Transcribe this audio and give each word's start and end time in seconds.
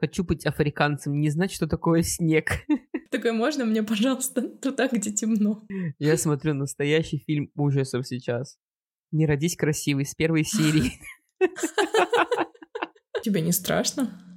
Хочу 0.00 0.24
быть 0.24 0.46
африканцем, 0.46 1.20
не 1.20 1.28
знать, 1.28 1.52
что 1.52 1.66
такое 1.66 2.02
снег. 2.02 2.52
Такой, 3.10 3.32
можно 3.32 3.66
мне, 3.66 3.82
пожалуйста, 3.82 4.42
туда, 4.62 4.88
где 4.88 5.12
темно? 5.12 5.66
Я 5.98 6.16
смотрю 6.16 6.54
настоящий 6.54 7.18
фильм 7.18 7.50
ужасов 7.54 8.06
сейчас. 8.06 8.56
Не 9.10 9.26
родись 9.26 9.56
красивый 9.56 10.06
с 10.06 10.14
первой 10.14 10.44
серии. 10.44 10.92
Тебе 13.22 13.42
не 13.42 13.52
страшно? 13.52 14.29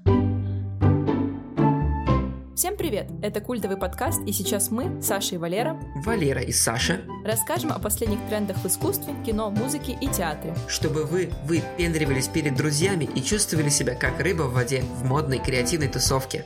Всем 2.55 2.77
привет! 2.77 3.09
Это 3.23 3.41
культовый 3.41 3.77
подкаст, 3.77 4.21
и 4.27 4.31
сейчас 4.31 4.69
мы, 4.69 5.01
Саша 5.01 5.33
и 5.33 5.37
Валера, 5.39 5.75
Валера 6.05 6.39
и 6.39 6.51
Саша, 6.51 7.01
расскажем 7.25 7.71
о 7.71 7.79
последних 7.79 8.19
трендах 8.29 8.57
в 8.57 8.67
искусстве, 8.67 9.15
кино, 9.25 9.49
музыке 9.49 9.97
и 9.99 10.07
театре. 10.07 10.53
чтобы 10.67 11.05
вы 11.05 11.31
выпендривались 11.45 12.27
перед 12.27 12.55
друзьями 12.55 13.09
и 13.15 13.23
чувствовали 13.23 13.69
себя 13.69 13.95
как 13.95 14.19
рыба 14.19 14.43
в 14.43 14.53
воде 14.53 14.83
в 14.99 15.03
модной 15.03 15.39
креативной 15.39 15.87
тусовке. 15.87 16.45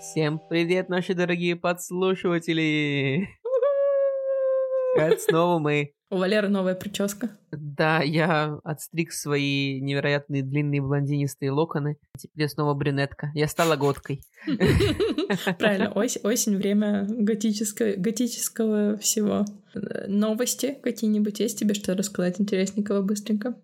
Всем 0.00 0.40
привет, 0.50 0.88
наши 0.88 1.14
дорогие 1.14 1.54
подслушиватели! 1.54 3.28
Это 4.96 5.16
снова 5.20 5.60
мы. 5.60 5.95
У 6.08 6.18
Валеры 6.18 6.48
новая 6.48 6.76
прическа. 6.76 7.36
Да, 7.50 8.00
я 8.00 8.60
отстриг 8.62 9.12
свои 9.12 9.80
невероятные 9.80 10.44
длинные 10.44 10.80
блондинистые 10.80 11.50
локоны. 11.50 11.98
Теперь 12.16 12.42
я 12.42 12.48
снова 12.48 12.74
брюнетка. 12.74 13.32
Я 13.34 13.48
стала 13.48 13.74
годкой. 13.74 14.22
Правильно, 15.58 15.90
осень, 15.90 16.56
время 16.56 17.06
готического, 17.08 18.96
всего. 18.98 19.44
Э, 19.74 20.06
Новости 20.06 20.78
какие-нибудь 20.80 21.40
есть 21.40 21.58
тебе, 21.58 21.74
что 21.74 21.96
рассказать 21.96 22.40
интересненького 22.40 23.02
быстренько? 23.02 23.60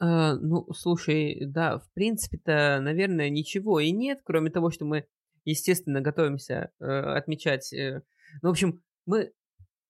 А, 0.00 0.34
ну, 0.36 0.66
слушай, 0.74 1.44
да, 1.44 1.80
в 1.80 1.92
принципе-то, 1.92 2.80
наверное, 2.80 3.28
ничего 3.28 3.78
и 3.78 3.90
нет, 3.90 4.20
кроме 4.24 4.50
того, 4.50 4.70
что 4.70 4.86
мы, 4.86 5.04
естественно, 5.44 6.00
готовимся 6.00 6.70
э, 6.80 6.84
отмечать. 6.84 7.74
э, 7.74 8.00
ну, 8.40 8.48
в 8.48 8.52
общем, 8.52 8.82
мы 9.04 9.32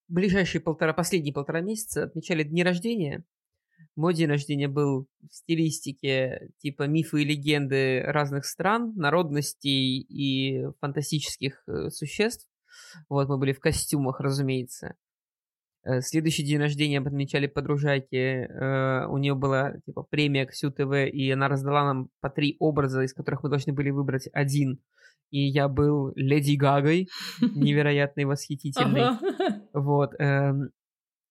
ближайшие 0.09 0.61
полтора, 0.61 0.93
последние 0.93 1.35
полтора 1.35 1.61
месяца 1.61 2.05
отмечали 2.05 2.43
дни 2.43 2.63
рождения. 2.63 3.25
Мой 3.97 4.15
день 4.15 4.29
рождения 4.29 4.69
был 4.69 5.07
в 5.29 5.35
стилистике 5.35 6.51
типа 6.59 6.85
мифы 6.85 7.23
и 7.23 7.25
легенды 7.25 8.03
разных 8.03 8.47
стран, 8.47 8.95
народностей 8.97 10.01
и 10.01 10.67
фантастических 10.81 11.63
э, 11.67 11.91
существ. 11.91 12.49
Вот, 13.09 13.29
мы 13.29 13.39
были 13.39 13.53
в 13.53 13.61
костюмах, 13.61 14.21
разумеется. 14.21 14.95
Э, 15.85 16.01
Следующий 16.01 16.45
день 16.45 16.59
рождения 16.59 17.01
отмечали 17.01 17.47
подружайки. 17.47 18.17
э, 18.17 19.07
У 19.09 19.19
нее 19.19 19.35
была 19.35 19.75
типа 19.85 20.05
премия 20.05 20.47
Ксю 20.47 20.71
ТВ, 20.71 20.93
и 21.13 21.31
она 21.31 21.49
раздала 21.49 21.85
нам 21.85 22.09
по 22.21 22.31
три 22.31 22.57
образа, 22.61 23.03
из 23.03 23.13
которых 23.13 23.43
мы 23.43 23.51
должны 23.51 23.73
были 23.73 23.91
выбрать 23.91 24.29
один. 24.33 24.81
И 25.33 25.49
я 25.49 25.67
был 25.69 26.13
Леди 26.15 26.57
Гагой, 26.57 27.09
невероятной, 27.41 28.25
восхитительной. 28.25 29.19
Вот. 29.73 30.13
эм, 30.19 30.71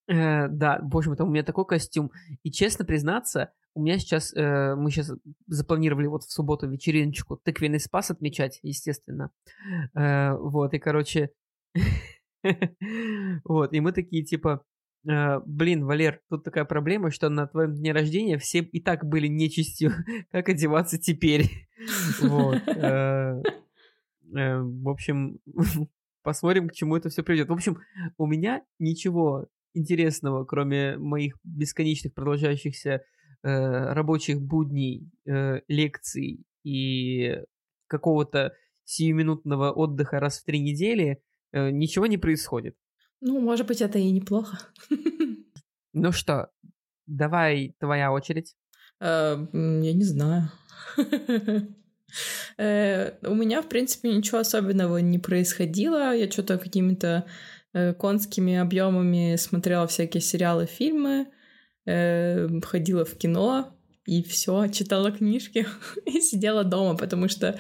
э, 0.08 0.48
да, 0.48 0.80
боже 0.82 1.10
мой, 1.10 1.18
там 1.18 1.28
у 1.28 1.32
меня 1.32 1.44
такой 1.44 1.66
костюм. 1.66 2.12
И 2.42 2.52
честно 2.52 2.84
признаться, 2.84 3.52
у 3.76 3.84
меня 3.84 4.00
сейчас, 4.00 4.34
э, 4.36 4.76
мы 4.76 4.90
сейчас 4.90 5.14
запланировали 5.46 6.08
вот 6.08 6.24
в 6.24 6.32
субботу 6.32 6.68
вечериночку 6.68 7.38
тыквенный 7.38 7.80
спас 7.80 8.10
отмечать, 8.10 8.60
естественно. 8.64 9.30
Э, 9.96 10.36
вот, 10.36 10.74
и, 10.74 10.80
короче, 10.80 11.30
вот, 13.46 13.74
и 13.74 13.80
мы 13.80 13.92
такие, 13.92 14.26
типа, 14.26 14.64
э, 15.08 15.40
блин, 15.46 15.86
Валер, 15.86 16.22
тут 16.28 16.44
такая 16.44 16.66
проблема, 16.66 17.12
что 17.12 17.30
на 17.30 17.46
твоем 17.46 17.76
дне 17.76 17.94
рождения 17.94 18.40
все 18.40 18.60
и 18.60 18.82
так 18.82 19.06
были 19.06 19.28
нечистью. 19.28 19.92
Как 20.32 20.50
одеваться 20.50 20.98
теперь? 20.98 21.68
Вот. 22.22 22.62
э, 22.68 23.44
В 24.32 24.90
общем, 24.90 25.40
посмотрим, 26.24 26.70
к 26.70 26.74
чему 26.74 26.96
это 26.96 27.10
все 27.10 27.24
приведет. 27.24 27.50
В 27.50 27.54
общем, 27.54 27.80
у 28.18 28.26
меня 28.26 28.64
ничего 28.80 29.48
интересного, 29.74 30.46
кроме 30.46 30.98
моих 30.98 31.38
бесконечных 31.44 32.14
продолжающихся 32.14 32.92
э, 32.92 33.04
рабочих 33.94 34.42
будней, 34.42 35.10
э, 35.26 35.62
лекций 35.68 36.46
и 36.64 37.42
какого-то 37.88 38.54
сиюминутного 38.84 39.72
отдыха 39.72 40.20
раз 40.20 40.40
в 40.40 40.46
три 40.46 40.60
недели, 40.60 41.22
э, 41.52 41.70
ничего 41.72 42.06
не 42.08 42.18
происходит. 42.18 42.76
Ну, 43.22 43.40
может 43.40 43.68
быть, 43.68 43.82
это 43.82 44.00
и 44.00 44.12
неплохо. 44.12 44.58
Ну 45.94 46.14
что, 46.14 46.50
давай 47.06 47.76
твоя 47.78 48.14
очередь. 48.14 48.56
Э, 49.02 49.36
Я 49.54 49.94
не 49.94 50.06
знаю. 50.06 50.50
Э, 52.58 53.12
У 53.24 53.34
меня, 53.36 53.62
в 53.62 53.70
принципе, 53.70 54.10
ничего 54.14 54.40
особенного 54.40 54.98
не 54.98 55.20
происходило. 55.20 56.16
Я 56.16 56.30
что-то 56.30 56.58
какими-то 56.58 57.26
э, 57.74 57.94
конскими 57.94 58.56
объемами 58.56 59.36
смотрела 59.38 59.88
всякие 59.88 60.22
сериалы, 60.22 60.66
фильмы, 60.66 61.28
э, 61.86 62.48
ходила 62.62 63.06
в 63.06 63.18
кино 63.18 63.78
и 64.06 64.24
все, 64.24 64.68
читала 64.68 65.12
книжки 65.12 65.66
и 66.06 66.22
сидела 66.22 66.64
дома, 66.64 66.98
потому 66.98 67.28
что, 67.28 67.60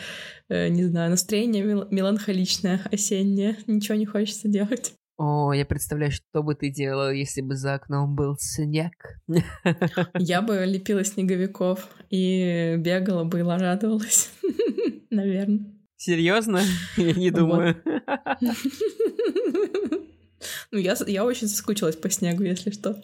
не 0.50 0.84
знаю, 0.85 1.11
настроение 1.11 1.63
мел- 1.63 1.88
меланхоличное, 1.91 2.81
осеннее, 2.91 3.57
ничего 3.67 3.95
не 3.95 4.06
хочется 4.06 4.47
делать. 4.47 4.94
О, 5.23 5.53
я 5.53 5.67
представляю, 5.67 6.11
что 6.11 6.41
бы 6.41 6.55
ты 6.55 6.71
делала, 6.71 7.13
если 7.13 7.41
бы 7.41 7.55
за 7.55 7.75
окном 7.75 8.15
был 8.15 8.37
снег. 8.39 9.19
Я 10.17 10.41
бы 10.41 10.65
лепила 10.65 11.03
снеговиков 11.03 11.87
и 12.09 12.75
бегала 12.79 13.23
бы 13.23 13.41
и 13.41 13.43
радовалась, 13.43 14.31
наверное. 15.11 15.75
Серьезно? 15.95 16.61
Я 16.97 17.13
не 17.13 17.29
думаю. 17.29 17.75
Ну, 20.71 20.79
я, 20.79 20.95
я 21.05 21.23
очень 21.23 21.47
соскучилась 21.47 21.95
по 21.95 22.09
снегу, 22.09 22.41
если 22.41 22.71
что. 22.71 22.99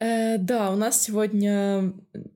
Э, 0.00 0.36
да, 0.36 0.70
у 0.70 0.76
нас 0.76 1.00
сегодня 1.00 1.94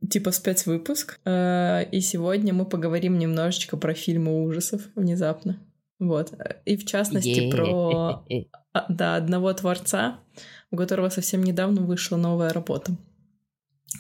типа 0.08 0.30
спецвыпуск, 0.30 1.20
э, 1.26 1.84
и 1.92 2.00
сегодня 2.00 2.54
мы 2.54 2.64
поговорим 2.64 3.18
немножечко 3.18 3.76
про 3.76 3.92
фильмы 3.92 4.42
ужасов 4.42 4.80
внезапно. 4.94 5.60
Вот. 5.98 6.32
Э, 6.32 6.60
И 6.64 6.76
в 6.76 6.84
частности 6.84 7.50
про 7.50 8.24
а, 8.72 8.86
да, 8.88 9.16
одного 9.16 9.52
творца, 9.52 10.20
у 10.70 10.76
которого 10.76 11.08
совсем 11.08 11.42
недавно 11.42 11.82
вышла 11.82 12.16
новая 12.16 12.50
работа. 12.50 12.92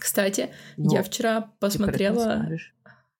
Кстати, 0.00 0.50
Ну, 0.76 0.92
я 0.92 1.02
вчера 1.02 1.52
посмотрела... 1.58 2.48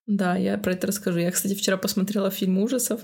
Да, 0.05 0.37
я 0.37 0.57
про 0.57 0.73
это 0.73 0.87
расскажу. 0.87 1.19
Я, 1.19 1.31
кстати, 1.31 1.53
вчера 1.53 1.77
посмотрела 1.77 2.31
фильм 2.31 2.59
ужасов. 2.59 3.01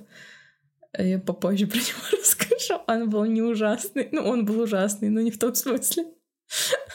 Я 0.97 1.19
попозже 1.19 1.67
про 1.67 1.78
него 1.78 2.00
расскажу. 2.12 2.81
Он 2.88 3.09
был 3.09 3.25
не 3.25 3.41
ужасный. 3.41 4.09
Ну, 4.12 4.22
он 4.23 4.45
был 4.45 4.62
ужасный, 4.62 5.09
но 5.09 5.22
не 5.22 5.31
в 5.31 5.39
том 5.39 5.56
смысле. 5.56 6.06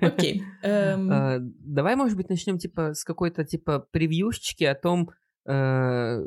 Окей. 0.00 0.42
эм, 0.62 1.10
А, 1.12 1.38
Давай, 1.40 1.96
может 1.96 2.16
быть, 2.16 2.28
начнем 2.28 2.58
типа 2.58 2.94
с 2.94 3.04
какой-то 3.04 3.44
типа 3.44 3.86
превьюшечки 3.90 4.64
о 4.64 4.74
том, 4.74 5.10
э, 5.46 6.22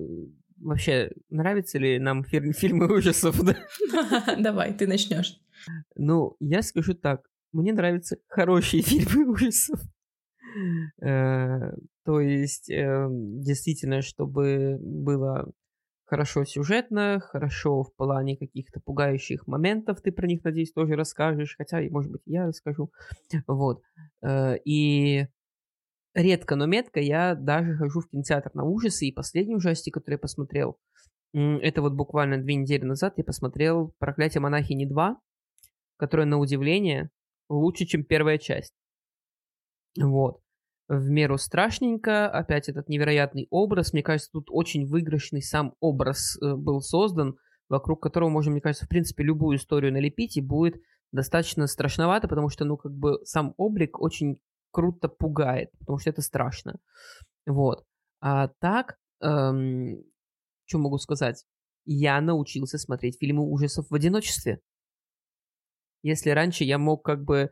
вообще 0.63 1.11
нравятся 1.29 1.77
ли 1.79 1.99
нам 1.99 2.23
фир- 2.23 2.53
фильмы 2.53 2.91
ужасов. 2.93 3.39
да? 3.43 3.55
Давай, 4.39 4.73
ты 4.73 4.87
начнешь. 4.87 5.39
Ну, 5.95 6.35
я 6.39 6.61
скажу 6.61 6.93
так, 6.93 7.21
мне 7.51 7.73
нравятся 7.73 8.17
хорошие 8.27 8.81
фильмы 8.83 9.29
ужасов. 9.31 9.79
Э, 11.01 11.71
То 12.05 12.19
есть, 12.19 12.69
э, 12.69 13.07
действительно, 13.09 14.01
чтобы 14.01 14.77
было 14.79 15.51
хорошо 16.05 16.43
сюжетно, 16.45 17.19
хорошо 17.19 17.83
в 17.83 17.95
плане 17.95 18.37
каких-то 18.37 18.79
пугающих 18.81 19.47
моментов, 19.47 20.01
ты 20.01 20.11
про 20.11 20.27
них, 20.27 20.43
надеюсь, 20.43 20.71
тоже 20.73 20.95
расскажешь, 20.95 21.55
хотя, 21.57 21.81
может 21.89 22.11
быть, 22.11 22.21
я 22.25 22.45
расскажу. 22.47 22.91
Вот. 23.47 23.81
Э, 24.21 24.57
И 24.65 25.27
редко, 26.13 26.55
но 26.55 26.65
метко 26.65 26.99
я 26.99 27.35
даже 27.35 27.75
хожу 27.75 28.01
в 28.01 28.09
кинотеатр 28.09 28.51
на 28.53 28.63
ужасы, 28.63 29.07
и 29.07 29.11
последний 29.11 29.55
ужастик, 29.55 29.93
который 29.93 30.15
я 30.15 30.19
посмотрел, 30.19 30.77
это 31.33 31.81
вот 31.81 31.93
буквально 31.93 32.37
две 32.37 32.55
недели 32.55 32.83
назад 32.83 33.15
я 33.17 33.23
посмотрел 33.23 33.93
«Проклятие 33.97 34.41
монахини 34.41 34.87
2», 34.87 35.15
которое, 35.97 36.25
на 36.25 36.37
удивление, 36.37 37.09
лучше, 37.49 37.85
чем 37.85 38.03
первая 38.03 38.37
часть. 38.37 38.73
Вот. 39.99 40.39
В 40.87 41.09
меру 41.09 41.37
страшненько, 41.37 42.29
опять 42.29 42.69
этот 42.69 42.87
невероятный 42.87 43.47
образ. 43.49 43.93
Мне 43.93 44.03
кажется, 44.03 44.29
тут 44.31 44.47
очень 44.49 44.85
выигрышный 44.85 45.41
сам 45.41 45.73
образ 45.79 46.37
э, 46.41 46.55
был 46.55 46.81
создан, 46.81 47.37
вокруг 47.69 48.01
которого 48.03 48.29
можно, 48.29 48.51
мне 48.51 48.61
кажется, 48.61 48.85
в 48.85 48.89
принципе, 48.89 49.23
любую 49.23 49.57
историю 49.57 49.93
налепить, 49.93 50.37
и 50.37 50.41
будет 50.41 50.75
достаточно 51.11 51.67
страшновато, 51.67 52.27
потому 52.27 52.49
что, 52.49 52.65
ну, 52.65 52.77
как 52.77 52.91
бы 52.91 53.19
сам 53.23 53.53
облик 53.57 53.99
очень 53.99 54.39
круто 54.73 55.07
пугает, 55.07 55.69
потому 55.79 55.99
что 55.99 56.09
это 56.09 56.21
страшно. 56.21 56.79
Вот. 57.45 57.85
А 58.19 58.49
так, 58.59 58.97
эм, 59.21 60.03
что 60.65 60.79
могу 60.79 60.97
сказать? 60.97 61.45
Я 61.85 62.19
научился 62.21 62.77
смотреть 62.77 63.17
фильмы 63.19 63.43
ужасов 63.43 63.85
в 63.89 63.95
одиночестве. 63.95 64.59
Если 66.01 66.31
раньше 66.31 66.63
я 66.63 66.77
мог 66.77 67.05
как 67.05 67.23
бы 67.23 67.51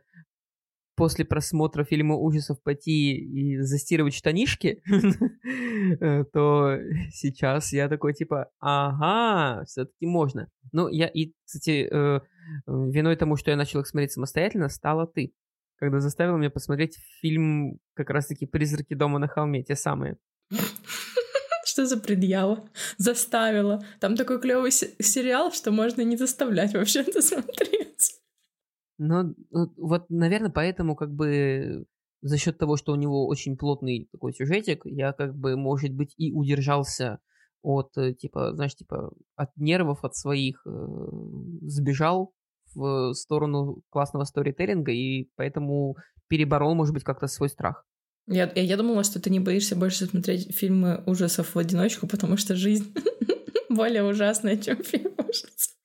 после 0.94 1.24
просмотра 1.24 1.84
фильма 1.84 2.16
ужасов 2.16 2.62
пойти 2.62 3.14
и 3.16 3.58
застирывать 3.60 4.14
штанишки, 4.14 4.82
э, 6.00 6.24
то 6.32 6.76
сейчас 7.12 7.72
я 7.72 7.88
такой 7.88 8.14
типа, 8.14 8.50
ага, 8.58 9.64
все-таки 9.64 10.06
можно. 10.06 10.48
Ну, 10.72 10.88
я 10.88 11.06
и, 11.06 11.32
кстати, 11.44 11.88
э, 11.90 12.20
виной 12.66 13.16
тому, 13.16 13.36
что 13.36 13.50
я 13.50 13.56
начал 13.56 13.80
их 13.80 13.86
смотреть 13.86 14.12
самостоятельно, 14.12 14.68
стала 14.68 15.06
ты, 15.06 15.32
когда 15.82 15.98
заставила 15.98 16.36
меня 16.36 16.48
посмотреть 16.48 16.96
фильм 17.20 17.80
как 17.94 18.10
раз-таки 18.10 18.46
«Призраки 18.46 18.94
дома 18.94 19.18
на 19.18 19.26
холме», 19.26 19.64
те 19.64 19.74
самые. 19.74 20.16
Что 21.64 21.86
за 21.86 21.98
предъява? 21.98 22.68
Заставила. 22.98 23.84
Там 23.98 24.14
такой 24.14 24.40
клевый 24.40 24.70
сериал, 24.70 25.50
что 25.50 25.72
можно 25.72 26.02
не 26.02 26.16
заставлять 26.16 26.72
вообще 26.72 27.00
это 27.00 27.20
смотреть. 27.20 28.20
Ну, 28.98 29.34
вот, 29.50 30.08
наверное, 30.08 30.52
поэтому 30.52 30.94
как 30.94 31.10
бы 31.10 31.84
за 32.20 32.38
счет 32.38 32.58
того, 32.58 32.76
что 32.76 32.92
у 32.92 32.96
него 32.96 33.26
очень 33.26 33.56
плотный 33.56 34.08
такой 34.12 34.34
сюжетик, 34.34 34.82
я 34.84 35.12
как 35.12 35.34
бы, 35.34 35.56
может 35.56 35.92
быть, 35.92 36.14
и 36.16 36.32
удержался 36.32 37.18
от, 37.60 37.90
э, 37.96 38.14
типа, 38.14 38.54
знаешь, 38.54 38.76
типа, 38.76 39.12
от 39.34 39.50
нервов, 39.56 40.04
от 40.04 40.14
своих, 40.14 40.64
э, 40.64 40.70
сбежал 41.62 42.32
в 42.74 43.14
сторону 43.14 43.82
классного 43.90 44.24
сторителлинга, 44.24 44.92
и 44.92 45.28
поэтому 45.36 45.96
переборол, 46.28 46.74
может 46.74 46.94
быть, 46.94 47.04
как-то 47.04 47.26
свой 47.26 47.48
страх. 47.48 47.84
Я, 48.26 48.50
я, 48.54 48.62
я 48.62 48.76
думала, 48.76 49.04
что 49.04 49.20
ты 49.20 49.30
не 49.30 49.40
боишься 49.40 49.76
больше 49.76 50.06
смотреть 50.06 50.54
фильмы 50.54 51.02
ужасов 51.06 51.54
в 51.54 51.58
одиночку, 51.58 52.06
потому 52.06 52.36
что 52.36 52.54
жизнь 52.54 52.94
более 53.68 54.04
ужасная, 54.04 54.56
чем 54.56 54.82
фильм 54.82 55.12
ужасов. 55.18 55.76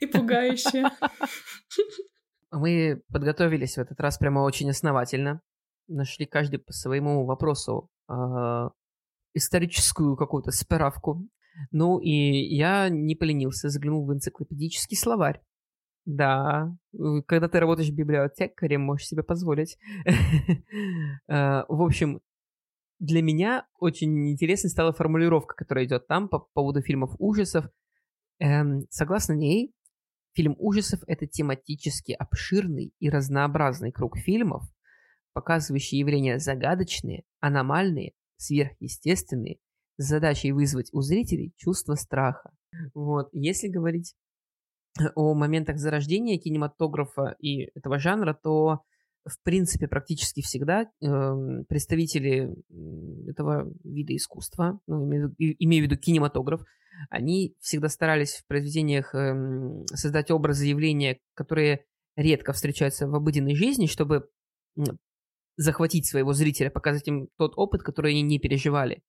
И 0.00 0.06
пугающая. 0.06 0.90
Мы 2.52 3.02
подготовились 3.12 3.74
в 3.74 3.78
этот 3.78 4.00
раз 4.00 4.18
прямо 4.18 4.40
очень 4.40 4.70
основательно. 4.70 5.40
Нашли 5.88 6.26
каждый 6.26 6.58
по 6.58 6.72
своему 6.72 7.24
вопросу 7.24 7.88
э, 8.08 8.14
историческую 9.34 10.16
какую-то 10.16 10.50
справку. 10.50 11.28
Ну 11.70 11.98
и 11.98 12.10
я 12.10 12.88
не 12.88 13.14
поленился, 13.14 13.68
заглянул 13.68 14.06
в 14.06 14.12
энциклопедический 14.12 14.96
словарь. 14.96 15.40
Да, 16.06 16.74
когда 17.26 17.48
ты 17.48 17.60
работаешь 17.60 17.90
библиотекарем, 17.90 18.82
можешь 18.82 19.08
себе 19.08 19.22
позволить. 19.22 19.78
Э, 21.28 21.62
в 21.68 21.82
общем, 21.82 22.20
для 22.98 23.22
меня 23.22 23.66
очень 23.78 24.30
интересной 24.30 24.70
стала 24.70 24.92
формулировка, 24.92 25.54
которая 25.54 25.84
идет 25.86 26.06
там 26.06 26.28
по 26.28 26.40
поводу 26.52 26.82
фильмов 26.82 27.14
ужасов. 27.18 27.66
Эм, 28.40 28.86
согласно 28.90 29.32
ней, 29.34 29.72
фильм 30.34 30.54
ужасов— 30.58 31.00
это 31.06 31.26
тематически 31.26 32.12
обширный 32.12 32.92
и 32.98 33.08
разнообразный 33.08 33.92
круг 33.92 34.18
фильмов, 34.18 34.64
показывающий 35.32 35.98
явления 35.98 36.38
загадочные, 36.38 37.22
аномальные, 37.40 38.12
сверхъестественные, 38.36 39.58
с 39.96 40.06
задачей 40.06 40.52
вызвать 40.52 40.90
у 40.92 41.00
зрителей 41.00 41.52
чувство 41.56 41.94
страха. 41.94 42.50
Вот, 42.94 43.28
если 43.32 43.68
говорить 43.68 44.14
о 45.14 45.34
моментах 45.34 45.78
зарождения 45.78 46.38
кинематографа 46.38 47.36
и 47.38 47.70
этого 47.74 47.98
жанра, 47.98 48.34
то 48.34 48.80
в 49.24 49.42
принципе 49.42 49.86
практически 49.86 50.40
всегда 50.40 50.82
э, 50.82 50.86
представители 51.68 52.54
этого 53.28 53.70
вида 53.84 54.16
искусства, 54.16 54.80
ну, 54.86 55.04
имею, 55.06 55.34
имею 55.38 55.84
в 55.84 55.90
виду 55.90 56.00
кинематограф, 56.00 56.62
они 57.08 57.54
всегда 57.60 57.88
старались 57.88 58.36
в 58.36 58.46
произведениях 58.46 59.14
э, 59.14 59.84
создать 59.94 60.30
образы 60.30 60.66
явления, 60.66 61.18
которые 61.34 61.84
редко 62.16 62.52
встречаются 62.52 63.06
в 63.08 63.14
обыденной 63.14 63.54
жизни, 63.54 63.86
чтобы 63.86 64.28
захватить 65.60 66.06
своего 66.06 66.32
зрителя, 66.32 66.70
показать 66.70 67.06
им 67.06 67.28
тот 67.36 67.52
опыт, 67.56 67.82
который 67.82 68.12
они 68.12 68.22
не 68.22 68.38
переживали. 68.38 69.02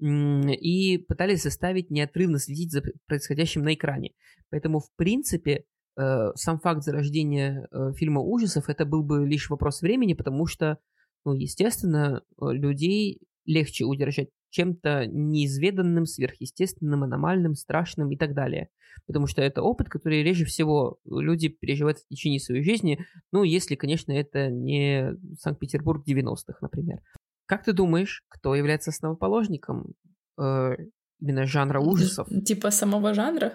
И 0.00 0.98
пытались 0.98 1.42
заставить 1.42 1.90
неотрывно 1.90 2.38
следить 2.38 2.70
за 2.70 2.82
происходящим 3.06 3.64
на 3.64 3.74
экране. 3.74 4.12
Поэтому, 4.50 4.78
в 4.78 4.94
принципе, 4.96 5.64
э, 5.96 6.32
сам 6.36 6.60
факт 6.60 6.84
зарождения 6.84 7.66
э, 7.72 7.92
фильма 7.96 8.20
ужасов 8.20 8.68
это 8.68 8.84
был 8.84 9.02
бы 9.02 9.26
лишь 9.26 9.50
вопрос 9.50 9.82
времени, 9.82 10.14
потому 10.14 10.46
что, 10.46 10.78
ну, 11.24 11.34
естественно, 11.34 12.22
э, 12.40 12.52
людей 12.52 13.20
легче 13.44 13.84
удержать 13.84 14.28
чем-то 14.50 15.06
неизведанным, 15.06 16.06
сверхъестественным, 16.06 17.04
аномальным, 17.04 17.54
страшным 17.54 18.10
и 18.10 18.16
так 18.16 18.34
далее. 18.34 18.68
Потому 19.06 19.26
что 19.26 19.42
это 19.42 19.62
опыт, 19.62 19.88
который 19.88 20.22
реже 20.22 20.44
всего 20.44 20.98
люди 21.04 21.48
переживают 21.48 21.98
в 21.98 22.08
течение 22.08 22.40
своей 22.40 22.62
жизни, 22.62 23.04
ну, 23.32 23.42
если, 23.42 23.74
конечно, 23.74 24.12
это 24.12 24.48
не 24.48 25.14
Санкт-Петербург 25.38 26.04
90-х, 26.06 26.58
например. 26.60 27.00
Как 27.46 27.64
ты 27.64 27.72
думаешь, 27.72 28.22
кто 28.28 28.54
является 28.54 28.90
основоположником 28.90 29.94
э, 30.38 30.76
именно 31.20 31.46
жанра 31.46 31.80
ужасов? 31.80 32.28
Типа 32.44 32.70
самого 32.70 33.14
жанра? 33.14 33.54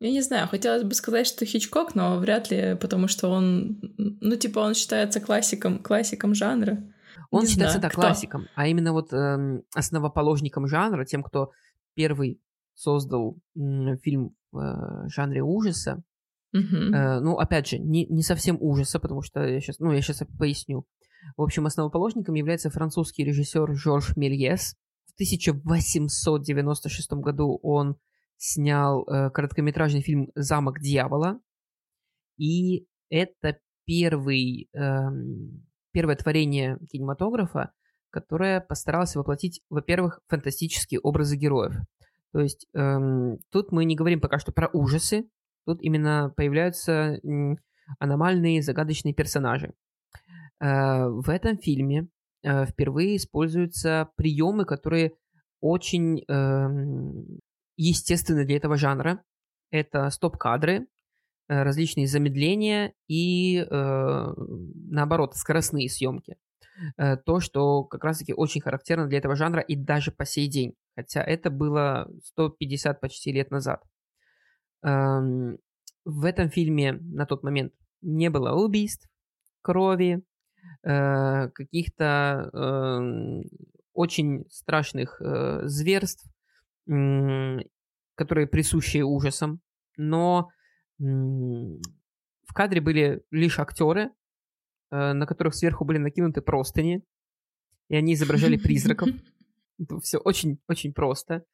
Я 0.00 0.10
не 0.10 0.20
знаю, 0.20 0.46
хотелось 0.46 0.84
бы 0.84 0.94
сказать, 0.94 1.26
что 1.26 1.44
Хичкок, 1.44 1.94
но 1.96 2.18
вряд 2.18 2.50
ли, 2.50 2.76
потому 2.80 3.08
что 3.08 3.28
он, 3.28 3.80
ну, 3.96 4.36
типа, 4.36 4.60
он 4.60 4.74
считается 4.74 5.20
классиком, 5.20 5.80
классиком 5.80 6.34
жанра. 6.34 6.82
Он 7.30 7.42
не 7.42 7.48
считается, 7.48 7.78
знаю, 7.78 7.82
да, 7.82 7.88
кто? 7.90 8.00
классиком, 8.02 8.46
а 8.54 8.66
именно 8.66 8.92
вот 8.92 9.12
э, 9.12 9.62
основоположником 9.74 10.66
жанра, 10.66 11.04
тем, 11.04 11.22
кто 11.22 11.50
первый 11.94 12.40
создал 12.74 13.36
э, 13.56 13.96
фильм 14.02 14.34
в 14.52 14.58
э, 14.58 15.08
жанре 15.08 15.42
ужаса. 15.42 16.02
Mm-hmm. 16.56 16.94
Э, 16.94 17.20
ну, 17.20 17.38
опять 17.38 17.68
же, 17.68 17.78
не, 17.78 18.06
не 18.06 18.22
совсем 18.22 18.56
ужаса, 18.60 18.98
потому 18.98 19.22
что 19.22 19.44
я 19.44 19.60
сейчас, 19.60 19.78
ну, 19.78 19.92
я 19.92 20.00
сейчас 20.00 20.22
поясню. 20.38 20.86
В 21.36 21.42
общем, 21.42 21.66
основоположником 21.66 22.34
является 22.34 22.70
французский 22.70 23.24
режиссер 23.24 23.74
Жорж 23.74 24.16
Мельес. 24.16 24.76
В 25.06 25.14
1896 25.14 27.12
году 27.14 27.58
он 27.62 27.96
снял 28.36 29.04
э, 29.04 29.30
короткометражный 29.30 30.00
фильм 30.00 30.30
«Замок 30.34 30.80
дьявола». 30.80 31.40
И 32.38 32.86
это 33.10 33.58
первый 33.84 34.68
э, 34.72 35.08
первое 35.92 36.16
творение 36.16 36.78
кинематографа, 36.90 37.72
которое 38.10 38.60
постаралось 38.60 39.14
воплотить, 39.16 39.60
во-первых, 39.70 40.20
фантастические 40.28 41.00
образы 41.00 41.36
героев. 41.36 41.74
То 42.32 42.40
есть 42.40 42.66
эм, 42.74 43.38
тут 43.50 43.72
мы 43.72 43.84
не 43.84 43.96
говорим 43.96 44.20
пока 44.20 44.38
что 44.38 44.52
про 44.52 44.68
ужасы, 44.72 45.28
тут 45.66 45.82
именно 45.82 46.32
появляются 46.36 47.20
аномальные, 47.98 48.62
загадочные 48.62 49.14
персонажи. 49.14 49.72
Э, 50.60 51.06
в 51.08 51.28
этом 51.28 51.58
фильме 51.58 52.08
э, 52.42 52.66
впервые 52.66 53.16
используются 53.16 54.10
приемы, 54.16 54.64
которые 54.64 55.12
очень 55.60 56.24
э, 56.28 56.68
естественны 57.76 58.44
для 58.44 58.56
этого 58.56 58.76
жанра. 58.76 59.22
Это 59.70 60.10
стоп-кадры, 60.10 60.86
различные 61.48 62.06
замедления 62.06 62.92
и, 63.08 63.58
э, 63.58 64.34
наоборот, 64.90 65.34
скоростные 65.36 65.88
съемки. 65.88 66.36
Э, 66.96 67.16
то, 67.16 67.40
что 67.40 67.84
как 67.84 68.04
раз-таки 68.04 68.32
очень 68.32 68.60
характерно 68.60 69.06
для 69.06 69.18
этого 69.18 69.36
жанра 69.36 69.60
и 69.60 69.76
даже 69.76 70.12
по 70.12 70.24
сей 70.24 70.48
день. 70.48 70.74
Хотя 70.96 71.22
это 71.22 71.50
было 71.50 72.08
150 72.24 73.00
почти 73.00 73.32
лет 73.32 73.50
назад. 73.50 73.82
Эм, 74.82 75.58
в 76.04 76.24
этом 76.24 76.50
фильме 76.50 76.92
на 76.92 77.26
тот 77.26 77.42
момент 77.42 77.72
не 78.02 78.30
было 78.30 78.52
убийств, 78.52 79.08
крови, 79.62 80.22
э, 80.84 81.48
каких-то 81.50 82.50
э, 82.52 83.42
очень 83.92 84.44
страшных 84.50 85.20
э, 85.20 85.62
зверств, 85.64 86.26
э, 86.88 87.58
которые 88.14 88.46
присущи 88.46 88.98
ужасам, 88.98 89.60
но 89.96 90.50
в 90.98 92.52
кадре 92.54 92.80
были 92.80 93.22
лишь 93.30 93.58
актеры, 93.58 94.10
э, 94.90 95.12
на 95.12 95.26
которых 95.26 95.54
сверху 95.54 95.84
были 95.84 95.98
накинуты 95.98 96.40
простыни, 96.40 97.04
и 97.88 97.96
они 97.96 98.14
изображали 98.14 98.56
призраков. 98.56 99.08
Это 99.78 100.00
все 100.00 100.18
очень-очень 100.18 100.92
просто. 100.92 101.44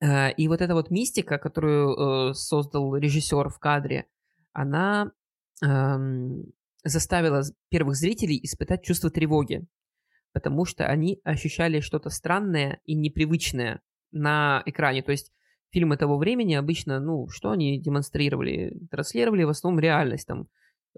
Э, 0.00 0.32
и 0.32 0.48
вот 0.48 0.60
эта 0.60 0.74
вот 0.74 0.90
мистика, 0.90 1.38
которую 1.38 2.30
э, 2.30 2.34
создал 2.34 2.96
режиссер 2.96 3.48
в 3.48 3.58
кадре, 3.58 4.06
она 4.52 5.12
эм, 5.62 6.52
заставила 6.82 7.42
первых 7.68 7.94
зрителей 7.94 8.40
испытать 8.42 8.82
чувство 8.82 9.10
тревоги, 9.10 9.66
потому 10.32 10.64
что 10.64 10.86
они 10.86 11.20
ощущали 11.24 11.80
что-то 11.80 12.10
странное 12.10 12.80
и 12.84 12.94
непривычное 12.94 13.80
на 14.10 14.62
экране. 14.66 15.02
То 15.02 15.12
есть 15.12 15.32
фильмы 15.70 15.96
того 15.96 16.18
времени 16.18 16.54
обычно, 16.54 17.00
ну, 17.00 17.28
что 17.28 17.50
они 17.50 17.80
демонстрировали? 17.80 18.78
Транслировали 18.90 19.44
в 19.44 19.50
основном 19.50 19.80
реальность, 19.80 20.26
там, 20.26 20.48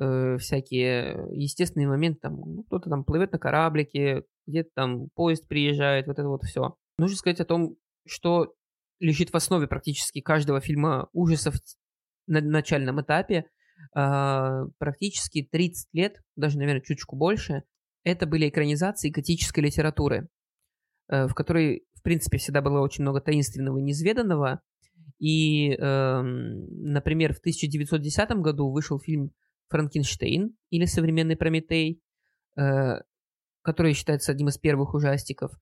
э, 0.01 0.37
всякие 0.39 1.27
естественные 1.33 1.89
моменты, 1.89 2.21
там, 2.23 2.37
ну, 2.37 2.63
кто-то 2.65 2.91
там 2.91 3.05
плывет 3.05 3.33
на 3.33 3.39
кораблике, 3.39 4.25
где-то 4.47 4.71
там 4.75 5.09
поезд 5.15 5.47
приезжает, 5.47 6.07
вот 6.07 6.19
это 6.19 6.29
вот 6.29 6.43
все. 6.45 6.77
Нужно 6.99 7.17
сказать 7.17 7.41
о 7.41 7.45
том, 7.45 7.77
что 8.07 8.55
лежит 9.01 9.31
в 9.31 9.37
основе 9.37 9.67
практически 9.67 10.21
каждого 10.21 10.61
фильма 10.61 11.09
ужасов 11.13 11.55
на 12.27 12.41
начальном 12.41 13.01
этапе, 13.01 13.47
э, 13.97 14.65
практически 14.79 15.43
30 15.51 15.89
лет, 15.93 16.21
даже, 16.37 16.59
наверное, 16.59 16.83
чуточку 16.83 17.17
больше, 17.17 17.65
это 18.05 18.27
были 18.27 18.49
экранизации 18.49 19.11
готической 19.11 19.65
литературы, 19.65 20.29
э, 21.09 21.27
в 21.27 21.35
которой, 21.35 21.85
в 22.03 22.05
принципе, 22.05 22.39
всегда 22.39 22.61
было 22.61 22.81
очень 22.81 23.03
много 23.03 23.21
таинственного 23.21 23.79
и 23.79 23.83
неизведанного. 23.83 24.61
И, 25.21 25.71
э, 25.71 26.21
например, 26.21 27.33
в 27.33 27.39
1910 27.39 28.31
году 28.43 28.73
вышел 28.73 28.99
фильм 28.99 29.31
«Франкенштейн» 29.69 30.57
или 30.71 30.85
«Современный 30.85 31.37
Прометей», 31.37 32.03
э, 32.57 33.03
который 33.63 33.93
считается 33.93 34.33
одним 34.33 34.49
из 34.49 34.59
первых 34.59 34.95
ужастиков. 34.95 35.53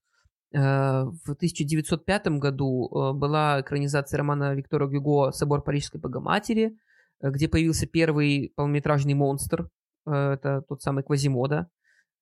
Э, 0.52 1.04
в 1.24 1.34
1905 1.34 2.38
году 2.38 2.88
э, 2.88 3.12
была 3.12 3.60
экранизация 3.60 4.16
романа 4.16 4.54
Виктора 4.54 4.86
Гюго 4.86 5.30
«Собор 5.32 5.62
Парижской 5.62 6.00
Богоматери», 6.00 6.78
э, 7.20 7.30
где 7.30 7.48
появился 7.48 7.86
первый 7.86 8.54
полнометражный 8.56 9.12
монстр, 9.12 9.68
это 10.06 10.62
тот 10.66 10.80
самый 10.80 11.04
Квазимода. 11.04 11.68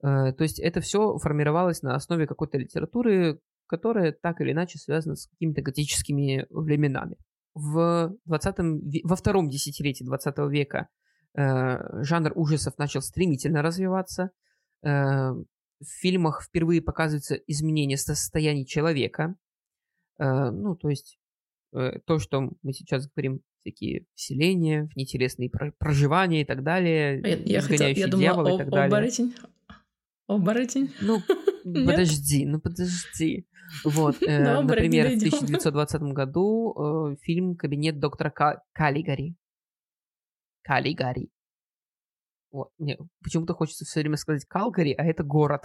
То 0.02 0.34
есть 0.40 0.58
это 0.58 0.80
все 0.80 1.16
формировалось 1.18 1.82
на 1.82 1.94
основе 1.94 2.26
какой-то 2.26 2.58
литературы, 2.58 3.38
которая 3.68 4.12
так 4.12 4.40
или 4.40 4.52
иначе 4.52 4.78
связана 4.78 5.14
с 5.14 5.26
какими-то 5.26 5.62
готическими 5.62 6.46
временами. 6.50 7.16
В 7.54 8.16
20 8.24 9.04
во 9.04 9.16
втором 9.16 9.48
десятилетии 9.48 10.04
20 10.04 10.38
века 10.50 10.88
жанр 11.34 12.32
ужасов 12.34 12.78
начал 12.78 13.02
стремительно 13.02 13.62
развиваться 13.62 14.30
в 15.80 15.86
фильмах 15.86 16.42
впервые 16.42 16.82
показывается 16.82 17.34
изменение 17.46 17.96
состояния 17.96 18.64
человека. 18.64 19.36
Э, 20.18 20.50
ну, 20.50 20.76
то 20.76 20.88
есть 20.88 21.18
э, 21.72 22.00
то, 22.04 22.18
что 22.18 22.50
мы 22.62 22.72
сейчас 22.72 23.08
говорим, 23.08 23.40
всякие 23.60 24.06
вселения, 24.14 24.88
внетересные 24.94 25.50
проживания 25.78 26.42
и 26.42 26.44
так 26.44 26.62
далее, 26.62 27.20
а 27.22 27.28
я, 27.28 27.36
я 27.36 27.60
хотела, 27.60 27.88
я 27.88 28.08
думала, 28.08 28.54
и 28.54 28.58
так 28.58 28.70
далее. 28.70 28.86
Оборотень. 28.86 29.34
Оборотень. 30.28 30.94
Ну, 31.00 31.20
подожди, 31.64 32.46
ну 32.46 32.60
подожди. 32.60 33.48
Вот, 33.84 34.22
э, 34.22 34.60
например, 34.62 35.06
в 35.06 35.16
1920 35.16 36.02
году 36.02 37.16
фильм 37.22 37.56
«Кабинет 37.56 37.98
доктора 37.98 38.32
Каллигари». 38.72 39.34
Каллигари. 40.62 41.30
Вот. 42.50 42.70
Мне 42.78 42.98
почему-то 43.22 43.54
хочется 43.54 43.84
все 43.84 44.00
время 44.00 44.16
сказать 44.16 44.44
Калгари, 44.46 44.92
а 44.92 45.04
это 45.04 45.22
город. 45.22 45.64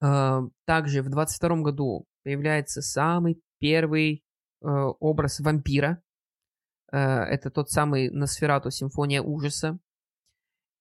А, 0.00 0.42
также 0.66 1.02
в 1.02 1.08
22 1.08 1.62
году 1.62 2.06
появляется 2.24 2.82
самый 2.82 3.40
первый 3.58 4.24
э, 4.62 4.66
образ 4.66 5.40
вампира. 5.40 6.02
Э, 6.92 6.98
это 6.98 7.50
тот 7.50 7.70
самый 7.70 8.10
Носферату 8.10 8.70
Симфония 8.70 9.22
ужаса. 9.22 9.78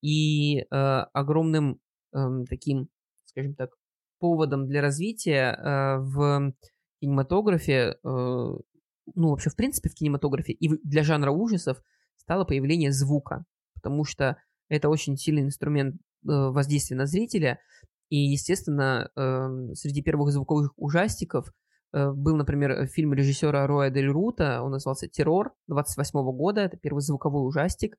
И 0.02 0.60
э, 0.60 0.66
огромным 0.72 1.80
эм, 2.14 2.46
таким, 2.46 2.90
скажем 3.26 3.56
так, 3.56 3.72
поводом 4.20 4.68
для 4.68 4.82
развития 4.82 5.58
в 6.00 6.54
кинематографе, 7.00 7.96
ну, 8.04 8.60
вообще, 9.16 9.50
в 9.50 9.56
принципе, 9.56 9.88
в 9.88 9.94
кинематографе 9.94 10.52
и 10.52 10.68
для 10.84 11.04
жанра 11.04 11.32
ужасов– 11.32 11.82
стало 12.30 12.46
появление 12.46 12.92
звука, 12.92 13.44
потому 13.74 14.06
что 14.06 14.38
это 14.68 14.88
очень 14.90 15.18
сильный 15.18 15.42
инструмент 15.42 15.96
э, 15.96 15.98
воздействия 16.28 16.96
на 16.96 17.08
зрителя, 17.08 17.60
и, 18.10 18.18
естественно, 18.18 19.10
эм, 19.16 19.74
среди 19.74 20.04
первых 20.04 20.32
звуковых 20.32 20.74
ужастиков 20.76 21.52
э, 21.92 22.12
был, 22.12 22.36
например, 22.36 22.86
фильм 22.86 23.16
режиссера 23.16 23.66
Роя 23.66 23.90
Дель 23.90 24.10
Рута, 24.10 24.62
он 24.62 24.70
назывался 24.70 25.08
«Террор» 25.08 25.56
28 25.70 26.20
года, 26.38 26.62
это 26.62 26.78
первый 26.78 27.02
звуковой 27.02 27.48
ужастик. 27.48 27.98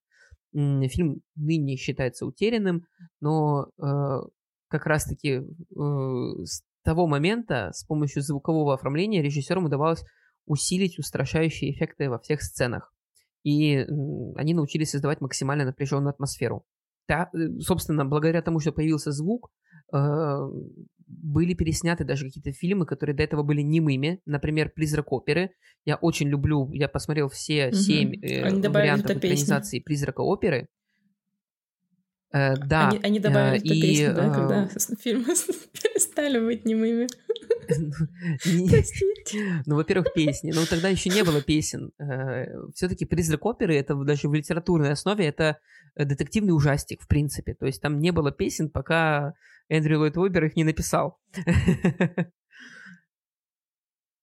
Фильм 0.52 1.22
ныне 1.36 1.76
считается 1.76 2.26
утерянным, 2.26 2.86
но 3.20 3.68
э, 3.78 4.20
как 4.68 4.86
раз-таки 4.86 5.42
с 5.70 6.62
того 6.82 7.06
момента 7.06 7.70
с 7.72 7.84
помощью 7.84 8.22
звукового 8.22 8.74
оформления 8.74 9.22
режиссерам 9.22 9.66
удавалось 9.66 10.04
усилить 10.46 10.98
устрашающие 10.98 11.70
эффекты 11.72 12.08
во 12.08 12.18
всех 12.18 12.42
сценах 12.42 12.92
и 13.42 13.86
они 14.36 14.54
научились 14.54 14.90
создавать 14.90 15.20
максимально 15.20 15.64
напряженную 15.64 16.10
атмосферу. 16.10 16.64
Да, 17.08 17.30
э, 17.32 17.58
собственно, 17.60 18.04
благодаря 18.04 18.42
тому, 18.42 18.60
что 18.60 18.72
появился 18.72 19.12
звук, 19.12 19.50
э, 19.50 19.69
были 19.92 21.54
пересняты 21.54 22.04
даже 22.04 22.26
какие-то 22.26 22.52
фильмы, 22.52 22.86
которые 22.86 23.16
до 23.16 23.22
этого 23.22 23.42
были 23.42 23.62
немыми. 23.62 24.20
Например, 24.26 24.70
«Призрак 24.70 25.12
оперы». 25.12 25.50
Я 25.84 25.96
очень 25.96 26.28
люблю, 26.28 26.70
я 26.72 26.88
посмотрел 26.88 27.28
все 27.28 27.72
семь 27.72 28.14
угу. 28.14 28.72
вариантов 28.72 29.16
экранизации 29.16 29.80
«Призрака 29.80 30.20
оперы». 30.20 30.68
Э, 32.32 32.56
да. 32.56 32.88
Они, 32.88 33.00
они 33.02 33.20
добавили 33.20 33.60
э, 33.60 33.62
и, 33.62 33.80
песню, 33.80 34.14
да, 34.14 34.30
когда 34.32 34.68
фильмы 35.00 35.24
перестали 35.24 36.38
быть 36.40 36.64
немыми. 36.64 37.08
Ну, 39.64 39.76
во-первых, 39.76 40.12
песни. 40.12 40.50
Ну, 40.52 40.62
тогда 40.68 40.88
еще 40.88 41.08
не 41.08 41.22
было 41.22 41.40
песен. 41.40 41.92
Э, 42.00 42.46
Все-таки 42.74 43.04
«Призрак 43.04 43.46
оперы»— 43.46 43.76
это 43.76 43.94
даже 43.94 44.28
в 44.28 44.34
литературной 44.34 44.90
основе 44.90 45.24
это 45.26 45.58
детективный 45.96 46.52
ужастик, 46.52 47.00
в 47.00 47.06
принципе. 47.06 47.54
То 47.54 47.66
есть 47.66 47.80
там 47.80 48.00
не 48.00 48.10
было 48.10 48.32
песен, 48.32 48.70
пока 48.70 49.34
Эндрю 49.70 49.98
Ллойд 49.98 50.16
Уэббер 50.16 50.44
их 50.44 50.56
не 50.56 50.64
написал. 50.64 51.18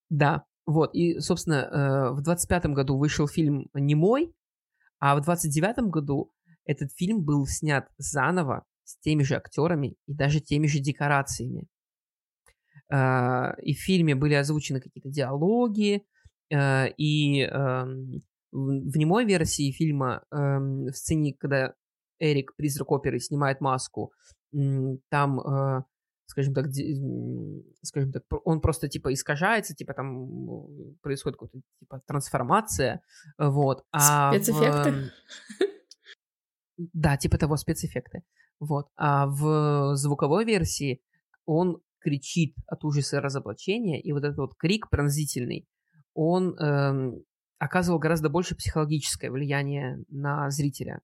Да, 0.10 0.46
вот. 0.66 0.96
И, 0.96 1.20
собственно, 1.20 2.13
в 2.13 2.22
25-м 2.22 2.74
году 2.74 2.98
вышел 2.98 3.27
фильм 3.27 3.70
«Немой», 3.74 4.34
а 5.00 5.20
в 5.20 5.27
29-м 5.27 5.89
году 5.89 6.32
этот 6.66 6.94
фильм 6.94 7.24
был 7.24 7.46
снят 7.46 7.89
заново 7.98 8.63
с 8.84 8.98
теми 9.00 9.24
же 9.24 9.36
актерами 9.36 9.96
и 10.06 10.13
даже 10.13 10.39
теми 10.39 10.68
же 10.68 10.80
декорациями. 10.80 11.68
А, 12.89 13.54
и 13.62 13.74
в 13.74 13.80
фильме 13.80 14.16
были 14.16 14.34
озвучены 14.34 14.80
какие-то 14.80 15.10
диалоги, 15.10 16.06
а, 16.54 16.86
и 16.86 17.42
эм, 17.42 18.24
в 18.51 18.98
немой 18.98 19.25
версии 19.25 19.72
фильма 19.72 20.24
эм, 20.32 20.86
в 20.86 20.96
сцене, 20.96 21.34
когда 21.34 21.74
Эрик, 22.19 22.55
призрак 22.55 22.91
оперы, 22.91 23.19
снимает 23.19 23.62
маску, 23.62 24.12
там, 25.09 25.39
э, 25.39 25.83
скажем 26.27 26.53
так, 26.53 26.67
скажем 27.81 28.12
так, 28.12 28.24
он 28.43 28.62
просто 28.62 28.88
типа 28.88 29.13
искажается, 29.13 29.75
типа 29.75 29.93
там 29.93 30.95
происходит 31.01 31.38
какая-то 31.38 31.62
типа 31.79 32.01
трансформация, 32.05 33.01
вот. 33.38 33.83
А 33.91 34.31
Спецэффекты? 34.33 34.91
В, 34.91 35.67
да, 36.93 37.17
типа 37.17 37.38
того 37.38 37.57
спецэффекты. 37.57 38.24
Вот. 38.59 38.88
А 38.95 39.27
в 39.27 39.95
звуковой 39.95 40.45
версии 40.45 41.01
он 41.45 41.81
кричит 42.00 42.55
от 42.67 42.83
ужаса 42.83 43.21
разоблачения, 43.21 44.01
и 44.01 44.12
вот 44.12 44.24
этот 44.24 44.38
вот 44.38 44.55
крик 44.55 44.89
пронзительный, 44.89 45.67
он 46.13 46.57
эм, 46.59 47.24
оказывал 47.59 48.00
гораздо 48.00 48.29
больше 48.29 48.55
психологическое 48.55 49.31
влияние 49.31 50.03
на 50.09 50.50
зрителя. 50.50 51.01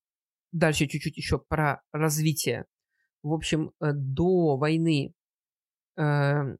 Дальше 0.53 0.85
чуть-чуть 0.85 1.17
еще 1.17 1.39
про 1.39 1.81
развитие. 1.91 2.65
В 3.23 3.33
общем, 3.33 3.71
э, 3.81 3.91
до 3.91 4.55
войны 4.55 5.15
э, 5.97 6.57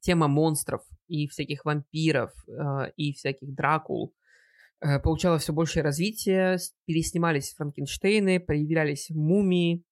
тема 0.00 0.28
монстров 0.28 0.82
и 1.08 1.26
всяких 1.26 1.64
вампиров 1.64 2.32
э, 2.46 2.92
и 2.96 3.12
всяких 3.14 3.52
дракул 3.52 4.14
э, 4.80 5.00
получала 5.00 5.38
все 5.38 5.52
большее 5.52 5.82
развитие, 5.82 6.58
переснимались 6.84 7.52
Франкенштейны, 7.54 8.38
появлялись 8.38 9.10
мумии, 9.10 9.82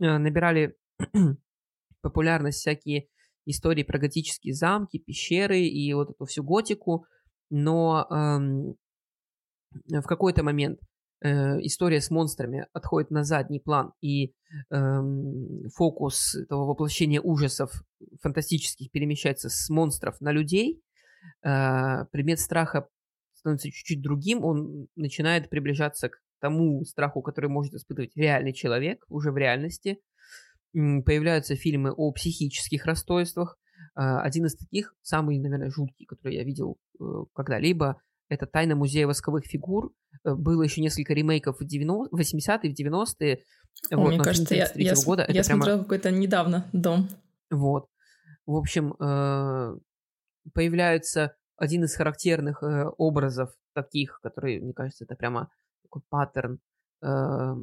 э, 0.00 0.18
набирали 0.18 0.76
популярность 2.02 2.58
всякие 2.58 3.08
истории 3.46 3.82
про 3.82 3.98
готические 3.98 4.54
замки, 4.54 5.00
пещеры 5.00 5.58
и 5.58 5.92
вот 5.92 6.10
эту 6.10 6.24
всю 6.26 6.44
готику, 6.44 7.06
но 7.50 8.06
эм, 8.10 8.76
в 9.88 10.06
какой-то 10.06 10.44
момент 10.44 10.78
э, 11.24 11.58
история 11.62 12.00
с 12.00 12.10
монстрами 12.10 12.66
отходит 12.72 13.10
на 13.10 13.24
задний 13.24 13.58
план, 13.58 13.92
и 14.00 14.34
эм, 14.70 15.68
фокус 15.74 16.34
этого 16.34 16.66
воплощения 16.66 17.20
ужасов 17.20 17.82
фантастических 18.22 18.90
перемещается 18.90 19.48
с 19.48 19.68
монстров 19.70 20.20
на 20.20 20.30
людей. 20.30 20.80
Э, 21.42 22.04
предмет 22.12 22.38
страха 22.38 22.88
становится 23.32 23.70
чуть-чуть 23.70 24.02
другим, 24.02 24.44
он 24.44 24.86
начинает 24.94 25.50
приближаться 25.50 26.10
к 26.10 26.20
тому 26.40 26.84
страху, 26.84 27.22
который 27.22 27.50
может 27.50 27.74
испытывать 27.74 28.16
реальный 28.16 28.52
человек 28.52 29.04
уже 29.08 29.32
в 29.32 29.36
реальности 29.36 29.98
появляются 30.74 31.54
фильмы 31.54 31.92
о 31.92 32.12
психических 32.12 32.84
расстройствах. 32.84 33.56
А, 33.94 34.20
один 34.22 34.46
из 34.46 34.56
таких, 34.56 34.94
самый, 35.02 35.38
наверное, 35.38 35.70
жуткий, 35.70 36.04
который 36.04 36.34
я 36.34 36.44
видел 36.44 36.78
э, 36.98 37.04
когда-либо, 37.32 38.00
это 38.28 38.46
«Тайна 38.46 38.74
музея 38.76 39.06
восковых 39.06 39.44
фигур». 39.46 39.92
Э, 40.24 40.34
было 40.34 40.62
еще 40.62 40.80
несколько 40.80 41.14
ремейков 41.14 41.58
в 41.58 41.62
80-е, 41.62 42.10
в 42.10 42.78
90-е. 42.78 43.42
О, 43.90 43.96
вот, 43.96 44.08
мне 44.08 44.18
кажется, 44.20 44.54
я, 44.54 44.70
я, 44.74 44.94
года. 45.04 45.24
я 45.28 45.40
это 45.40 45.44
смотрела 45.44 45.76
прямо... 45.76 45.82
какой-то 45.82 46.10
недавно 46.10 46.68
«Дом». 46.72 47.08
Вот. 47.50 47.88
В 48.46 48.56
общем, 48.56 48.94
э, 49.00 49.78
появляется 50.52 51.36
один 51.56 51.84
из 51.84 51.94
характерных 51.94 52.62
образов 52.98 53.50
таких, 53.74 54.20
которые, 54.22 54.60
мне 54.60 54.72
кажется, 54.72 55.04
это 55.04 55.14
прямо 55.14 55.50
такой 55.82 56.02
паттерн 56.08 56.60
э, 57.02 57.54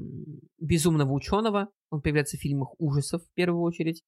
безумного 0.59 1.11
ученого. 1.11 1.69
Он 1.89 2.01
появляется 2.01 2.37
в 2.37 2.41
фильмах 2.41 2.73
ужасов 2.77 3.23
в 3.23 3.33
первую 3.33 3.63
очередь. 3.63 4.03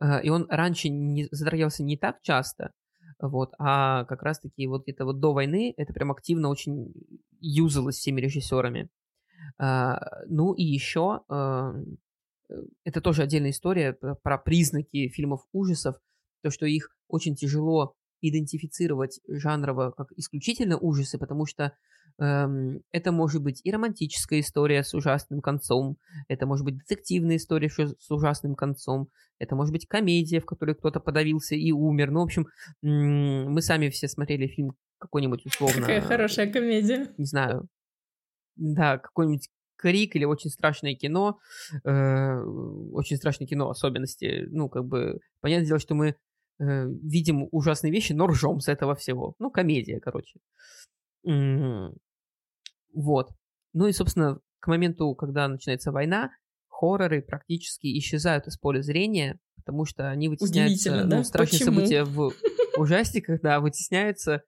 Э, 0.00 0.22
и 0.22 0.30
он 0.30 0.46
раньше 0.48 0.88
не, 0.88 1.28
затрагивался 1.30 1.82
не 1.84 1.96
так 1.96 2.20
часто, 2.22 2.72
вот, 3.20 3.52
а 3.58 4.04
как 4.04 4.22
раз-таки 4.22 4.66
вот 4.66 4.84
это 4.86 5.04
вот 5.04 5.20
до 5.20 5.32
войны 5.32 5.74
это 5.76 5.92
прям 5.92 6.10
активно 6.12 6.48
очень 6.48 6.92
юзалось 7.40 7.96
всеми 7.96 8.20
режиссерами. 8.20 8.88
Э, 9.58 9.96
ну 10.26 10.54
и 10.54 10.62
еще 10.62 11.22
э, 11.28 11.72
это 12.84 13.00
тоже 13.00 13.22
отдельная 13.22 13.50
история 13.50 13.92
про 14.22 14.38
признаки 14.38 15.08
фильмов 15.08 15.46
ужасов, 15.52 15.96
то, 16.42 16.50
что 16.50 16.66
их 16.66 16.94
очень 17.08 17.36
тяжело 17.36 17.94
идентифицировать 18.20 19.20
жанрово 19.28 19.92
как 19.96 20.12
исключительно 20.16 20.78
ужасы, 20.78 21.18
потому 21.18 21.46
что 21.46 21.72
эм, 22.18 22.82
это 22.92 23.12
может 23.12 23.42
быть 23.42 23.60
и 23.64 23.70
романтическая 23.70 24.40
история 24.40 24.84
с 24.84 24.94
ужасным 24.94 25.40
концом, 25.40 25.96
это 26.28 26.46
может 26.46 26.64
быть 26.64 26.78
детективная 26.78 27.36
история 27.36 27.70
с 27.70 28.10
ужасным 28.10 28.54
концом, 28.54 29.08
это 29.38 29.56
может 29.56 29.72
быть 29.72 29.86
комедия, 29.86 30.40
в 30.40 30.46
которой 30.46 30.74
кто-то 30.74 31.00
подавился 31.00 31.54
и 31.54 31.72
умер. 31.72 32.10
Ну, 32.10 32.20
в 32.20 32.24
общем, 32.24 32.46
мы 32.82 33.62
сами 33.62 33.88
все 33.88 34.08
смотрели 34.08 34.46
фильм 34.46 34.74
какой-нибудь 34.98 35.46
условно... 35.46 35.80
Какая 35.80 36.02
хорошая 36.02 36.52
комедия. 36.52 37.12
Не 37.16 37.24
знаю. 37.24 37.66
Да, 38.56 38.98
какой-нибудь 38.98 39.48
Крик 39.80 40.14
или 40.14 40.26
очень 40.26 40.50
страшное 40.50 40.94
кино, 40.94 41.38
э, 41.84 42.42
очень 42.92 43.16
страшное 43.16 43.46
кино 43.46 43.70
особенности, 43.70 44.44
ну, 44.50 44.68
как 44.68 44.84
бы, 44.84 45.20
понятное 45.40 45.66
дело, 45.66 45.78
что 45.78 45.94
мы 45.94 46.16
э, 46.60 46.86
видим 47.02 47.48
ужасные 47.50 47.92
вещи, 47.92 48.12
но 48.12 48.26
ржем 48.26 48.60
с 48.60 48.68
этого 48.68 48.94
всего. 48.94 49.34
Ну, 49.38 49.50
комедия, 49.50 50.00
короче. 50.00 50.38
Mm-hmm. 51.26 51.96
Вот. 52.94 53.30
Ну 53.72 53.86
и, 53.86 53.92
собственно, 53.92 54.38
к 54.58 54.66
моменту, 54.66 55.14
когда 55.14 55.48
начинается 55.48 55.92
война, 55.92 56.30
хорроры 56.68 57.22
практически 57.22 57.86
исчезают 57.98 58.46
из 58.46 58.56
поля 58.56 58.82
зрения, 58.82 59.38
потому 59.56 59.84
что 59.84 60.08
они 60.08 60.28
вытесняются, 60.28 61.04
ну, 61.04 61.22
страшные 61.24 61.60
Почему? 61.60 61.74
события 61.74 62.04
в 62.04 62.32
ужастиках, 62.78 63.40
да, 63.42 63.60
вытесняются 63.60 64.42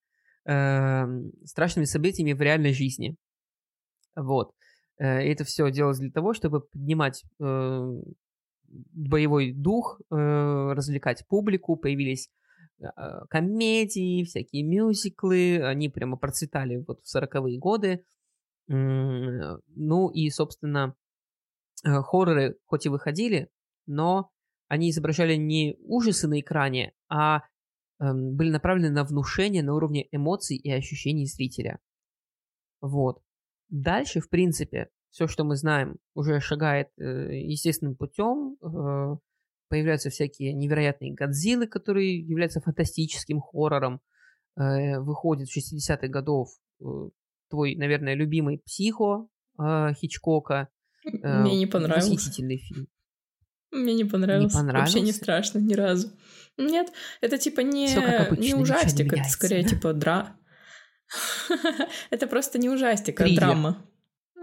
э, 0.46 1.04
страшными 1.44 1.84
событиями 1.84 2.32
в 2.32 2.40
реальной 2.40 2.72
жизни. 2.72 3.16
Вот. 4.16 4.52
Э, 4.98 5.06
это 5.06 5.44
все 5.44 5.70
делалось 5.70 5.98
для 5.98 6.10
того, 6.10 6.32
чтобы 6.32 6.60
поднимать 6.60 7.22
э, 7.40 8.02
боевой 8.92 9.52
дух, 9.52 10.00
э, 10.10 10.14
развлекать 10.14 11.26
публику, 11.28 11.76
появились 11.76 12.30
комедии, 13.30 14.24
всякие 14.24 14.64
мюзиклы, 14.64 15.62
они 15.64 15.88
прямо 15.88 16.16
процветали 16.16 16.82
вот 16.84 17.00
в 17.04 17.16
40-е 17.16 17.56
годы. 17.56 18.04
Ну 18.66 20.10
и, 20.10 20.30
собственно, 20.30 20.96
хорроры 21.84 22.56
хоть 22.66 22.86
и 22.86 22.88
выходили, 22.88 23.50
но 23.86 24.32
они 24.68 24.90
изображали 24.90 25.34
не 25.36 25.76
ужасы 25.80 26.28
на 26.28 26.40
экране, 26.40 26.94
а 27.08 27.42
эм, 28.00 28.34
были 28.34 28.50
направлены 28.50 28.90
на 28.90 29.04
внушение 29.04 29.62
на 29.62 29.74
уровне 29.74 30.08
эмоций 30.12 30.56
и 30.56 30.70
ощущений 30.70 31.26
зрителя. 31.26 31.78
Вот. 32.80 33.22
Дальше, 33.68 34.20
в 34.20 34.30
принципе, 34.30 34.88
все, 35.12 35.28
что 35.28 35.44
мы 35.44 35.56
знаем, 35.56 35.98
уже 36.14 36.40
шагает 36.40 36.88
э, 36.98 37.04
естественным 37.44 37.96
путем. 37.96 38.56
Э, 38.62 39.16
появляются 39.68 40.08
всякие 40.08 40.54
невероятные 40.54 41.12
Годзиллы, 41.12 41.66
которые 41.66 42.18
являются 42.18 42.60
фантастическим 42.60 43.40
хоррором. 43.40 44.00
Э, 44.56 44.98
выходит 45.00 45.48
в 45.48 45.56
60-х 45.56 46.08
годов 46.08 46.48
твой, 47.48 47.76
наверное, 47.76 48.14
любимый 48.14 48.58
«Психо» 48.64 49.28
Хичкока. 49.58 50.68
Мне 51.04 51.58
не 51.58 51.66
понравился. 51.66 52.10
Восхитительный 52.10 52.56
фильм. 52.56 52.88
Мне 53.70 53.94
не 53.94 54.04
понравился. 54.04 54.56
Не 54.56 54.60
понравился. 54.62 54.96
Вообще 54.96 55.06
не 55.06 55.12
страшно 55.12 55.58
ни 55.58 55.74
разу. 55.74 56.08
Нет, 56.56 56.90
это 57.20 57.36
типа 57.36 57.60
не, 57.60 57.94
обычно, 57.94 58.42
не 58.42 58.54
ужастик, 58.54 59.12
это 59.12 59.28
скорее 59.28 59.64
типа 59.64 59.92
дра... 59.92 60.36
Это 62.10 62.26
просто 62.26 62.58
не 62.58 62.70
ужастик, 62.70 63.20
а 63.20 63.28
драма. 63.28 63.91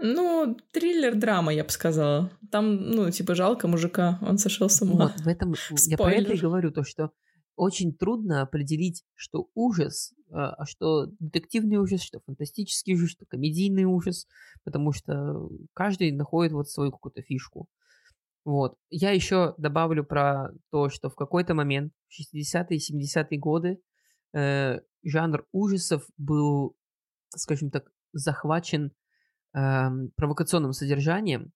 Ну, 0.02 0.56
триллер-драма, 0.72 1.52
я 1.52 1.64
бы 1.64 1.70
сказала. 1.70 2.30
Там, 2.50 2.90
ну, 2.90 3.10
типа, 3.10 3.34
жалко 3.34 3.68
мужика, 3.68 4.18
он 4.22 4.38
сошел 4.38 4.68
с 4.68 4.80
ума. 4.82 5.12
Вот, 5.14 5.24
в 5.24 5.28
этом 5.28 5.54
я 5.86 5.96
про 5.96 6.12
это 6.12 6.32
и 6.32 6.38
говорю, 6.38 6.70
то, 6.70 6.84
что 6.84 7.10
очень 7.56 7.94
трудно 7.94 8.40
определить, 8.40 9.04
что 9.14 9.50
ужас, 9.54 10.14
а, 10.30 10.54
а 10.54 10.64
что 10.64 11.08
детективный 11.18 11.76
ужас, 11.76 12.00
что 12.00 12.20
фантастический 12.20 12.94
ужас, 12.94 13.10
что 13.10 13.26
комедийный 13.26 13.84
ужас, 13.84 14.26
потому 14.64 14.92
что 14.92 15.50
каждый 15.74 16.12
находит 16.12 16.52
вот 16.52 16.70
свою 16.70 16.90
какую-то 16.90 17.20
фишку. 17.20 17.68
Вот. 18.46 18.78
Я 18.88 19.10
еще 19.10 19.54
добавлю 19.58 20.04
про 20.04 20.52
то, 20.70 20.88
что 20.88 21.10
в 21.10 21.14
какой-то 21.14 21.52
момент, 21.52 21.92
в 22.08 22.18
60-е 22.18 22.78
и 22.78 23.04
70-е 23.04 23.38
годы, 23.38 23.82
э, 24.32 24.80
жанр 25.04 25.46
ужасов 25.52 26.06
был, 26.16 26.74
скажем 27.36 27.70
так, 27.70 27.92
захвачен 28.12 28.92
провокационным 29.52 30.72
содержанием. 30.72 31.52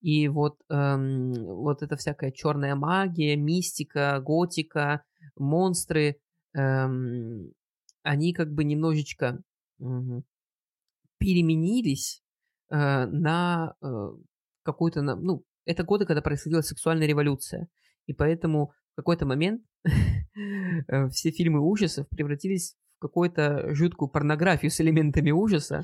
И 0.00 0.28
вот, 0.28 0.58
э, 0.70 0.96
вот 0.96 1.82
эта 1.82 1.96
всякая 1.96 2.30
черная 2.30 2.74
магия, 2.76 3.36
мистика, 3.36 4.20
готика, 4.20 5.02
монстры, 5.36 6.20
э, 6.56 6.86
они 8.02 8.32
как 8.32 8.52
бы 8.52 8.64
немножечко 8.64 9.42
э, 9.80 9.84
переменились 11.18 12.22
э, 12.70 13.06
на 13.06 13.74
э, 13.82 13.86
какую-то, 14.62 15.02
ну, 15.02 15.42
это 15.64 15.82
годы, 15.82 16.06
когда 16.06 16.22
происходила 16.22 16.60
сексуальная 16.60 17.08
революция. 17.08 17.68
И 18.06 18.12
поэтому 18.12 18.72
в 18.92 18.96
какой-то 18.96 19.26
момент 19.26 19.62
э, 19.84 21.08
все 21.08 21.30
фильмы 21.30 21.60
ужасов 21.60 22.08
превратились 22.08 22.76
какую-то 22.98 23.74
жуткую 23.74 24.08
порнографию 24.08 24.70
с 24.70 24.80
элементами 24.80 25.30
ужаса. 25.30 25.82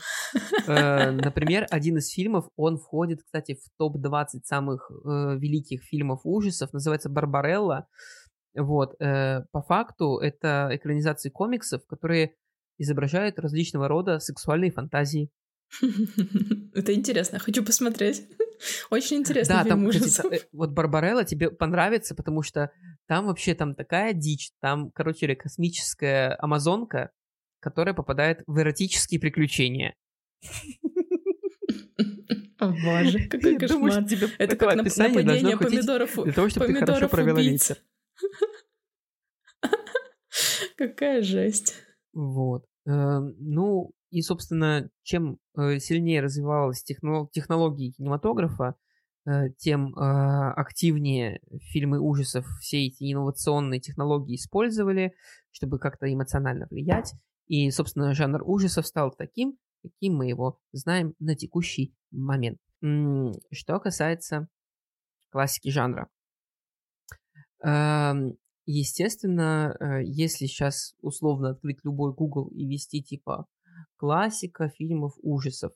Э, 0.66 1.10
например, 1.10 1.66
один 1.70 1.98
из 1.98 2.10
фильмов, 2.10 2.48
он 2.56 2.78
входит, 2.78 3.22
кстати, 3.22 3.54
в 3.54 3.78
топ-20 3.78 4.42
самых 4.44 4.90
э, 4.90 5.36
великих 5.38 5.82
фильмов 5.82 6.20
ужасов, 6.24 6.72
называется 6.72 7.08
«Барбарелла». 7.08 7.86
Вот, 8.54 8.98
по 8.98 9.62
факту 9.66 10.18
это 10.18 10.68
экранизации 10.72 11.30
комиксов, 11.30 11.86
которые 11.86 12.34
изображают 12.76 13.38
различного 13.38 13.88
рода 13.88 14.18
сексуальные 14.18 14.70
фантазии. 14.70 15.30
Это 16.74 16.94
интересно, 16.94 17.38
хочу 17.38 17.64
посмотреть. 17.64 18.28
Очень 18.90 19.18
интересно. 19.18 19.62
Да, 19.62 19.68
там, 19.68 19.88
кстати, 19.88 20.34
э, 20.34 20.40
вот 20.52 20.70
Барбарелла 20.70 21.24
тебе 21.24 21.50
понравится, 21.50 22.14
потому 22.14 22.42
что 22.42 22.70
там 23.06 23.26
вообще 23.26 23.54
там 23.54 23.74
такая 23.74 24.12
дичь. 24.12 24.50
Там, 24.60 24.90
короче, 24.90 25.34
космическая 25.34 26.36
амазонка, 26.38 27.10
которая 27.60 27.94
попадает 27.94 28.42
в 28.46 28.58
эротические 28.60 29.20
приключения. 29.20 29.94
О 32.58 32.68
боже, 32.68 33.18
какой 33.28 33.58
кошмар. 33.58 34.04
Это 34.38 34.56
как 34.56 34.76
нападение 34.76 35.56
помидоров 35.56 36.14
Для 36.24 36.32
того, 36.32 36.48
чтобы 36.48 36.66
ты 36.66 36.74
хорошо 36.74 37.08
провела 37.08 37.40
вечер. 37.40 37.76
Какая 40.76 41.22
жесть. 41.22 41.74
Вот. 42.12 42.64
Эм, 42.86 43.34
ну, 43.38 43.92
и, 44.12 44.20
собственно, 44.20 44.90
чем 45.02 45.38
э, 45.56 45.78
сильнее 45.78 46.20
развивалась 46.20 46.84
технология 46.84 47.90
кинематографа, 47.92 48.74
э, 49.24 49.48
тем 49.56 49.94
а, 49.96 50.52
активнее 50.52 51.40
фильмы 51.70 51.98
ужасов 51.98 52.44
все 52.60 52.86
эти 52.86 53.10
инновационные 53.10 53.80
технологии 53.80 54.36
использовали, 54.36 55.14
чтобы 55.50 55.78
как-то 55.78 56.12
эмоционально 56.12 56.66
влиять. 56.70 57.14
И, 57.46 57.70
собственно, 57.70 58.12
жанр 58.12 58.42
ужасов 58.44 58.86
стал 58.86 59.12
таким, 59.12 59.56
каким 59.82 60.16
мы 60.16 60.26
его 60.26 60.58
знаем 60.72 61.14
на 61.18 61.34
текущий 61.34 61.94
момент. 62.10 62.58
Что 63.50 63.80
касается 63.80 64.46
классики 65.30 65.70
жанра. 65.70 66.10
Эм, 67.64 68.36
естественно, 68.66 69.74
э, 69.80 70.04
если 70.04 70.44
сейчас 70.44 70.94
условно 71.00 71.50
открыть 71.50 71.78
любой 71.82 72.12
Google 72.12 72.48
и 72.48 72.66
ввести 72.66 73.02
типа 73.02 73.46
классика 74.02 74.68
фильмов 74.68 75.12
ужасов. 75.22 75.72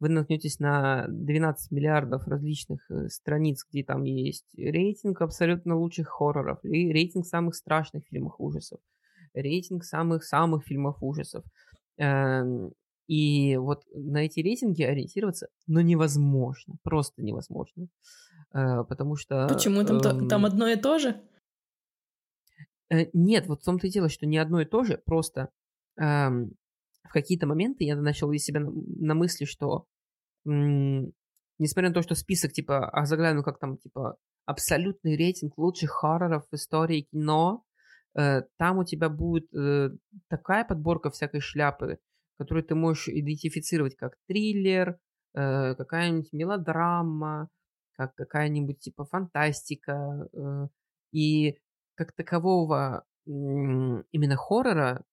Вы 0.00 0.08
наткнетесь 0.08 0.58
на 0.58 1.06
12 1.06 1.70
миллиардов 1.70 2.26
различных 2.26 2.90
э, 2.90 3.08
страниц, 3.08 3.64
где 3.70 3.84
там 3.84 4.02
есть 4.02 4.52
рейтинг 4.56 5.22
абсолютно 5.22 5.76
лучших 5.76 6.08
хорроров, 6.08 6.58
и 6.64 6.92
рейтинг 6.92 7.24
самых 7.24 7.54
страшных 7.54 8.02
фильмов 8.10 8.34
ужасов, 8.38 8.80
рейтинг 9.32 9.84
самых-самых 9.84 10.64
фильмов 10.64 10.96
ужасов. 11.00 11.44
Эм, 11.98 12.72
и 13.06 13.56
вот 13.56 13.84
на 13.94 14.24
эти 14.24 14.40
рейтинги 14.40 14.82
ориентироваться, 14.82 15.46
ну, 15.68 15.78
невозможно, 15.78 16.74
просто 16.82 17.22
невозможно. 17.22 17.86
Э, 18.52 18.82
потому 18.88 19.14
что... 19.14 19.46
Почему? 19.46 19.84
Там, 19.84 19.98
эм... 19.98 20.28
там 20.28 20.44
одно 20.46 20.66
и 20.66 20.74
то 20.74 20.98
же? 20.98 21.22
Э, 22.90 23.06
нет, 23.12 23.46
вот 23.46 23.62
в 23.62 23.64
том-то 23.64 23.86
и 23.86 23.90
дело, 23.90 24.08
что 24.08 24.26
не 24.26 24.38
одно 24.38 24.62
и 24.62 24.64
то 24.64 24.82
же, 24.82 24.98
просто 24.98 25.50
эм, 25.96 26.56
в 27.04 27.12
какие-то 27.12 27.46
моменты 27.46 27.84
я 27.84 27.96
начал 27.96 28.26
ловить 28.26 28.44
себя 28.44 28.60
на, 28.60 29.14
мысли, 29.14 29.44
что 29.44 29.86
несмотря 30.44 31.88
на 31.88 31.94
то, 31.94 32.02
что 32.02 32.14
список, 32.14 32.52
типа, 32.52 32.88
озаглавлен 32.90 33.42
как 33.42 33.58
там, 33.58 33.78
типа, 33.78 34.16
абсолютный 34.46 35.16
рейтинг 35.16 35.58
лучших 35.58 35.90
хорроров 35.90 36.46
в 36.50 36.54
истории 36.54 37.08
кино, 37.10 37.64
э, 38.18 38.42
там 38.56 38.78
у 38.78 38.84
тебя 38.84 39.08
будет 39.08 39.52
э, 39.54 39.90
такая 40.28 40.64
подборка 40.64 41.10
всякой 41.10 41.40
шляпы, 41.40 41.98
которую 42.38 42.64
ты 42.64 42.74
можешь 42.74 43.08
идентифицировать 43.08 43.96
как 43.96 44.14
триллер, 44.26 44.98
э, 45.34 45.74
какая-нибудь 45.74 46.32
мелодрама, 46.32 47.48
как 47.92 48.14
какая-нибудь 48.14 48.78
типа 48.78 49.04
фантастика. 49.04 50.28
Э, 50.32 50.68
и 51.12 51.58
как 51.94 52.12
такового 52.12 53.04
именно 53.26 54.36
хоррора 54.36 55.04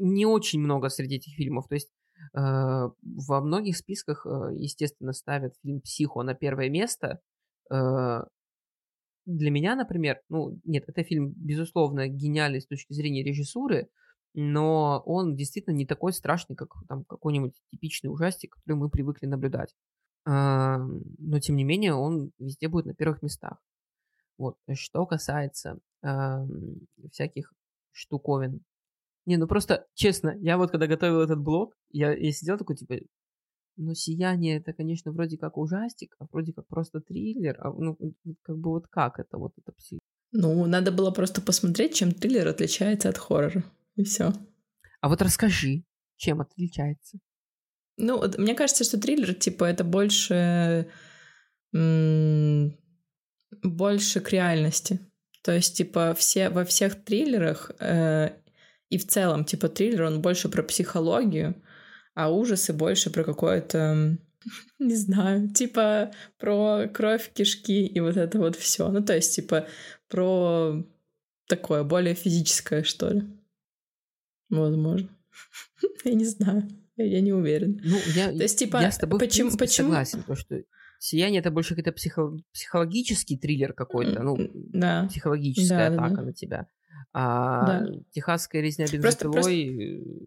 не 0.00 0.26
очень 0.26 0.60
много 0.60 0.88
среди 0.88 1.16
этих 1.16 1.34
фильмов. 1.34 1.68
То 1.68 1.74
есть 1.74 1.90
э, 2.34 2.38
во 2.38 3.40
многих 3.40 3.76
списках, 3.76 4.26
э, 4.26 4.54
естественно, 4.56 5.12
ставят 5.12 5.54
фильм 5.62 5.80
«Психо» 5.80 6.22
на 6.22 6.34
первое 6.34 6.68
место. 6.68 7.20
Э, 7.72 8.22
для 9.26 9.50
меня, 9.50 9.76
например, 9.76 10.20
ну, 10.28 10.58
нет, 10.64 10.84
это 10.88 11.02
фильм, 11.04 11.32
безусловно, 11.36 12.08
гениальный 12.08 12.60
с 12.60 12.66
точки 12.66 12.92
зрения 12.92 13.22
режиссуры, 13.22 13.88
но 14.34 15.02
он 15.06 15.36
действительно 15.36 15.74
не 15.74 15.86
такой 15.86 16.12
страшный, 16.12 16.56
как 16.56 16.70
там 16.88 17.04
какой-нибудь 17.04 17.54
типичный 17.70 18.08
ужастик, 18.08 18.54
который 18.54 18.76
мы 18.76 18.88
привыкли 18.88 19.26
наблюдать. 19.26 19.74
А, 20.24 20.78
но, 20.78 21.38
тем 21.40 21.56
не 21.56 21.64
менее, 21.64 21.94
он 21.94 22.32
везде 22.38 22.68
будет 22.68 22.86
на 22.86 22.94
первых 22.94 23.22
местах. 23.22 23.58
Вот. 24.38 24.56
Что 24.72 25.06
касается 25.06 25.78
а, 26.02 26.44
всяких 27.12 27.52
штуковин. 27.92 28.62
Не, 29.26 29.36
ну 29.36 29.46
просто, 29.46 29.86
честно, 29.94 30.34
я 30.40 30.56
вот 30.56 30.70
когда 30.70 30.86
готовил 30.86 31.20
этот 31.20 31.38
блог, 31.38 31.74
я, 31.90 32.12
я 32.12 32.32
сидел 32.32 32.58
такой, 32.58 32.76
типа, 32.76 32.96
ну, 33.76 33.94
«Сияние» 33.94 34.58
это, 34.58 34.72
конечно, 34.72 35.12
вроде 35.12 35.38
как 35.38 35.56
ужастик, 35.56 36.14
а 36.18 36.26
вроде 36.30 36.52
как 36.52 36.66
просто 36.66 37.00
триллер. 37.00 37.56
А, 37.60 37.72
ну, 37.72 37.96
как 38.42 38.58
бы 38.58 38.70
вот 38.70 38.88
как 38.88 39.18
это 39.18 39.38
вот 39.38 39.52
это 39.56 39.72
пси... 39.72 39.98
Ну, 40.32 40.66
надо 40.66 40.92
было 40.92 41.10
просто 41.10 41.40
посмотреть, 41.40 41.94
чем 41.94 42.12
триллер 42.12 42.48
отличается 42.48 43.08
от 43.08 43.18
хоррора. 43.18 43.64
И 43.96 44.04
все. 44.04 44.32
А 45.00 45.08
вот 45.08 45.22
расскажи, 45.22 45.84
чем 46.16 46.40
отличается? 46.40 47.18
Ну, 47.96 48.18
вот, 48.18 48.38
мне 48.38 48.54
кажется, 48.54 48.84
что 48.84 49.00
триллер, 49.00 49.34
типа, 49.34 49.64
это 49.64 49.82
больше... 49.82 50.90
М- 51.72 52.76
больше 53.62 54.20
к 54.20 54.30
реальности. 54.30 55.00
То 55.42 55.52
есть, 55.52 55.76
типа, 55.76 56.14
все, 56.14 56.50
во 56.50 56.64
всех 56.64 57.02
триллерах 57.02 57.70
э, 57.80 58.30
и 58.90 58.98
в 58.98 59.06
целом, 59.06 59.44
типа, 59.44 59.68
триллер, 59.68 60.02
он 60.02 60.20
больше 60.20 60.48
про 60.48 60.62
психологию, 60.62 61.54
а 62.14 62.30
ужасы 62.30 62.72
больше 62.72 63.10
про 63.10 63.24
какое-то, 63.24 64.18
не 64.78 64.96
знаю, 64.96 65.48
типа, 65.50 66.10
про 66.38 66.88
кровь, 66.92 67.30
кишки 67.32 67.86
и 67.86 68.00
вот 68.00 68.16
это 68.16 68.38
вот 68.38 68.56
все. 68.56 68.88
Ну, 68.88 69.02
то 69.02 69.14
есть, 69.14 69.34
типа, 69.34 69.66
про 70.08 70.84
такое 71.46 71.84
более 71.84 72.14
физическое, 72.14 72.82
что 72.82 73.10
ли. 73.10 73.22
Возможно. 74.48 75.08
Я 76.04 76.14
не 76.14 76.24
знаю. 76.24 76.68
Я 76.96 77.20
не 77.20 77.32
уверен. 77.32 77.80
Ну, 77.82 77.96
я, 78.14 78.26
То 78.26 78.42
есть, 78.42 78.58
типа, 78.58 78.82
я 78.82 78.92
с 78.92 78.98
тобой 78.98 79.18
почему, 79.18 79.56
почему... 79.56 79.88
согласен, 79.88 80.18
потому 80.20 80.36
что 80.36 80.62
«Сияние»— 80.98 81.40
это 81.40 81.50
больше 81.50 81.70
какой-то 81.70 81.92
психо... 81.92 82.36
психологический 82.52 83.38
триллер 83.38 83.72
какой-то, 83.72 84.22
ну, 84.22 84.50
да. 84.52 85.06
психологическая 85.08 85.88
да, 85.88 85.94
атака 85.94 86.16
да, 86.16 86.22
на 86.24 86.32
тебя. 86.34 86.68
А 87.12 87.66
да. 87.66 87.86
«Техасская 88.12 88.62
резня 88.62 88.86
бензопилой» 88.86 89.32
просто... 89.32 89.50
Э, 89.50 90.26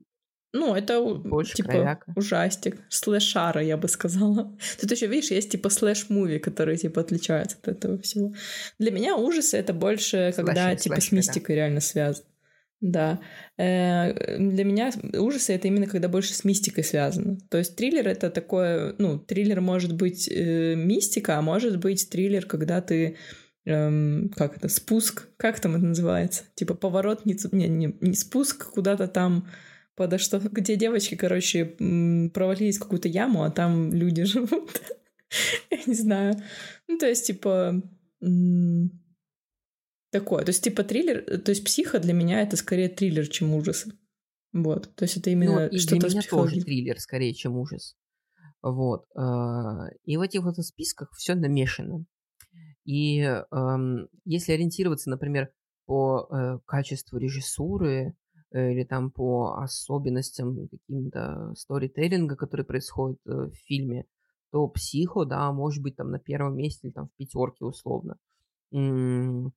ну, 0.56 0.76
это 0.76 1.02
больше 1.02 1.56
типа 1.56 1.70
кровяка. 1.70 2.14
ужастик, 2.16 2.78
слэшара, 2.90 3.64
я 3.64 3.76
бы 3.76 3.88
сказала. 3.88 4.56
Тут 4.80 4.92
еще, 4.92 5.08
видишь, 5.08 5.32
есть 5.32 5.50
типа 5.50 5.70
слэш-movie, 5.70 6.38
которые 6.38 6.78
типа 6.78 7.02
отличаются 7.02 7.58
от 7.62 7.68
этого 7.70 8.00
всего. 8.00 8.34
Для 8.78 8.92
меня 8.92 9.16
ужасы 9.16 9.58
это 9.58 9.74
больше, 9.74 10.32
когда 10.36 10.76
типа 10.76 10.96
слэшер, 10.96 11.10
с 11.10 11.12
мистикой 11.12 11.56
да. 11.56 11.62
реально 11.62 11.80
связано. 11.80 12.28
Да. 12.82 13.20
Э, 13.58 14.38
для 14.38 14.64
меня 14.64 14.92
ужасы 15.18 15.54
это 15.54 15.70
именно 15.70 15.88
когда 15.88 16.08
больше 16.08 16.36
с 16.36 16.44
мистикой 16.44 16.84
связано. 16.84 17.38
То 17.50 17.58
есть 17.58 17.76
триллер 17.76 18.08
это 18.08 18.30
такое, 18.30 18.94
ну, 19.00 19.18
триллер 19.18 19.60
может 19.60 19.94
быть 19.94 20.30
э, 20.30 20.76
мистика, 20.76 21.40
а 21.40 21.42
может 21.42 21.80
быть 21.80 22.10
триллер, 22.10 22.46
когда 22.46 22.80
ты 22.82 23.18
эм, 23.66 24.30
как 24.36 24.58
это, 24.58 24.68
спуск, 24.70 25.30
как 25.38 25.60
там 25.60 25.76
это 25.76 25.86
называется? 25.86 26.44
Типа 26.56 26.74
поворот, 26.74 27.26
не, 27.26 27.38
не, 27.52 27.68
не, 27.68 27.98
не 28.02 28.14
спуск 28.14 28.72
куда-то 28.72 29.08
там 29.08 29.48
подо 29.96 30.18
что, 30.18 30.40
где 30.40 30.76
девочки, 30.76 31.16
короче, 31.16 31.66
провалились 32.34 32.78
в 32.78 32.82
какую-то 32.82 33.08
яму, 33.08 33.44
а 33.44 33.52
там 33.52 33.94
люди 33.94 34.24
живут. 34.24 34.82
Я 35.70 35.80
не 35.86 35.94
знаю. 35.94 36.36
Ну, 36.88 36.98
то 36.98 37.08
есть, 37.08 37.28
типа, 37.28 37.82
такое. 40.12 40.44
То 40.44 40.50
есть, 40.50 40.64
типа, 40.64 40.84
триллер, 40.84 41.24
э, 41.28 41.38
то 41.38 41.50
есть, 41.50 41.64
психа 41.64 42.00
для 42.00 42.14
меня 42.14 42.42
это 42.42 42.56
скорее 42.58 42.90
триллер, 42.90 43.28
чем 43.28 43.54
ужасы. 43.54 43.94
Вот. 44.52 44.96
То 44.96 45.06
есть, 45.06 45.18
это 45.18 45.30
именно 45.30 45.70
ну, 45.72 45.80
что-то 45.80 46.08
для 46.08 46.20
меня 46.20 46.30
тоже 46.30 46.62
триллер 46.62 47.00
скорее, 47.00 47.34
чем 47.34 47.58
ужас. 47.58 47.96
Вот. 48.62 49.06
А, 49.16 49.88
и 50.06 50.18
в 50.18 50.22
этих 50.22 50.44
вот 50.44 50.56
списках 50.58 51.12
все 51.14 51.36
намешано. 51.36 52.06
И 52.86 53.22
эм, 53.22 54.08
если 54.26 54.54
ориентироваться, 54.54 55.10
например, 55.10 55.52
по 55.86 56.28
э, 56.30 56.60
качеству 56.66 57.18
режиссуры 57.18 58.16
э, 58.52 58.72
или 58.72 58.84
там 58.84 59.12
по 59.12 59.56
особенностям 59.58 60.68
каким-то 60.68 61.54
сторителлинга, 61.56 62.36
который 62.36 62.66
происходит 62.66 63.20
э, 63.26 63.32
в 63.32 63.54
фильме, 63.66 64.06
то 64.52 64.68
«Психо», 64.68 65.26
да, 65.26 65.52
может 65.52 65.82
быть 65.82 65.96
там 65.96 66.12
на 66.12 66.20
первом 66.20 66.56
месте 66.56 66.88
или 66.88 66.94
там 66.94 67.08
в 67.08 67.16
пятерке 67.18 67.66
условно. 67.66 68.18
Ну, 68.72 69.52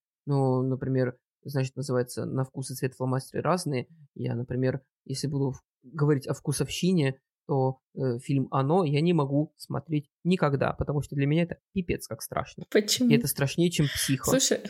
например, 0.63 1.19
значит, 1.45 1.77
называется 1.77 2.25
«На 2.25 2.45
вкус 2.45 2.71
и 2.71 2.75
цвет 2.75 2.95
фломастеры 2.95 3.43
разные». 3.43 3.89
Я, 4.15 4.35
например, 4.35 4.83
если 5.05 5.27
буду 5.27 5.55
говорить 5.83 6.27
о 6.27 6.35
вкусовщине, 6.35 7.21
то 7.47 7.81
э, 7.95 8.19
фильм 8.19 8.49
«Оно» 8.51 8.85
я 8.85 9.01
не 9.01 9.13
могу 9.13 9.55
смотреть 9.57 10.11
никогда, 10.25 10.73
потому 10.73 11.03
что 11.03 11.15
для 11.15 11.27
меня 11.27 11.45
это 11.45 11.59
пипец 11.73 12.07
как 12.07 12.23
страшно. 12.23 12.65
Почему? 12.71 13.11
И 13.11 13.17
это 13.17 13.27
страшнее, 13.27 13.71
чем 13.71 13.87
«Психо». 13.87 14.31
Слушай, 14.31 14.61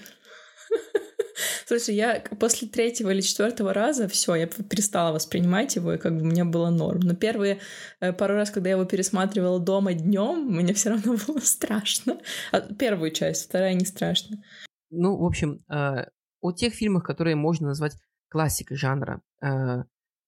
Слушай, 1.67 1.95
я 1.97 2.23
после 2.39 2.69
третьего 2.69 3.11
или 3.11 3.21
четвертого 3.21 3.73
раза 3.73 4.09
все, 4.09 4.35
я 4.35 4.47
перестала 4.47 5.13
воспринимать 5.13 5.77
его, 5.77 5.95
и 5.95 5.99
как 5.99 6.17
бы 6.17 6.25
мне 6.25 6.45
было 6.45 6.71
норм. 6.71 7.01
Но 7.01 7.15
первые 7.15 7.61
э, 8.01 8.13
пару 8.13 8.35
раз, 8.35 8.51
когда 8.51 8.71
я 8.71 8.77
его 8.77 8.85
пересматривала 8.85 9.61
дома 9.61 9.93
днем, 9.93 10.47
мне 10.47 10.75
все 10.75 10.91
равно 10.91 11.17
было 11.27 11.41
страшно. 11.41 12.21
А 12.53 12.61
первую 12.61 13.11
часть, 13.11 13.49
вторая 13.49 13.75
не 13.75 13.85
страшно. 13.85 14.43
Ну, 14.91 15.17
в 15.17 15.25
общем, 15.25 15.65
э, 15.69 16.07
о 16.41 16.53
тех 16.53 16.75
фильмах, 16.75 17.05
которые 17.05 17.37
можно 17.37 17.69
назвать 17.69 17.97
классикой 18.29 18.77
жанра. 18.77 19.23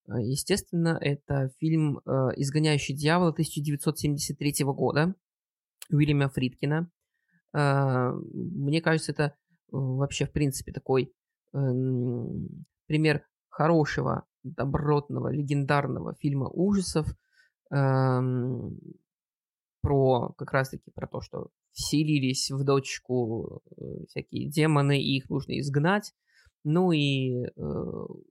Э, 0.09 0.21
естественно, 0.21 0.99
это 1.01 1.51
фильм 1.59 1.99
э, 1.99 2.11
«Изгоняющий 2.37 2.95
дьявола» 2.95 3.31
1973 3.31 4.65
года 4.65 5.15
Уильяма 5.91 6.29
Фридкина. 6.29 6.91
Э, 7.55 8.13
мне 8.13 8.81
кажется, 8.81 9.13
это 9.13 9.35
вообще, 9.71 10.27
в 10.27 10.33
принципе, 10.33 10.73
такой 10.73 11.13
э, 11.53 11.59
пример 12.87 13.25
хорошего, 13.49 14.25
добротного, 14.43 15.31
легендарного 15.33 16.15
фильма 16.15 16.49
ужасов 16.49 17.07
э, 17.71 18.21
про 19.81 20.33
как 20.37 20.53
раз-таки 20.53 20.91
про 20.91 21.07
то, 21.07 21.21
что 21.21 21.51
вселились 21.73 22.51
в 22.51 22.65
дочку 22.65 23.63
всякие 24.09 24.49
демоны, 24.49 25.01
и 25.01 25.17
их 25.17 25.31
нужно 25.31 25.59
изгнать. 25.61 26.13
Ну 26.65 26.93
и 26.93 27.45
э, 27.45 27.49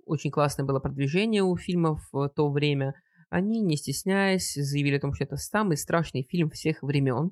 очень 0.05 0.31
классное 0.31 0.65
было 0.65 0.79
продвижение 0.79 1.43
у 1.43 1.55
фильмов 1.55 2.01
в 2.11 2.29
то 2.29 2.51
время. 2.51 2.93
Они, 3.29 3.61
не 3.61 3.77
стесняясь, 3.77 4.53
заявили 4.53 4.97
о 4.97 5.01
том, 5.01 5.13
что 5.13 5.23
это 5.23 5.37
самый 5.37 5.77
страшный 5.77 6.23
фильм 6.23 6.49
всех 6.49 6.81
времен. 6.81 7.31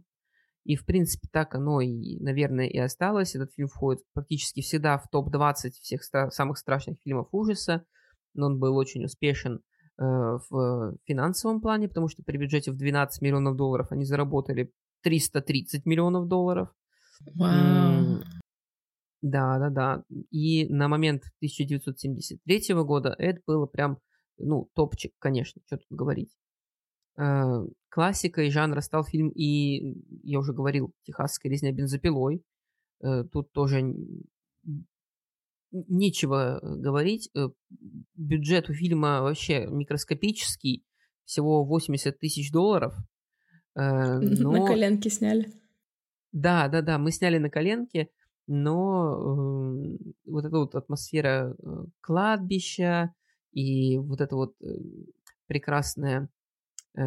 И, 0.64 0.76
в 0.76 0.86
принципе, 0.86 1.28
так 1.32 1.54
оно 1.54 1.80
и, 1.80 2.20
наверное, 2.20 2.68
и 2.68 2.78
осталось. 2.78 3.36
Этот 3.36 3.54
фильм 3.54 3.68
входит 3.68 4.02
практически 4.14 4.62
всегда 4.62 4.98
в 4.98 5.08
топ-20 5.10 5.72
всех 5.82 6.02
стра- 6.02 6.32
самых 6.32 6.58
страшных 6.58 6.98
фильмов 7.04 7.28
ужаса. 7.32 7.86
Но 8.34 8.48
он 8.48 8.60
был 8.60 8.76
очень 8.76 9.06
успешен 9.06 9.62
э, 10.00 10.04
в 10.50 10.98
финансовом 11.06 11.62
плане, 11.62 11.88
потому 11.88 12.10
что 12.10 12.24
при 12.24 12.38
бюджете 12.38 12.72
в 12.72 12.78
12 12.78 13.22
миллионов 13.22 13.56
долларов 13.56 13.92
они 13.92 14.06
заработали 14.06 14.72
330 15.04 15.86
миллионов 15.86 16.28
долларов. 16.28 16.70
Вау. 17.36 18.24
Да, 19.26 19.58
да, 19.58 19.70
да. 19.72 20.04
И 20.30 20.68
на 20.70 20.88
момент 20.88 21.24
1973 21.40 22.76
года 22.84 23.16
это 23.18 23.42
было 23.48 23.66
прям, 23.66 23.98
ну, 24.38 24.70
топчик, 24.76 25.14
конечно, 25.18 25.64
что 25.66 25.78
тут 25.78 25.88
говорить. 25.90 26.32
Э, 27.18 27.66
классикой 27.90 28.52
жанра 28.52 28.82
стал 28.82 29.04
фильм 29.04 29.30
и, 29.30 29.96
я 30.22 30.38
уже 30.38 30.54
говорил, 30.54 30.94
«Техасская 31.06 31.52
резня 31.52 31.72
бензопилой». 31.72 32.44
Э, 33.02 33.24
тут 33.24 33.52
тоже 33.52 33.96
нечего 35.72 36.60
говорить. 36.62 37.32
Э, 37.36 37.48
бюджет 38.14 38.70
у 38.70 38.74
фильма 38.74 39.24
вообще 39.24 39.66
микроскопический, 39.66 40.86
всего 41.24 41.66
80 41.66 42.20
тысяч 42.20 42.52
долларов. 42.52 42.94
Но... 43.76 44.52
На 44.52 44.68
коленке 44.68 45.10
сняли. 45.10 45.52
Да, 46.32 46.68
да, 46.68 46.84
да, 46.84 47.00
мы 47.00 47.12
сняли 47.12 47.40
на 47.40 47.50
коленке, 47.50 48.10
но 48.48 49.78
э, 49.78 49.98
вот 50.26 50.46
эта 50.46 50.58
вот 50.58 50.76
атмосфера 50.76 51.56
э, 51.58 51.86
кладбища 52.02 53.14
и 53.52 53.98
вот 53.98 54.22
эта 54.22 54.36
вот 54.36 54.56
э, 54.62 54.68
прекрасная 55.48 56.30
э, 56.98 57.02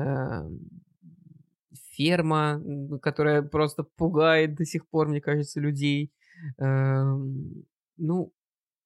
ферма, 1.93 2.63
которая 3.03 3.43
просто 3.43 3.83
пугает 3.83 4.55
до 4.55 4.65
сих 4.65 4.89
пор, 4.89 5.09
мне 5.09 5.21
кажется, 5.21 5.61
людей. 5.61 6.13
Э, 6.59 7.03
ну, 7.97 8.33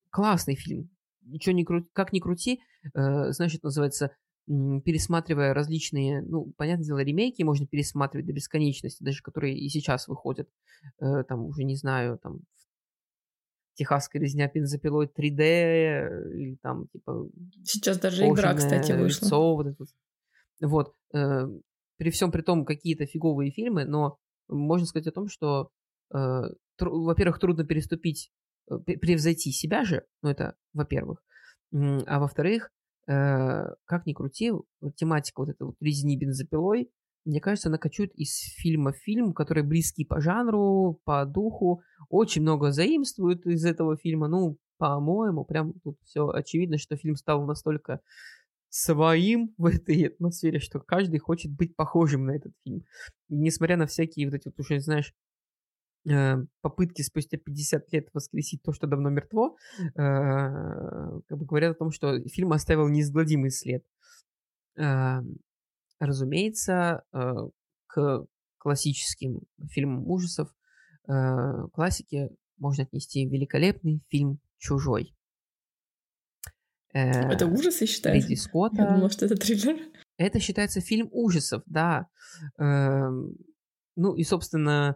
классный 0.09 0.55
фильм. 0.55 0.89
Ничего 1.21 1.55
не 1.55 1.63
кру... 1.63 1.85
Как 1.93 2.13
ни 2.13 2.19
крути, 2.19 2.61
э, 2.93 3.31
значит, 3.31 3.63
называется 3.63 4.11
пересматривая 4.47 5.53
различные, 5.53 6.21
ну, 6.21 6.51
понятное 6.57 6.85
дело, 6.85 6.99
ремейки 6.99 7.43
можно 7.43 7.65
пересматривать 7.65 8.27
до 8.27 8.33
бесконечности, 8.33 9.03
даже 9.03 9.21
которые 9.21 9.57
и 9.57 9.69
сейчас 9.69 10.07
выходят, 10.07 10.49
э, 10.99 11.23
там, 11.23 11.45
уже 11.45 11.63
не 11.63 11.75
знаю, 11.75 12.19
там, 12.21 12.41
Техасская 13.75 14.21
резня 14.21 14.51
бензопилой 14.53 15.07
3D, 15.07 16.33
или 16.35 16.57
там, 16.61 16.87
типа... 16.89 17.27
Сейчас 17.63 17.97
даже 17.99 18.27
игра, 18.27 18.53
кстати, 18.53 18.91
вышла. 18.91 19.25
Лицо, 19.25 19.55
вот, 19.55 19.67
это. 19.67 19.85
вот. 20.61 20.93
Э, 21.13 21.47
при 21.97 22.11
всем 22.11 22.31
при 22.31 22.41
том, 22.41 22.65
какие-то 22.65 23.05
фиговые 23.05 23.51
фильмы, 23.51 23.85
но 23.85 24.19
можно 24.47 24.85
сказать 24.85 25.07
о 25.07 25.11
том, 25.11 25.27
что, 25.27 25.69
э, 26.13 26.41
тру- 26.75 27.03
во-первых, 27.03 27.39
трудно 27.39 27.65
переступить, 27.65 28.31
э, 28.69 28.77
превзойти 28.77 29.51
себя 29.51 29.85
же, 29.85 30.05
ну, 30.21 30.29
это 30.29 30.55
во-первых, 30.73 31.23
а 31.71 32.19
во-вторых, 32.19 32.69
как 33.05 34.05
ни 34.05 34.13
крути, 34.13 34.51
тематика 34.95 35.41
вот 35.41 35.49
этой 35.49 35.63
вот 35.63 35.75
резни 35.81 36.17
бензопилой, 36.17 36.89
мне 37.25 37.39
кажется, 37.39 37.69
она 37.69 37.77
кочует 37.77 38.13
из 38.15 38.37
фильма 38.57 38.91
в 38.91 38.97
фильм, 38.97 39.33
который 39.33 39.63
близкий 39.63 40.03
по 40.03 40.19
жанру, 40.19 40.99
по 41.05 41.25
духу, 41.25 41.81
очень 42.09 42.41
много 42.41 42.71
заимствует 42.71 43.45
из 43.45 43.65
этого 43.65 43.95
фильма. 43.95 44.27
Ну, 44.27 44.57
по-моему, 44.77 45.45
прям 45.45 45.73
тут 45.83 45.97
все 46.03 46.27
очевидно, 46.27 46.77
что 46.77 46.97
фильм 46.97 47.15
стал 47.15 47.45
настолько 47.45 48.01
своим 48.69 49.53
в 49.57 49.67
этой 49.67 50.07
атмосфере, 50.07 50.59
что 50.59 50.79
каждый 50.81 51.19
хочет 51.19 51.51
быть 51.53 51.75
похожим 51.75 52.25
на 52.25 52.31
этот 52.31 52.51
фильм. 52.65 52.83
И 53.29 53.35
несмотря 53.35 53.77
на 53.77 53.87
всякие 53.87 54.27
вот 54.27 54.35
эти 54.35 54.47
вот 54.47 54.59
уже, 54.59 54.81
знаешь, 54.81 55.13
Э, 55.13 55.32
попытки 56.61 57.01
спустя 57.01 57.37
50 57.37 57.93
лет 57.93 58.09
воскресить 58.13 58.61
то, 58.61 58.73
что 58.73 58.87
давно 58.87 59.09
мертво, 59.09 59.55
э, 59.79 59.89
как 59.95 61.37
бы 61.37 61.45
говорят 61.45 61.75
о 61.75 61.79
том, 61.79 61.91
что 61.91 62.19
фильм 62.27 62.51
оставил 62.51 62.87
неизгладимый 62.89 63.51
след. 63.51 63.85
Э, 64.75 65.21
разумеется, 65.99 67.03
к 67.87 68.25
классическим 68.57 69.41
фильмам 69.69 70.09
ужасов, 70.09 70.53
классике 71.05 72.29
можно 72.57 72.83
отнести 72.83 73.25
великолепный 73.25 74.01
фильм 74.09 74.39
«Чужой». 74.57 75.15
Это 76.93 77.47
ужасы 77.47 77.85
считается? 77.85 78.21
Ридли 78.21 78.35
Скотта. 78.35 78.83
Я 78.83 78.89
думала, 78.91 79.09
что 79.09 79.25
это 79.25 79.35
триллер. 79.35 79.77
Это 80.17 80.39
считается 80.39 80.79
фильм 80.79 81.09
ужасов, 81.11 81.63
да. 81.65 82.07
Эм, 82.57 83.35
ну 83.95 84.13
и, 84.13 84.23
собственно, 84.23 84.95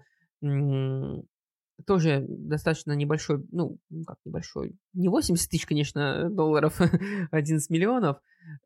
тоже 1.85 2.25
достаточно 2.27 2.93
небольшой, 2.93 3.45
ну, 3.51 3.79
как 4.05 4.17
небольшой, 4.25 4.77
не 4.93 5.09
80 5.09 5.49
тысяч, 5.49 5.65
конечно, 5.65 6.29
долларов, 6.29 6.79
11 7.31 7.69
миллионов. 7.69 8.17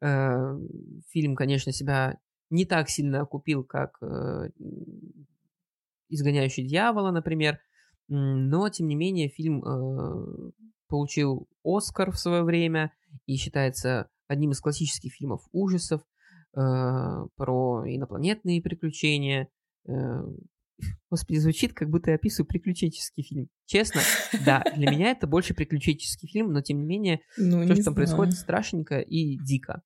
Э, 0.01 0.57
фильм, 1.09 1.35
конечно, 1.35 1.71
себя 1.71 2.17
не 2.49 2.65
так 2.65 2.89
сильно 2.89 3.21
окупил, 3.21 3.63
как 3.63 3.97
э, 4.01 4.49
«Изгоняющий 6.09 6.65
дьявола», 6.65 7.11
например, 7.11 7.59
но, 8.07 8.67
тем 8.69 8.87
не 8.87 8.95
менее, 8.95 9.29
фильм 9.29 9.63
э, 9.63 10.51
получил 10.87 11.47
Оскар 11.63 12.11
в 12.11 12.19
свое 12.19 12.43
время 12.43 12.93
и 13.25 13.35
считается 13.35 14.09
одним 14.27 14.51
из 14.51 14.59
классических 14.59 15.13
фильмов 15.13 15.41
ужасов 15.51 16.01
про 16.53 17.85
инопланетные 17.85 18.61
приключения, 18.61 19.47
Господи, 21.09 21.39
звучит, 21.39 21.73
как 21.73 21.89
будто 21.89 22.11
я 22.11 22.15
описываю 22.15 22.47
приключенческий 22.47 23.23
фильм. 23.23 23.47
Честно, 23.65 24.01
да, 24.45 24.63
для 24.75 24.91
меня 24.91 25.11
это 25.11 25.27
больше 25.27 25.53
приключенческий 25.53 26.27
фильм, 26.27 26.51
но 26.51 26.61
тем 26.61 26.79
не 26.79 26.85
менее, 26.85 27.19
ну, 27.37 27.67
то, 27.67 27.75
что 27.75 27.85
там 27.85 27.95
происходит, 27.95 28.35
страшненько 28.35 28.99
и 28.99 29.37
дико. 29.37 29.81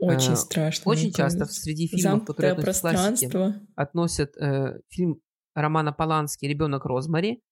Очень 0.00 0.32
э, 0.32 0.36
страшно. 0.36 0.90
Очень 0.90 1.12
часто 1.12 1.44
среди 1.46 1.88
фильмов, 1.88 2.24
которые 2.24 2.52
относятся 2.52 2.88
к 2.88 2.92
классике, 2.92 3.54
относят 3.74 4.36
э, 4.36 4.80
фильм 4.88 5.20
Романа 5.54 5.92
Полански 5.92 6.46
«Ребенок 6.46 6.84
Розмари». 6.84 7.42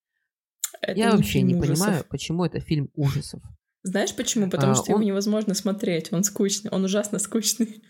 Это 0.80 0.98
я 0.98 1.12
вообще 1.12 1.42
не 1.42 1.54
ужасов. 1.54 1.78
понимаю, 1.78 2.04
почему 2.08 2.44
это 2.44 2.60
фильм 2.60 2.90
ужасов. 2.94 3.42
Знаешь 3.82 4.14
почему? 4.14 4.50
Потому 4.50 4.72
а, 4.72 4.74
что 4.74 4.92
он... 4.92 5.00
его 5.00 5.02
невозможно 5.02 5.54
смотреть, 5.54 6.12
он 6.12 6.24
скучный, 6.24 6.70
он 6.70 6.84
ужасно 6.84 7.18
скучный. 7.18 7.82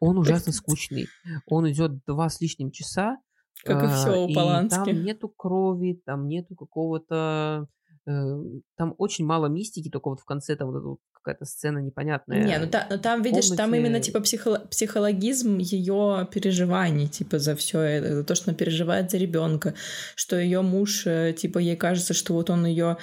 Он 0.00 0.18
ужасно 0.18 0.52
скучный. 0.52 1.08
Он 1.46 1.70
идет 1.70 2.04
два 2.06 2.28
с 2.28 2.40
лишним 2.40 2.70
часа, 2.70 3.18
как 3.64 3.84
и 3.84 3.86
все 3.88 4.24
у 4.24 4.32
Полански. 4.32 4.92
там 4.92 5.04
нету 5.04 5.28
крови, 5.28 6.00
там 6.04 6.26
нету 6.28 6.54
какого-то... 6.54 7.66
Э, 8.06 8.42
там 8.76 8.94
очень 8.98 9.26
мало 9.26 9.46
мистики, 9.46 9.90
только 9.90 10.10
вот 10.10 10.20
в 10.20 10.24
конце 10.24 10.56
там 10.56 10.70
вот, 10.70 10.98
какая-то 11.12 11.44
сцена 11.44 11.78
непонятная. 11.78 12.44
Не, 12.44 12.58
ну, 12.58 12.68
та, 12.68 12.86
ну 12.90 12.98
там, 12.98 13.22
видишь, 13.22 13.48
там 13.48 13.74
именно 13.74 14.00
типа 14.00 14.20
психо 14.20 14.60
психологизм 14.70 15.58
ее 15.58 16.26
переживаний, 16.32 17.08
типа 17.08 17.38
за 17.38 17.54
все 17.54 17.80
это, 17.80 18.14
за 18.16 18.24
то, 18.24 18.34
что 18.34 18.50
она 18.50 18.56
переживает 18.56 19.10
за 19.10 19.18
ребенка, 19.18 19.74
что 20.14 20.36
ее 20.36 20.62
муж, 20.62 21.06
э, 21.06 21.34
типа, 21.36 21.58
ей 21.58 21.76
кажется, 21.76 22.14
что 22.14 22.34
вот 22.34 22.50
он 22.50 22.66
ее 22.66 22.96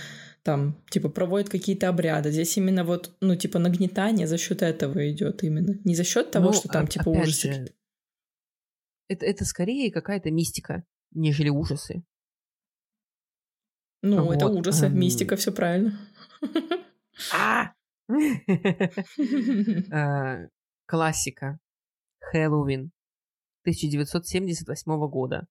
там, 0.43 0.75
типа, 0.89 1.09
проводит 1.09 1.49
какие-то 1.49 1.89
обряды. 1.89 2.31
Здесь 2.31 2.55
именно 2.57 2.83
вот, 2.83 3.11
ну, 3.19 3.35
типа, 3.35 3.57
нагнетание 3.57 4.27
за 4.27 4.37
счет 4.37 4.61
этого 4.61 5.11
идет 5.11 5.43
именно. 5.43 5.79
Не 5.83 5.95
за 5.95 6.03
счет 6.03 6.29
того, 6.29 6.47
ну, 6.47 6.53
что 6.53 6.67
там, 6.67 6.85
типа, 6.85 7.09
ужасы. 7.09 7.51
Же, 7.51 7.67
это, 9.07 9.25
это 9.25 9.45
скорее 9.45 9.91
какая-то 9.91 10.31
мистика, 10.31 10.83
нежели 11.11 11.49
ужасы. 11.49 12.03
Ну, 14.01 14.25
вот. 14.25 14.35
это 14.35 14.47
ужасы, 14.47 14.87
um... 14.87 14.91
мистика, 14.91 15.35
все 15.35 15.51
правильно. 15.51 15.97
А! 17.33 17.73
А, 19.91 20.47
классика. 20.85 21.59
Хэллоуин. 22.19 22.91
1978 23.63 25.09
года. 25.09 25.47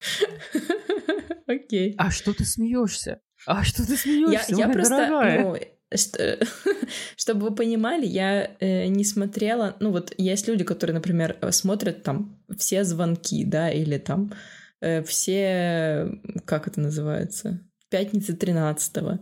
Окей. 1.46 1.94
А 1.98 2.10
что 2.10 2.32
ты 2.32 2.44
смеешься? 2.44 3.20
А 3.46 3.64
что 3.64 3.86
ты 3.86 3.96
смеешься? 3.96 4.54
Я, 4.54 4.66
я 4.66 4.72
просто, 4.72 5.08
ну, 5.08 5.56
что, 5.94 6.38
чтобы 7.16 7.48
вы 7.48 7.54
понимали, 7.54 8.06
я 8.06 8.50
э, 8.60 8.86
не 8.86 9.04
смотрела, 9.04 9.76
ну 9.80 9.90
вот 9.90 10.12
есть 10.18 10.48
люди, 10.48 10.64
которые, 10.64 10.94
например, 10.94 11.36
смотрят 11.50 12.02
там 12.02 12.40
все 12.56 12.84
звонки, 12.84 13.44
да, 13.44 13.70
или 13.70 13.98
там 13.98 14.32
э, 14.80 15.02
все, 15.02 16.20
как 16.44 16.68
это 16.68 16.80
называется, 16.80 17.60
пятницы 17.90 18.36
13 18.36 19.20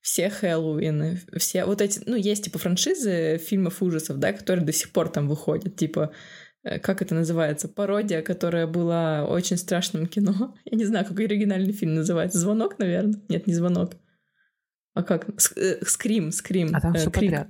все 0.00 0.30
Хэллоуины, 0.30 1.20
все 1.36 1.64
вот 1.64 1.82
эти, 1.82 2.00
ну, 2.06 2.16
есть 2.16 2.44
типа 2.44 2.58
франшизы 2.58 3.38
фильмов 3.38 3.82
ужасов, 3.82 4.18
да, 4.18 4.32
которые 4.32 4.64
до 4.64 4.72
сих 4.72 4.90
пор 4.90 5.08
там 5.08 5.28
выходят, 5.28 5.76
типа 5.76 6.12
э, 6.62 6.78
как 6.78 7.02
это 7.02 7.14
называется, 7.14 7.68
пародия, 7.68 8.22
которая 8.22 8.66
была 8.66 9.26
очень 9.26 9.56
страшным 9.56 10.06
кино. 10.06 10.56
Я 10.64 10.78
не 10.78 10.84
знаю, 10.84 11.04
какой 11.04 11.26
оригинальный 11.26 11.72
фильм 11.72 11.94
называется. 11.94 12.38
Звонок, 12.38 12.78
наверное? 12.78 13.20
Нет, 13.28 13.46
не 13.46 13.54
звонок. 13.54 13.96
А 14.94 15.02
как? 15.02 15.28
Э, 15.56 15.84
скрим, 15.84 16.32
скрим. 16.32 16.74
А 16.74 16.80
там 16.80 16.94
э, 16.94 16.98
все 16.98 17.10
крик. 17.10 17.30
подряд. 17.30 17.48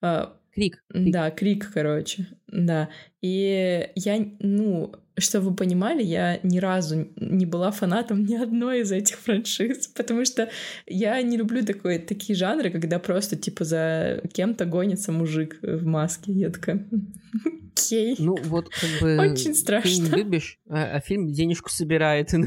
А, 0.00 0.36
крик, 0.52 0.82
крик. 0.88 1.12
Да, 1.12 1.30
крик, 1.30 1.70
короче. 1.72 2.26
Да. 2.48 2.88
И 3.20 3.88
я, 3.94 4.26
ну, 4.40 4.92
чтобы 5.18 5.50
вы 5.50 5.56
понимали, 5.56 6.02
я 6.02 6.40
ни 6.42 6.58
разу 6.58 7.08
не 7.16 7.46
была 7.46 7.70
фанатом 7.70 8.24
ни 8.24 8.34
одной 8.34 8.80
из 8.80 8.92
этих 8.92 9.18
франшиз, 9.18 9.88
потому 9.88 10.24
что 10.24 10.48
я 10.86 11.20
не 11.22 11.36
люблю 11.36 11.64
такой, 11.64 11.98
такие 11.98 12.36
жанры, 12.36 12.70
когда 12.70 12.98
просто, 12.98 13.36
типа, 13.36 13.64
за 13.64 14.22
кем-то 14.32 14.64
гонится 14.64 15.12
мужик 15.12 15.58
в 15.62 15.84
маске. 15.84 16.32
Я 16.32 16.50
такая, 16.50 16.88
окей. 17.72 18.16
Ну, 18.18 18.36
вот 18.44 18.68
как 18.70 19.00
бы... 19.00 19.18
Очень 19.18 19.54
страшно. 19.54 19.90
Ты 19.90 20.00
не 20.02 20.22
любишь, 20.22 20.58
а, 20.68 20.96
а 20.96 21.00
фильм 21.00 21.32
денежку 21.32 21.70
собирает. 21.70 22.30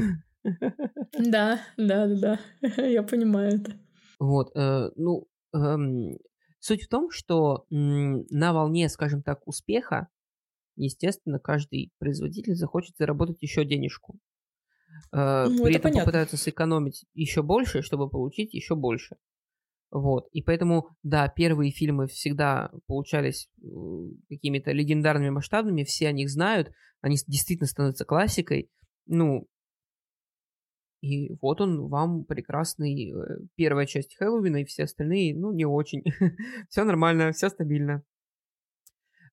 Да, 1.18 1.60
да, 1.76 2.06
да, 2.06 2.38
да. 2.60 2.82
Я 2.86 3.02
понимаю 3.02 3.56
это. 3.56 3.72
Вот, 4.18 4.50
э, 4.56 4.90
ну, 4.96 5.26
эм, 5.52 6.18
суть 6.60 6.84
в 6.84 6.88
том, 6.88 7.10
что 7.10 7.66
м, 7.70 8.24
на 8.30 8.52
волне, 8.52 8.88
скажем 8.88 9.22
так, 9.22 9.46
успеха, 9.46 10.08
естественно, 10.76 11.38
каждый 11.38 11.92
производитель 11.98 12.54
захочет 12.54 12.96
заработать 12.96 13.42
еще 13.42 13.64
денежку. 13.64 14.18
Э, 15.12 15.46
ну, 15.48 15.62
при 15.62 15.74
этом 15.74 15.82
понятно. 15.82 16.00
попытаются 16.00 16.36
сэкономить 16.36 17.04
еще 17.14 17.42
больше, 17.42 17.82
чтобы 17.82 18.08
получить 18.08 18.54
еще 18.54 18.74
больше. 18.74 19.16
Вот. 19.90 20.28
И 20.32 20.42
поэтому, 20.42 20.88
да, 21.02 21.28
первые 21.28 21.70
фильмы 21.70 22.06
всегда 22.08 22.70
получались 22.86 23.48
э, 23.62 23.66
какими-то 24.28 24.72
легендарными 24.72 25.30
масштабными, 25.30 25.84
все 25.84 26.08
о 26.08 26.12
них 26.12 26.28
знают, 26.28 26.72
они 27.00 27.16
действительно 27.26 27.68
становятся 27.68 28.04
классикой. 28.04 28.70
Ну, 29.06 29.46
и 31.06 31.36
вот 31.40 31.60
он 31.60 31.88
вам 31.88 32.24
прекрасный 32.24 33.12
э, 33.12 33.38
первая 33.54 33.86
часть 33.86 34.16
Хэллоуина, 34.16 34.58
и 34.62 34.64
все 34.64 34.84
остальные, 34.84 35.36
ну, 35.36 35.52
не 35.52 35.64
очень. 35.64 36.02
все 36.68 36.84
нормально, 36.84 37.32
все 37.32 37.48
стабильно. 37.48 38.02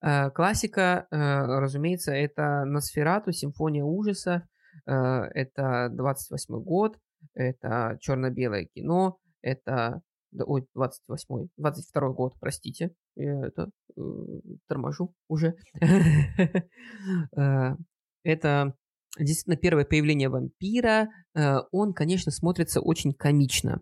Э, 0.02 0.30
классика, 0.32 1.08
разумеется, 1.12 2.12
это 2.14 2.66
Носферату, 2.66 3.32
Симфония 3.32 3.84
ужаса, 3.84 4.48
это 4.86 5.90
28 5.92 6.64
год, 6.64 6.98
это 7.36 7.98
черно-белое 8.02 8.66
кино, 8.66 9.20
это 9.42 10.02
ой, 10.42 10.66
28-й, 10.76 11.50
22 11.58 12.10
год, 12.10 12.34
простите, 12.40 12.92
я 13.16 13.46
это 13.46 13.70
э, 13.96 14.02
торможу 14.68 15.14
уже. 15.28 15.56
Э, 17.36 17.76
это 18.24 18.76
действительно 19.19 19.58
первое 19.58 19.86
появление 19.86 20.30
вампира. 20.30 21.10
Э, 21.36 21.58
он, 21.71 21.93
конечно, 21.93 22.32
смотрится 22.32 22.82
очень 22.82 23.13
комично. 23.13 23.82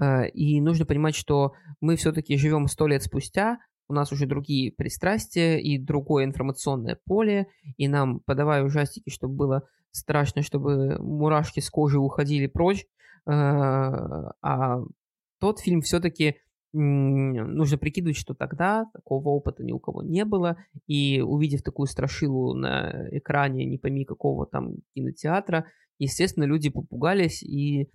Э, 0.00 0.28
и 0.28 0.60
нужно 0.60 0.86
понимать, 0.86 1.14
что 1.14 1.52
мы 1.80 1.96
все-таки 1.96 2.36
живем 2.36 2.68
сто 2.68 2.86
лет 2.86 3.02
спустя, 3.02 3.58
у 3.86 3.92
нас 3.92 4.12
уже 4.12 4.26
другие 4.26 4.72
пристрастия 4.72 5.58
и 5.58 5.78
другое 5.78 6.24
информационное 6.24 6.98
поле, 7.04 7.48
и 7.76 7.86
нам, 7.86 8.20
подавая 8.20 8.64
ужастики, 8.64 9.10
чтобы 9.10 9.34
было 9.34 9.62
страшно, 9.90 10.42
чтобы 10.42 10.96
мурашки 10.98 11.60
с 11.60 11.68
кожи 11.68 11.98
уходили 11.98 12.46
прочь, 12.46 12.86
а 13.26 14.80
тот 15.38 15.60
фильм 15.60 15.82
все-таки 15.82 16.36
нужно 16.74 17.78
прикидывать, 17.78 18.16
что 18.16 18.34
тогда 18.34 18.86
такого 18.92 19.28
опыта 19.28 19.62
ни 19.62 19.72
у 19.72 19.78
кого 19.78 20.02
не 20.02 20.24
было, 20.24 20.56
и 20.86 21.20
увидев 21.20 21.62
такую 21.62 21.86
страшилу 21.86 22.54
на 22.54 23.08
экране, 23.12 23.64
не 23.64 23.78
пойми 23.78 24.04
какого 24.04 24.46
там 24.46 24.76
кинотеатра, 24.94 25.66
естественно, 25.98 26.44
люди 26.44 26.70
попугались, 26.70 27.42
и 27.42 27.88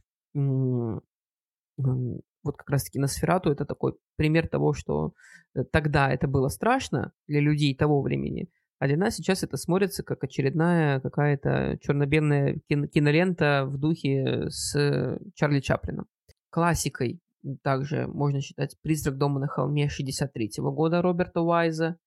вот 2.43 2.55
как 2.57 2.69
раз-таки 2.69 2.99
Носферату 2.99 3.51
это 3.51 3.65
такой 3.65 3.95
пример 4.15 4.47
того, 4.47 4.73
что 4.73 5.13
э, 5.55 5.63
тогда 5.65 6.09
это 6.09 6.27
было 6.27 6.47
страшно 6.47 7.11
для 7.27 7.41
людей 7.41 7.75
того 7.75 8.01
времени, 8.01 8.49
а 8.79 8.87
для 8.87 8.95
нас 8.95 9.15
сейчас 9.15 9.43
это 9.43 9.57
смотрится 9.57 10.03
как 10.03 10.23
очередная 10.23 11.01
какая-то 11.01 11.77
черно-белая 11.81 12.59
кинолента 12.67 13.65
в 13.65 13.77
духе 13.77 14.49
с 14.49 15.19
Чарли 15.35 15.59
Чаплином. 15.59 16.07
Классикой 16.49 17.19
также 17.61 18.07
можно 18.07 18.41
считать 18.41 18.75
«Призрак 18.81 19.17
дома 19.17 19.39
на 19.39 19.47
холме» 19.47 19.89
63 19.89 20.51
-го 20.59 20.71
года 20.71 21.01
Роберта 21.01 21.41
Уайза. 21.41 21.97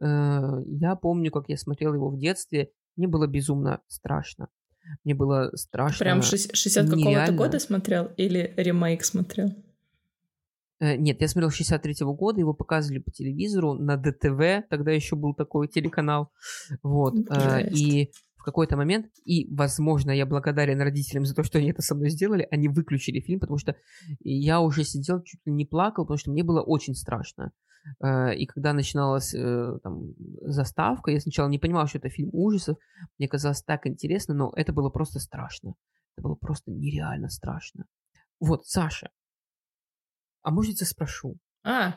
Э, 0.00 0.62
я 0.66 0.96
помню, 0.96 1.30
как 1.30 1.44
я 1.48 1.56
смотрел 1.56 1.94
его 1.94 2.10
в 2.10 2.18
детстве. 2.18 2.70
Мне 2.96 3.08
было 3.08 3.26
безумно 3.26 3.80
страшно. 3.88 4.48
Мне 5.04 5.14
было 5.14 5.50
страшно. 5.54 5.98
Прям 5.98 6.22
60 6.22 6.90
какого-то 6.90 7.32
года 7.32 7.58
смотрел 7.58 8.10
или 8.16 8.52
ремейк 8.56 9.04
смотрел? 9.04 9.54
Э, 10.80 10.96
нет, 10.96 11.20
я 11.20 11.28
смотрел 11.28 11.50
63-го 11.50 12.14
года, 12.14 12.40
его 12.40 12.52
показывали 12.52 12.98
по 12.98 13.10
телевизору 13.10 13.74
на 13.74 13.96
ДТВ, 13.96 14.68
тогда 14.68 14.90
еще 14.92 15.16
был 15.16 15.34
такой 15.34 15.68
телеканал. 15.68 16.30
Вот. 16.82 17.14
Э, 17.30 17.60
Жесть. 17.60 17.80
И 17.80 18.10
в 18.44 18.52
какой-то 18.52 18.76
момент, 18.76 19.06
и, 19.24 19.48
возможно, 19.54 20.10
я 20.10 20.26
благодарен 20.26 20.78
родителям 20.78 21.24
за 21.24 21.34
то, 21.34 21.42
что 21.42 21.56
они 21.56 21.70
это 21.70 21.80
со 21.80 21.94
мной 21.94 22.10
сделали, 22.10 22.46
они 22.50 22.68
выключили 22.68 23.20
фильм, 23.20 23.40
потому 23.40 23.56
что 23.56 23.74
я 24.20 24.60
уже 24.60 24.84
сидел, 24.84 25.22
чуть 25.22 25.40
ли 25.46 25.52
не 25.52 25.64
плакал, 25.64 26.04
потому 26.04 26.18
что 26.18 26.30
мне 26.30 26.44
было 26.44 26.60
очень 26.60 26.94
страшно. 26.94 27.52
Э, 28.02 28.34
и 28.34 28.44
когда 28.44 28.74
начиналась 28.74 29.34
э, 29.34 29.78
там, 29.82 30.12
заставка, 30.42 31.10
я 31.10 31.20
сначала 31.20 31.48
не 31.48 31.58
понимал, 31.58 31.86
что 31.86 31.96
это 31.96 32.10
фильм 32.10 32.28
ужасов, 32.34 32.76
мне 33.18 33.28
казалось 33.28 33.62
так 33.62 33.86
интересно, 33.86 34.34
но 34.34 34.52
это 34.56 34.74
было 34.74 34.90
просто 34.90 35.20
страшно. 35.20 35.72
Это 36.14 36.28
было 36.28 36.34
просто 36.34 36.70
нереально 36.70 37.30
страшно. 37.30 37.86
Вот, 38.40 38.66
Саша, 38.66 39.08
а 40.42 40.50
может, 40.50 40.72
я 40.72 40.76
тебя 40.76 40.86
спрошу? 40.88 41.38
А, 41.62 41.94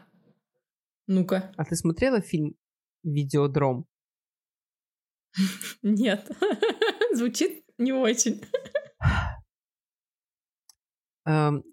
ну-ка. 1.07 1.51
А 1.57 1.65
ты 1.65 1.75
смотрела 1.75 2.21
фильм 2.21 2.55
«Видеодром»? 3.03 3.85
Нет. 5.83 6.29
Звучит 7.13 7.63
не 7.77 7.93
очень. 7.93 8.41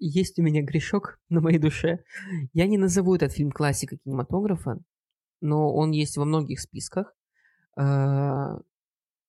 Есть 0.01 0.39
у 0.39 0.43
меня 0.43 0.63
грешок 0.63 1.21
на 1.29 1.41
моей 1.41 1.59
душе. 1.59 2.01
Я 2.53 2.67
не 2.67 2.77
назову 2.77 3.15
этот 3.15 3.33
фильм 3.33 3.53
классикой 3.53 3.99
кинематографа, 4.05 4.81
но 5.41 5.73
он 5.73 5.93
есть 5.93 6.17
во 6.17 6.25
многих 6.25 6.61
списках. 6.61 7.15
А, 7.77 8.59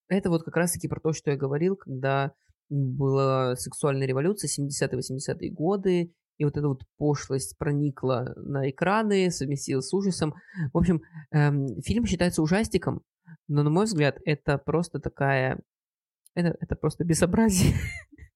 это 0.08 0.30
вот 0.30 0.44
как 0.44 0.56
раз-таки 0.56 0.88
про 0.88 1.00
то, 1.00 1.14
что 1.14 1.32
я 1.32 1.38
говорил, 1.38 1.76
когда 1.76 2.34
была 2.70 3.56
сексуальная 3.56 4.08
революция, 4.08 4.50
70-80-е 4.50 5.52
годы, 5.52 6.12
и 6.38 6.44
вот 6.44 6.58
эта 6.58 6.68
вот 6.68 6.84
пошлость 6.98 7.58
проникла 7.58 8.34
на 8.36 8.70
экраны, 8.70 9.32
совместилась 9.32 9.88
с 9.88 9.94
ужасом. 9.94 10.34
В 10.74 10.78
общем, 10.78 11.02
эм, 11.32 11.82
фильм 11.82 12.06
считается 12.06 12.42
ужастиком, 12.42 13.02
но, 13.48 13.64
на 13.64 13.70
мой 13.70 13.86
взгляд, 13.86 14.18
это 14.26 14.58
просто 14.58 15.00
такая... 15.00 15.60
Это, 16.34 16.56
это 16.60 16.76
просто 16.76 17.04
безобразие. 17.04 17.74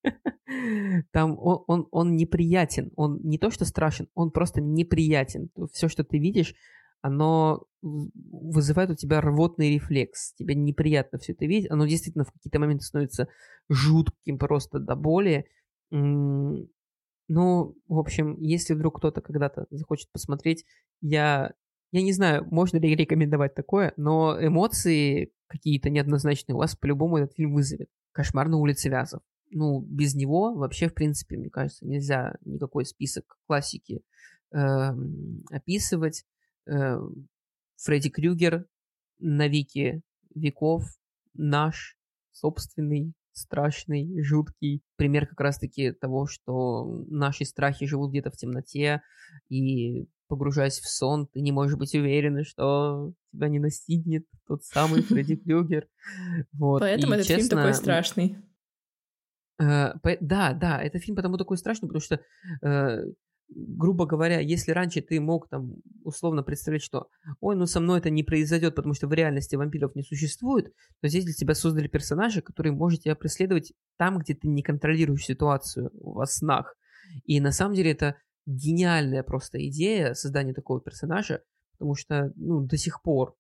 Там 1.12 1.38
он, 1.38 1.64
он, 1.68 1.88
он 1.92 2.16
неприятен. 2.16 2.92
Он 2.96 3.20
не 3.24 3.38
то, 3.38 3.52
что 3.52 3.66
страшен, 3.66 4.08
он 4.14 4.32
просто 4.32 4.62
неприятен. 4.62 5.50
Все, 5.72 5.90
что 5.90 6.04
ты 6.04 6.18
видишь, 6.18 6.56
оно 7.02 7.64
вызывает 7.82 8.90
у 8.90 8.96
тебя 8.96 9.22
рвотный 9.22 9.74
рефлекс. 9.74 10.34
Тебе 10.34 10.56
неприятно 10.56 11.20
все 11.20 11.34
это 11.34 11.46
видеть. 11.46 11.72
Оно 11.72 11.86
действительно 11.86 12.26
в 12.26 12.32
какие-то 12.32 12.60
моменты 12.60 12.86
становится 12.86 13.28
жутким 13.70 14.38
просто 14.38 14.80
до 14.80 14.96
боли. 14.96 15.46
Ну, 15.92 17.76
в 17.88 18.00
общем, 18.00 18.38
если 18.40 18.74
вдруг 18.74 18.98
кто-то 18.98 19.22
когда-то 19.22 19.68
захочет 19.70 20.12
посмотреть, 20.12 20.66
я 21.02 21.54
я 21.92 22.02
не 22.02 22.14
знаю, 22.14 22.46
можно 22.52 22.78
ли 22.78 22.96
рекомендовать 22.96 23.56
такое, 23.56 23.94
но 23.98 24.38
эмоции 24.40 25.32
какие-то 25.48 25.90
неоднозначные 25.90 26.56
у 26.56 26.60
вас 26.60 26.76
по-любому 26.76 27.18
этот 27.18 27.36
фильм 27.36 27.54
вызовет. 27.54 27.90
Кошмар 28.12 28.48
на 28.48 28.58
улице 28.58 28.90
Вязов. 28.90 29.22
Ну, 29.52 29.82
без 29.82 30.14
него 30.14 30.54
вообще, 30.54 30.88
в 30.88 30.94
принципе, 30.94 31.38
мне 31.38 31.50
кажется, 31.50 31.88
нельзя 31.88 32.36
никакой 32.46 32.86
список 32.86 33.38
классики 33.48 34.02
э, 34.54 34.58
описывать. 35.52 36.26
Э, 36.68 37.00
Фредди 37.78 38.10
Крюгер 38.10 38.68
на 39.18 39.48
веки 39.48 40.02
веков 40.36 40.84
наш 41.34 41.98
собственный 42.32 43.14
страшный, 43.32 44.22
жуткий 44.22 44.84
пример 44.98 45.26
как 45.26 45.40
раз-таки 45.40 45.92
того, 45.94 46.28
что 46.28 47.06
наши 47.08 47.46
страхи 47.46 47.86
живут 47.86 48.12
где-то 48.12 48.32
в 48.32 48.38
темноте, 48.38 49.02
и 49.48 50.08
погружаясь 50.30 50.80
в 50.80 50.88
сон, 50.88 51.28
ты 51.28 51.42
не 51.42 51.52
можешь 51.52 51.78
быть 51.78 51.94
уверен, 51.96 52.46
что 52.46 53.14
тебя 53.34 53.50
не 53.50 53.60
настигнет 53.60 54.26
тот 54.48 54.64
самый 54.64 55.02
Фредди 55.02 55.36
Крюгер. 55.36 55.88
Вот. 56.54 56.82
Поэтому 56.82 57.14
и, 57.14 57.16
этот 57.18 57.28
честно, 57.28 57.44
фильм 57.44 57.58
такой 57.58 57.74
страшный. 57.74 58.38
Э, 59.60 59.94
по, 60.02 60.16
да, 60.22 60.54
да, 60.54 60.82
этот 60.82 61.04
фильм 61.04 61.16
потому 61.16 61.38
такой 61.38 61.58
страшный, 61.58 61.88
потому 61.88 62.02
что, 62.02 62.22
э, 62.62 63.04
грубо 63.50 64.06
говоря, 64.06 64.40
если 64.40 64.72
раньше 64.72 65.02
ты 65.02 65.20
мог 65.20 65.50
там 65.50 65.78
условно 66.04 66.44
представлять, 66.44 66.84
что 66.84 67.08
ой, 67.42 67.56
ну 67.56 67.66
со 67.66 67.80
мной 67.80 68.00
это 68.00 68.10
не 68.10 68.24
произойдет, 68.24 68.76
потому 68.76 68.94
что 68.94 69.08
в 69.08 69.14
реальности 69.14 69.56
вампиров 69.56 69.96
не 69.96 70.04
существует, 70.04 70.72
то 71.02 71.08
здесь 71.08 71.26
для 71.26 71.34
тебя 71.34 71.56
создали 71.56 71.88
персонажа, 71.88 72.42
который 72.42 72.72
может 72.72 73.02
тебя 73.02 73.16
преследовать 73.16 73.74
там, 73.98 74.20
где 74.20 74.36
ты 74.36 74.48
не 74.48 74.62
контролируешь 74.62 75.26
ситуацию 75.26 75.90
во 75.94 76.26
снах. 76.26 76.76
И 77.26 77.40
на 77.42 77.52
самом 77.52 77.74
деле 77.74 77.92
это 77.92 78.16
гениальная 78.50 79.24
просто 79.24 79.66
идея 79.68 80.14
создания 80.14 80.54
такого 80.54 80.82
персонажа, 80.82 81.44
потому 81.74 81.96
что, 81.96 82.34
ну, 82.36 82.62
до 82.62 82.78
сих 82.78 83.02
пор, 83.02 83.36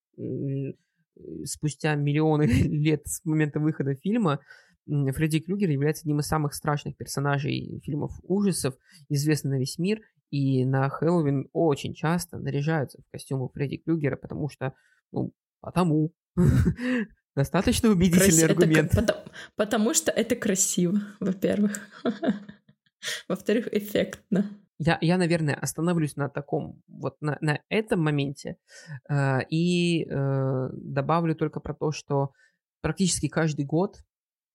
спустя 1.46 1.96
миллионы 1.96 2.44
лет 2.68 3.02
с 3.06 3.24
момента 3.26 3.60
выхода 3.60 3.96
фильма, 3.96 4.40
Фредди 4.88 5.40
Крюгер 5.40 5.70
является 5.70 6.04
одним 6.04 6.20
из 6.20 6.28
самых 6.28 6.54
страшных 6.54 6.98
персонажей 6.98 7.80
фильмов 7.84 8.20
ужасов, 8.24 8.76
известный 9.08 9.52
на 9.52 9.60
весь 9.60 9.78
мир, 9.78 10.02
и 10.32 10.66
на 10.66 10.90
Хэллоуин 10.90 11.50
очень 11.54 11.94
часто 11.94 12.38
наряжаются 12.38 13.00
в 13.02 13.12
костюмы 13.12 13.50
Фредди 13.50 13.78
Крюгера, 13.78 14.16
потому 14.16 14.50
что, 14.50 14.74
ну, 15.12 15.34
потому. 15.60 16.12
Достаточно 17.36 17.90
убедительный 17.90 18.48
Крас... 18.48 18.50
аргумент. 18.50 18.94
Это, 18.94 19.02
потому, 19.02 19.24
потому 19.56 19.94
что 19.94 20.12
это 20.12 20.36
красиво, 20.36 21.00
во-первых. 21.20 21.80
Во-вторых, 23.30 23.70
эффектно. 23.72 24.50
Я, 24.82 24.98
я, 25.02 25.18
наверное, 25.18 25.56
остановлюсь 25.56 26.16
на 26.16 26.30
таком, 26.30 26.82
вот 26.88 27.18
на, 27.22 27.38
на 27.42 27.60
этом 27.68 28.02
моменте 28.02 28.58
э, 29.10 29.40
и 29.50 30.06
э, 30.10 30.70
добавлю 30.74 31.36
только 31.36 31.60
про 31.60 31.74
то, 31.74 31.92
что 31.92 32.32
практически 32.82 33.28
каждый 33.28 33.66
год, 33.66 33.98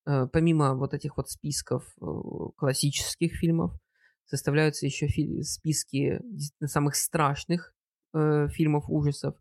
э, 0.07 0.27
помимо 0.33 0.75
вот 0.77 0.95
этих 0.95 1.19
вот 1.19 1.31
списков 1.31 1.85
э, 2.01 2.07
классических 2.57 3.35
фильмов, 3.35 3.73
составляются 4.27 4.87
еще 4.87 5.09
фи- 5.09 5.43
списки 5.43 6.21
самых 6.65 6.97
страшных 6.97 7.75
э, 8.15 8.49
фильмов 8.49 8.85
ужасов. 8.89 9.37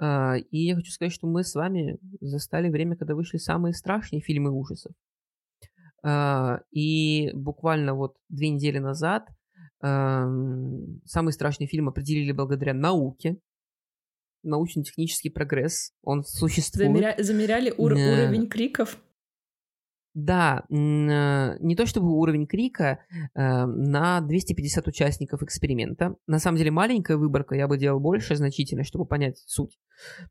Э, 0.00 0.38
и 0.38 0.66
я 0.66 0.76
хочу 0.76 0.92
сказать, 0.92 1.12
что 1.12 1.26
мы 1.26 1.44
с 1.44 1.54
вами 1.54 1.98
застали 2.20 2.70
время, 2.70 2.96
когда 2.96 3.14
вышли 3.16 3.38
самые 3.38 3.74
страшные 3.74 4.22
фильмы 4.22 4.52
ужасов. 4.52 4.92
Э, 6.04 6.58
и 6.70 7.30
буквально 7.34 7.94
вот 7.94 8.16
две 8.28 8.50
недели 8.50 8.78
назад 8.78 9.28
самый 9.82 11.32
страшный 11.32 11.66
фильм 11.66 11.88
определили 11.88 12.32
благодаря 12.32 12.74
науке, 12.74 13.38
научно-технический 14.42 15.30
прогресс, 15.30 15.92
он 16.02 16.24
существует. 16.24 16.88
Замеря... 16.88 17.14
Замеряли 17.18 17.74
ур... 17.76 17.92
э... 17.92 18.24
уровень 18.24 18.48
криков? 18.48 18.98
Да, 20.14 20.64
не 20.68 21.74
то 21.74 21.86
чтобы 21.86 22.10
уровень 22.18 22.46
крика, 22.46 22.98
э, 23.34 23.64
на 23.64 24.20
250 24.20 24.86
участников 24.86 25.42
эксперимента. 25.42 26.16
На 26.26 26.38
самом 26.38 26.58
деле 26.58 26.70
маленькая 26.70 27.16
выборка, 27.16 27.54
я 27.54 27.66
бы 27.66 27.78
делал 27.78 27.98
больше 27.98 28.36
значительно, 28.36 28.84
чтобы 28.84 29.06
понять 29.06 29.38
суть. 29.46 29.78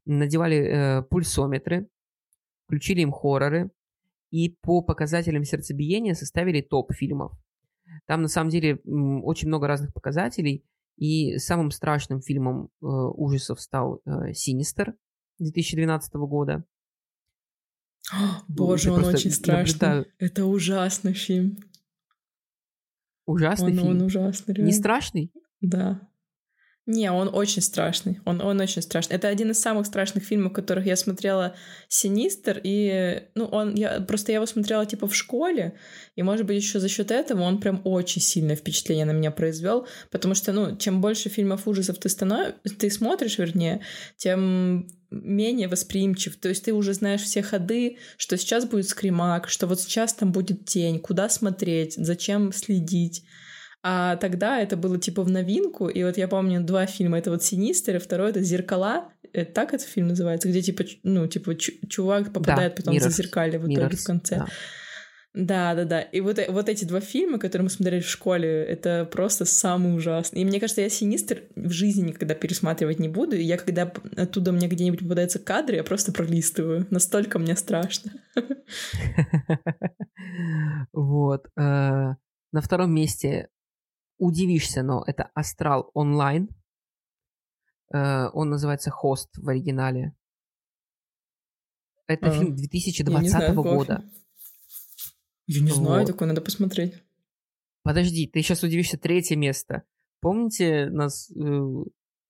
Надевали 0.05 0.57
э, 0.57 1.01
пульсометры, 1.03 1.87
включили 2.67 3.01
им 3.01 3.11
хорроры, 3.11 3.71
и 4.29 4.55
по 4.61 4.83
показателям 4.83 5.43
сердцебиения 5.43 6.13
составили 6.13 6.61
топ 6.61 6.93
фильмов. 6.93 7.31
Там 8.07 8.21
на 8.21 8.27
самом 8.27 8.49
деле 8.49 8.75
очень 8.85 9.47
много 9.47 9.67
разных 9.67 9.93
показателей, 9.93 10.65
и 10.97 11.37
самым 11.37 11.71
страшным 11.71 12.21
фильмом 12.21 12.69
ужасов 12.79 13.61
стал 13.61 14.01
«Синистер» 14.33 14.95
2012 15.39 16.13
года. 16.15 16.63
Боже, 18.47 18.91
он 18.91 19.05
очень 19.05 19.31
страшный. 19.31 19.73
Наблюдаю. 19.73 20.05
Это 20.19 20.45
ужасный 20.45 21.13
фильм. 21.13 21.57
Ужасный 23.25 23.71
он, 23.71 23.77
фильм? 23.77 23.89
Он 23.89 24.01
ужасный. 24.03 24.53
Реально. 24.53 24.67
Не 24.67 24.73
страшный? 24.73 25.31
Да. 25.61 26.10
Не, 26.87 27.11
он 27.11 27.29
очень 27.31 27.61
страшный. 27.61 28.19
Он, 28.25 28.41
он 28.41 28.59
очень 28.59 28.81
страшный. 28.81 29.15
Это 29.15 29.27
один 29.27 29.51
из 29.51 29.59
самых 29.59 29.85
страшных 29.85 30.23
фильмов, 30.23 30.51
которых 30.51 30.87
я 30.87 30.95
смотрела 30.95 31.55
Синистер. 31.87 32.59
И, 32.63 33.23
ну, 33.35 33.45
он, 33.45 33.75
я, 33.75 34.01
просто 34.01 34.31
я 34.31 34.37
его 34.37 34.47
смотрела, 34.47 34.85
типа, 34.87 35.07
в 35.07 35.15
школе. 35.15 35.73
И, 36.15 36.23
может 36.23 36.47
быть, 36.47 36.57
еще 36.57 36.79
за 36.79 36.89
счет 36.89 37.11
этого 37.11 37.43
он 37.43 37.59
прям 37.59 37.81
очень 37.83 38.21
сильное 38.21 38.55
впечатление 38.55 39.05
на 39.05 39.11
меня 39.11 39.29
произвел. 39.29 39.87
Потому 40.09 40.33
что, 40.33 40.53
ну, 40.53 40.75
чем 40.75 41.01
больше 41.01 41.29
фильмов 41.29 41.67
ужасов 41.67 41.99
ты, 41.99 42.09
станов... 42.09 42.55
ты 42.79 42.89
смотришь, 42.89 43.37
вернее, 43.37 43.81
тем 44.17 44.87
менее 45.11 45.67
восприимчив. 45.67 46.35
То 46.37 46.49
есть 46.49 46.65
ты 46.65 46.73
уже 46.73 46.93
знаешь 46.93 47.21
все 47.21 47.43
ходы, 47.43 47.97
что 48.17 48.37
сейчас 48.37 48.65
будет 48.65 48.87
скримак, 48.87 49.49
что 49.49 49.67
вот 49.67 49.79
сейчас 49.79 50.15
там 50.15 50.31
будет 50.31 50.65
тень, 50.65 50.99
куда 50.99 51.29
смотреть, 51.29 51.93
зачем 51.95 52.51
следить. 52.53 53.23
А 53.83 54.15
тогда 54.17 54.59
это 54.59 54.77
было 54.77 54.99
типа 54.99 55.23
в 55.23 55.29
новинку, 55.29 55.87
и 55.87 56.03
вот 56.03 56.17
я 56.17 56.27
помню 56.27 56.61
два 56.61 56.85
фильма, 56.85 57.17
это 57.17 57.31
вот 57.31 57.43
«Синистер», 57.43 57.95
и 57.95 57.99
второй— 57.99 58.29
это 58.31 58.41
«Зеркала», 58.41 59.09
это 59.33 59.51
так 59.51 59.73
этот 59.73 59.87
фильм 59.87 60.09
называется, 60.09 60.49
где 60.49 60.61
типа, 60.61 60.83
ну, 61.03 61.25
типа 61.27 61.55
чувак 61.55 62.33
попадает 62.33 62.73
да, 62.73 62.75
потом 62.77 62.95
Mirrors. 62.95 63.09
в 63.09 63.15
зеркале 63.15 63.57
в 63.59 63.63
итоге 63.63 63.87
Mirrors, 63.87 63.95
в 63.95 64.03
конце. 64.03 64.35
Да. 64.37 64.47
Да, 65.33 65.75
да, 65.75 65.85
да. 65.85 66.01
И 66.01 66.19
вот, 66.19 66.39
э, 66.39 66.51
вот 66.51 66.67
эти 66.67 66.83
два 66.83 66.99
фильма, 66.99 67.39
которые 67.39 67.63
мы 67.63 67.69
смотрели 67.69 68.01
в 68.01 68.09
школе, 68.09 68.65
это 68.65 69.07
просто 69.09 69.45
самые 69.45 69.95
ужасные. 69.95 70.41
И 70.41 70.45
мне 70.45 70.59
кажется, 70.59 70.81
я 70.81 70.89
«Синистер» 70.89 71.43
в 71.55 71.71
жизни 71.71 72.09
никогда 72.09 72.35
пересматривать 72.35 72.99
не 72.99 73.07
буду. 73.07 73.37
И 73.37 73.43
я, 73.43 73.57
когда 73.57 73.91
оттуда 74.17 74.51
мне 74.51 74.67
где-нибудь 74.67 74.99
попадаются 74.99 75.39
кадры, 75.39 75.77
я 75.77 75.83
просто 75.85 76.11
пролистываю. 76.11 76.85
Настолько 76.89 77.39
мне 77.39 77.55
страшно. 77.55 78.11
Вот. 80.93 81.47
Э, 81.57 82.15
на 82.51 82.61
втором 82.61 82.93
месте 82.93 83.47
удивишься, 84.21 84.83
но 84.83 85.03
это 85.05 85.31
Астрал 85.33 85.89
онлайн. 85.93 86.49
Э, 87.93 88.27
он 88.33 88.49
называется 88.49 88.91
Хост 88.91 89.35
в 89.37 89.49
оригинале. 89.49 90.15
Это 92.07 92.27
а, 92.27 92.31
фильм 92.31 92.55
2020 92.55 93.55
года. 93.55 94.03
Я 95.47 95.61
не 95.61 95.71
знаю, 95.71 96.01
вот. 96.01 96.07
такое 96.07 96.27
надо 96.27 96.41
посмотреть. 96.41 97.03
Подожди, 97.83 98.27
ты 98.27 98.41
сейчас 98.41 98.61
удивишься 98.63 98.97
третье 98.97 99.35
место. 99.35 99.83
Помните 100.19 100.89
нас 100.91 101.31
э, 101.31 101.83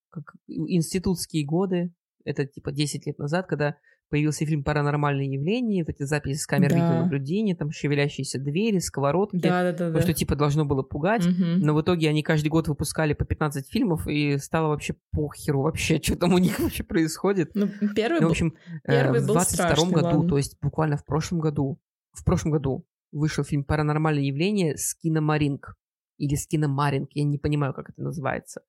как 0.09 0.35
институтские 0.47 1.45
годы, 1.45 1.93
это 2.23 2.45
типа 2.45 2.71
10 2.71 3.05
лет 3.05 3.17
назад, 3.17 3.47
когда 3.47 3.77
появился 4.11 4.45
фильм 4.45 4.63
«Паранормальные 4.63 5.33
явления», 5.33 5.83
вот 5.83 5.89
эти 5.89 6.03
записи 6.03 6.37
с 6.37 6.45
камер 6.45 6.69
да. 6.69 6.75
видеонаблюдения, 6.75 7.55
там 7.55 7.71
шевелящиеся 7.71 8.37
двери, 8.39 8.79
сковородки, 8.79 9.37
да, 9.37 9.63
да, 9.63 9.71
да, 9.71 9.89
да. 9.89 10.01
что 10.01 10.13
типа 10.13 10.35
должно 10.35 10.65
было 10.65 10.83
пугать, 10.83 11.25
угу. 11.25 11.33
но 11.37 11.73
в 11.73 11.81
итоге 11.81 12.09
они 12.09 12.21
каждый 12.21 12.49
год 12.49 12.67
выпускали 12.67 13.13
по 13.13 13.25
15 13.25 13.67
фильмов, 13.71 14.07
и 14.07 14.37
стало 14.37 14.67
вообще 14.67 14.95
похеру 15.11 15.61
вообще, 15.61 15.99
что 16.03 16.17
там 16.17 16.33
у 16.33 16.37
них 16.37 16.59
вообще 16.59 16.83
происходит. 16.83 17.51
Ну, 17.55 17.69
первый, 17.95 18.19
ну, 18.19 18.27
в 18.27 18.31
общем, 18.31 18.53
э, 18.83 18.91
первый 18.91 19.21
в 19.21 19.25
22 19.25 19.89
году, 19.89 20.05
ладно. 20.05 20.29
то 20.29 20.37
есть 20.37 20.57
буквально 20.61 20.97
в 20.97 21.05
прошлом 21.05 21.39
году, 21.39 21.79
в 22.11 22.23
прошлом 22.25 22.51
году 22.51 22.85
вышел 23.11 23.43
фильм 23.43 23.63
«Паранормальные 23.63 24.27
явления» 24.27 24.75
с 24.75 24.93
киномаринг 24.93 25.75
или 26.17 26.35
с 26.35 26.45
киномаринг, 26.45 27.09
я 27.13 27.23
не 27.23 27.37
понимаю, 27.37 27.73
как 27.73 27.89
это 27.89 28.01
называется. 28.01 28.61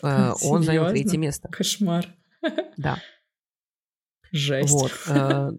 Серьезно? 0.00 0.32
Э, 0.32 0.48
он 0.48 0.62
занял 0.62 0.88
третье 0.88 1.18
место. 1.18 1.48
Кошмар. 1.48 2.06
Да. 2.76 2.98
Жесть. 4.34 4.72
Вот. 4.72 4.90
Э, 5.08 5.50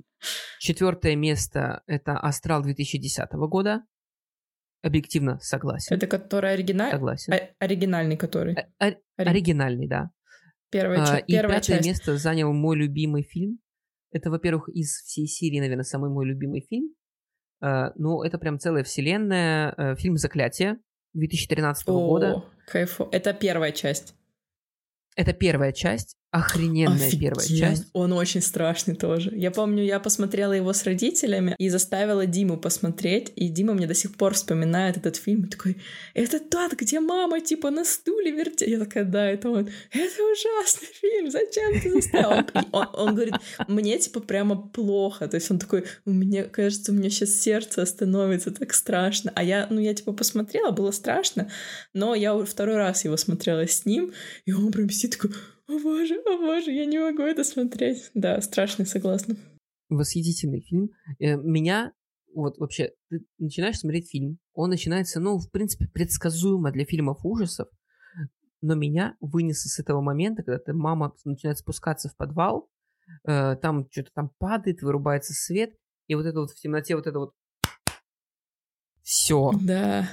Четвертое 0.59 1.15
место 1.15 1.81
это 1.87 2.17
Астрал 2.17 2.61
2010 2.61 3.31
года. 3.49 3.85
Объективно 4.81 5.39
согласен. 5.39 5.95
Это 5.95 6.07
который 6.07 6.53
оригинальный? 6.53 6.91
Согласен. 6.91 7.33
О- 7.33 7.49
оригинальный 7.59 8.17
который? 8.17 8.53
О- 8.53 8.67
о- 8.79 8.95
оригинальный, 9.15 9.87
да. 9.87 10.09
Первая, 10.71 10.99
а, 11.05 11.17
и 11.19 11.31
первая 11.31 11.59
пятое 11.59 11.77
часть. 11.77 11.87
место 11.87 12.17
занял 12.17 12.51
мой 12.51 12.75
любимый 12.75 13.23
фильм. 13.23 13.59
Это, 14.11 14.29
во-первых, 14.29 14.67
из 14.69 14.91
всей 15.03 15.27
серии, 15.27 15.59
наверное, 15.59 15.83
самый 15.83 16.09
мой 16.11 16.25
любимый 16.25 16.65
фильм. 16.69 16.93
Uh, 17.63 17.91
ну, 17.95 18.21
это 18.23 18.37
прям 18.37 18.59
целая 18.59 18.83
вселенная. 18.83 19.95
Фильм 19.95 20.17
«Заклятие» 20.17 20.77
2013 21.13 21.87
О, 21.87 22.07
года. 22.07 22.43
Кайфу. 22.67 23.07
Это 23.11 23.33
первая 23.33 23.71
часть. 23.71 24.15
Это 25.15 25.31
первая 25.33 25.71
часть. 25.71 26.17
Охрененная 26.35 27.07
Офигеть. 27.07 27.19
первая 27.21 27.47
часть. 27.47 27.85
Он 27.93 28.11
очень 28.11 28.41
страшный 28.41 28.93
тоже. 28.93 29.31
Я 29.33 29.51
помню, 29.51 29.85
я 29.85 30.01
посмотрела 30.01 30.51
его 30.51 30.73
с 30.73 30.83
родителями 30.83 31.55
и 31.57 31.69
заставила 31.69 32.25
Диму 32.25 32.57
посмотреть, 32.57 33.31
и 33.37 33.47
Дима 33.47 33.73
мне 33.73 33.87
до 33.87 33.93
сих 33.93 34.15
пор 34.15 34.33
вспоминает 34.33 34.97
этот 34.97 35.15
фильм. 35.15 35.45
И 35.45 35.47
такой, 35.47 35.77
это 36.13 36.41
тот, 36.41 36.73
где 36.73 36.99
мама 36.99 37.39
типа 37.39 37.69
на 37.71 37.85
стуле 37.85 38.31
вертит. 38.31 38.67
Я 38.67 38.79
такая, 38.79 39.05
да, 39.05 39.25
это 39.31 39.49
он. 39.49 39.69
Это 39.91 40.23
ужасный 40.23 40.89
фильм, 40.99 41.31
зачем 41.31 41.81
ты 41.81 41.89
заставил? 41.89 42.45
Он, 42.73 42.87
он, 42.91 43.15
говорит, 43.15 43.35
мне 43.69 43.97
типа 43.97 44.19
прямо 44.19 44.57
плохо. 44.57 45.29
То 45.29 45.35
есть 45.35 45.49
он 45.51 45.57
такой, 45.57 45.85
мне 46.03 46.43
кажется, 46.43 46.91
у 46.91 46.95
меня 46.95 47.09
сейчас 47.09 47.29
сердце 47.29 47.81
остановится, 47.81 48.51
так 48.51 48.73
страшно. 48.73 49.31
А 49.35 49.43
я, 49.43 49.67
ну 49.69 49.79
я 49.79 49.93
типа 49.93 50.11
посмотрела, 50.11 50.71
было 50.71 50.91
страшно, 50.91 51.49
но 51.93 52.13
я 52.13 52.37
второй 52.43 52.75
раз 52.75 53.05
его 53.05 53.15
смотрела 53.15 53.65
с 53.65 53.85
ним, 53.85 54.11
и 54.45 54.51
он 54.51 54.73
прям 54.73 54.89
сидит 54.89 55.11
такой, 55.11 55.31
о 55.67 55.79
боже, 55.79 56.15
о 56.25 56.37
боже, 56.37 56.71
я 56.71 56.85
не 56.85 56.99
могу 56.99 57.23
это 57.23 57.43
смотреть. 57.43 58.11
Да, 58.13 58.39
страшно, 58.41 58.85
согласна. 58.85 59.35
Восхитительный 59.89 60.61
фильм. 60.61 60.89
Э, 61.19 61.35
меня, 61.35 61.93
вот 62.33 62.57
вообще, 62.57 62.93
ты 63.09 63.25
начинаешь 63.39 63.79
смотреть 63.79 64.09
фильм, 64.09 64.37
он 64.53 64.69
начинается, 64.69 65.19
ну, 65.19 65.37
в 65.39 65.49
принципе, 65.49 65.87
предсказуемо 65.87 66.71
для 66.71 66.85
фильмов 66.85 67.19
ужасов, 67.23 67.67
но 68.61 68.75
меня 68.75 69.15
вынесло 69.19 69.69
с 69.69 69.79
этого 69.79 70.01
момента, 70.01 70.43
когда 70.43 70.59
ты, 70.59 70.73
мама 70.73 71.13
начинает 71.23 71.57
спускаться 71.57 72.09
в 72.09 72.15
подвал, 72.15 72.69
э, 73.27 73.55
там 73.55 73.87
что-то 73.91 74.11
там 74.13 74.31
падает, 74.37 74.81
вырубается 74.81 75.33
свет, 75.33 75.75
и 76.07 76.15
вот 76.15 76.25
это 76.25 76.39
вот 76.41 76.51
в 76.51 76.55
темноте, 76.55 76.95
вот 76.95 77.07
это 77.07 77.19
вот 77.19 77.33
все. 79.01 79.51
Да 79.61 80.07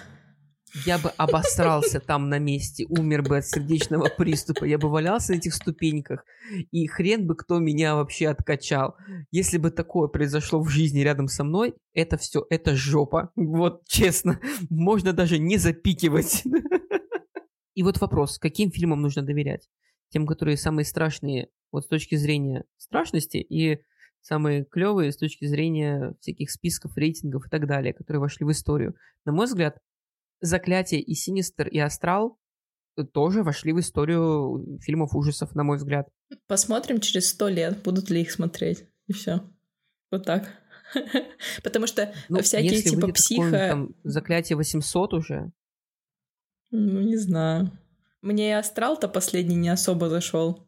я 0.87 0.99
бы 0.99 1.11
обосрался 1.11 2.01
там 2.01 2.29
на 2.29 2.39
месте, 2.39 2.87
умер 2.89 3.23
бы 3.23 3.39
от 3.39 3.47
сердечного 3.47 4.09
приступа, 4.09 4.64
я 4.64 4.79
бы 4.79 4.89
валялся 4.89 5.33
на 5.33 5.37
этих 5.37 5.55
ступеньках, 5.55 6.25
и 6.70 6.87
хрен 6.87 7.27
бы 7.27 7.37
кто 7.37 7.59
меня 7.59 7.95
вообще 7.95 8.29
откачал. 8.29 8.97
Если 9.31 9.59
бы 9.59 9.70
такое 9.70 10.09
произошло 10.09 10.61
в 10.61 10.68
жизни 10.68 11.01
рядом 11.01 11.29
со 11.29 11.45
мной, 11.45 11.75
это 11.93 12.16
все, 12.16 12.47
это 12.51 12.75
жопа. 12.75 13.31
Вот 13.37 13.87
честно, 13.87 14.41
можно 14.70 15.12
даже 15.12 15.39
не 15.39 15.59
запикивать. 15.59 16.43
И 17.75 17.83
вот 17.83 18.01
вопрос, 18.01 18.39
каким 18.39 18.70
фильмам 18.70 19.01
нужно 19.01 19.23
доверять? 19.23 19.68
Тем, 20.11 20.27
которые 20.27 20.57
самые 20.57 20.85
страшные 20.85 21.49
вот 21.70 21.85
с 21.85 21.89
точки 21.89 22.16
зрения 22.16 22.64
страшности 22.77 23.39
и 23.39 23.81
самые 24.20 24.64
клевые 24.64 25.11
с 25.11 25.16
точки 25.16 25.47
зрения 25.47 26.14
всяких 26.20 26.51
списков, 26.51 26.97
рейтингов 26.97 27.47
и 27.47 27.49
так 27.49 27.66
далее, 27.66 27.93
которые 27.93 28.20
вошли 28.20 28.47
в 28.47 28.51
историю. 28.51 28.95
На 29.25 29.33
мой 29.33 29.47
взгляд, 29.47 29.79
Заклятие 30.43 31.01
и 31.01 31.14
Синистер 31.14 31.68
и 31.68 31.78
Астрал 31.78 32.36
тоже 33.12 33.43
вошли 33.43 33.72
в 33.72 33.80
историю 33.80 34.78
фильмов 34.82 35.14
ужасов, 35.14 35.55
на 35.55 35.62
мой 35.62 35.78
взгляд. 35.78 36.09
Посмотрим 36.47 37.01
через 37.01 37.28
сто 37.28 37.49
лет, 37.49 37.82
будут 37.82 38.11
ли 38.11 38.20
их 38.20 38.30
смотреть. 38.30 38.84
И 39.07 39.12
все. 39.12 39.40
Вот 40.11 40.26
так. 40.26 40.49
Потому 41.62 41.86
что 41.86 42.12
ну, 42.28 42.43
всякие 42.43 42.82
типа 42.82 43.09
психо... 43.12 43.51
Там, 43.51 43.95
заклятие 44.05 44.57
800 44.57 45.14
уже. 45.14 45.53
Ну, 46.70 47.01
не 47.01 47.16
знаю. 47.16 47.70
Мне 48.20 48.51
и 48.51 48.53
Астрал-то 48.53 49.09
последний 49.09 49.57
не 49.57 49.68
особо 49.68 50.09
зашел. 50.09 50.66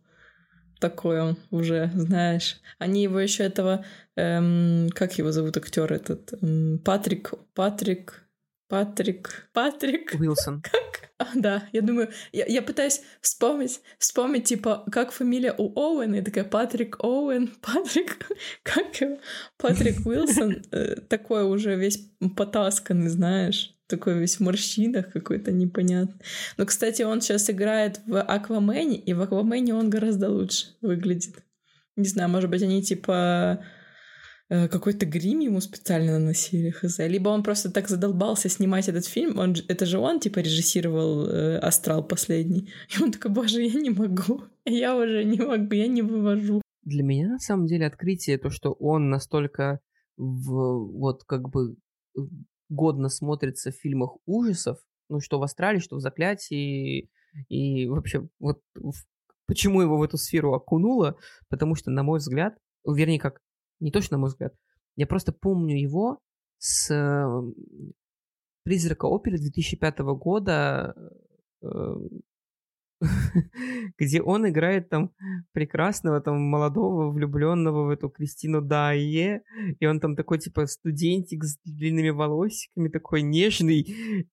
Такой 0.80 1.20
он 1.20 1.36
уже, 1.50 1.90
знаешь. 1.94 2.60
Они 2.78 3.02
его 3.02 3.20
еще 3.20 3.42
этого... 3.42 3.84
Эм, 4.16 4.88
как 4.94 5.18
его 5.18 5.32
зовут 5.32 5.56
актер 5.56 5.92
этот? 5.92 6.32
Эм, 6.42 6.78
Патрик... 6.78 7.34
Патрик... 7.54 8.23
Патрик... 8.68 9.48
Патрик... 9.52 10.14
Уилсон. 10.18 10.62
Как? 10.62 11.10
А, 11.18 11.26
да, 11.34 11.68
я 11.72 11.80
думаю, 11.80 12.10
я, 12.32 12.44
я 12.46 12.60
пытаюсь 12.60 13.02
вспомнить, 13.20 13.80
вспомнить, 13.98 14.44
типа, 14.44 14.84
как 14.90 15.12
фамилия 15.12 15.54
у 15.56 15.72
Оуэна, 15.78 16.16
и 16.16 16.22
такая 16.22 16.44
Патрик 16.44 17.02
Оуэн, 17.04 17.54
Патрик, 17.62 18.18
как 18.64 19.00
его? 19.00 19.18
Патрик 19.56 20.04
Уилсон, 20.04 20.62
э, 20.72 20.96
такой 21.08 21.44
уже 21.44 21.76
весь 21.76 22.10
потасканный, 22.36 23.08
знаешь 23.08 23.70
такой 23.86 24.18
весь 24.18 24.36
в 24.36 24.40
морщинах 24.40 25.12
какой-то 25.12 25.52
непонятный. 25.52 26.18
Но, 26.56 26.64
кстати, 26.64 27.02
он 27.02 27.20
сейчас 27.20 27.50
играет 27.50 28.00
в 28.06 28.20
Аквамене, 28.20 28.96
и 28.96 29.12
в 29.12 29.20
Аквамене 29.20 29.74
он 29.74 29.90
гораздо 29.90 30.30
лучше 30.30 30.68
выглядит. 30.80 31.44
Не 31.94 32.08
знаю, 32.08 32.30
может 32.30 32.50
быть, 32.50 32.62
они 32.62 32.82
типа 32.82 33.62
какой-то 34.48 35.06
грим 35.06 35.40
ему 35.40 35.60
специально 35.60 36.18
наносили, 36.18 36.70
хз. 36.70 36.98
Либо 36.98 37.30
он 37.30 37.42
просто 37.42 37.70
так 37.70 37.88
задолбался 37.88 38.48
снимать 38.48 38.88
этот 38.88 39.06
фильм, 39.06 39.38
он, 39.38 39.54
это 39.68 39.86
же 39.86 39.98
он, 39.98 40.20
типа, 40.20 40.40
режиссировал 40.40 41.26
э, 41.26 41.58
«Астрал» 41.58 42.06
последний. 42.06 42.70
И 42.94 43.02
он 43.02 43.12
такой, 43.12 43.30
боже, 43.30 43.62
я 43.62 43.80
не 43.80 43.90
могу, 43.90 44.42
я 44.64 44.96
уже 44.96 45.24
не 45.24 45.40
могу, 45.40 45.74
я 45.74 45.86
не 45.86 46.02
вывожу. 46.02 46.60
Для 46.82 47.02
меня, 47.02 47.28
на 47.28 47.38
самом 47.38 47.66
деле, 47.66 47.86
открытие 47.86 48.38
то, 48.38 48.50
что 48.50 48.72
он 48.72 49.08
настолько 49.08 49.80
в, 50.16 50.92
вот 50.98 51.24
как 51.24 51.48
бы 51.48 51.76
годно 52.68 53.08
смотрится 53.08 53.70
в 53.70 53.76
фильмах 53.76 54.16
ужасов, 54.26 54.78
ну, 55.08 55.20
что 55.20 55.38
в 55.38 55.42
«Астрале», 55.42 55.80
что 55.80 55.96
в 55.96 56.00
«Заклятии», 56.00 57.10
и 57.48 57.86
вообще, 57.88 58.28
вот 58.38 58.60
почему 59.46 59.80
его 59.80 59.98
в 59.98 60.02
эту 60.02 60.16
сферу 60.18 60.54
окунуло, 60.54 61.16
потому 61.48 61.74
что, 61.74 61.90
на 61.90 62.02
мой 62.02 62.18
взгляд, 62.18 62.56
вернее, 62.86 63.18
как, 63.18 63.40
не 63.80 63.90
точно 63.90 64.16
на 64.16 64.22
мой 64.22 64.30
взгляд, 64.30 64.54
я 64.96 65.06
просто 65.06 65.32
помню 65.32 65.76
его 65.76 66.20
с 66.58 66.92
«Призрака 68.62 69.06
оперы» 69.06 69.38
2005 69.38 69.98
года, 70.16 70.94
э, 71.62 71.66
где 73.98 74.22
он 74.22 74.48
играет 74.48 74.88
там 74.88 75.10
прекрасного, 75.52 76.20
там 76.20 76.40
молодого, 76.40 77.10
влюбленного 77.10 77.86
в 77.86 77.90
эту 77.90 78.08
Кристину 78.08 78.60
Дайе, 78.60 79.42
и 79.80 79.86
он 79.86 80.00
там 80.00 80.16
такой 80.16 80.38
типа 80.38 80.66
студентик 80.66 81.44
с 81.44 81.58
длинными 81.64 82.10
волосиками, 82.10 82.88
такой 82.88 83.22
нежный, 83.22 83.80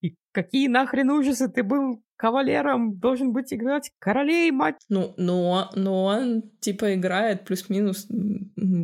и 0.02 0.16
какие 0.32 0.68
нахрен 0.68 1.10
ужасы, 1.10 1.48
ты 1.50 1.64
был 1.64 2.04
кавалером, 2.16 3.00
должен 3.00 3.34
быть 3.34 3.54
играть 3.54 3.92
королей, 4.00 4.52
мать. 4.52 4.76
Ну, 4.90 5.14
но, 5.18 5.70
но 5.76 6.06
он 6.06 6.44
типа 6.60 6.96
играет 6.96 7.46
плюс-минус 7.46 8.08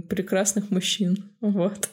прекрасных 0.09 0.71
мужчин, 0.71 1.17
вот 1.39 1.89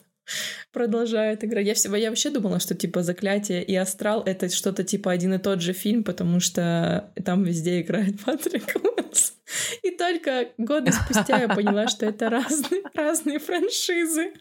продолжает 0.72 1.44
играть. 1.44 1.66
Я, 1.66 1.74
всего, 1.74 1.96
я 1.96 2.10
вообще 2.10 2.30
думала, 2.30 2.60
что 2.60 2.74
типа 2.74 3.02
«Заклятие» 3.02 3.62
и 3.62 3.74
«Астрал»— 3.74 4.22
это 4.26 4.48
что-то 4.48 4.84
типа 4.84 5.10
один 5.12 5.34
и 5.34 5.38
тот 5.38 5.60
же 5.60 5.72
фильм, 5.72 6.04
потому 6.04 6.40
что 6.40 7.12
там 7.24 7.44
везде 7.44 7.80
играет 7.80 8.20
Патрик 8.24 8.76
Уилсон. 8.76 9.36
И 9.82 9.90
только 9.90 10.48
годы 10.58 10.92
спустя 10.92 11.38
я 11.38 11.48
поняла, 11.48 11.88
что 11.88 12.06
это 12.06 12.30
разные, 12.30 12.82
разные 12.94 13.38
франшизы. 13.38 14.32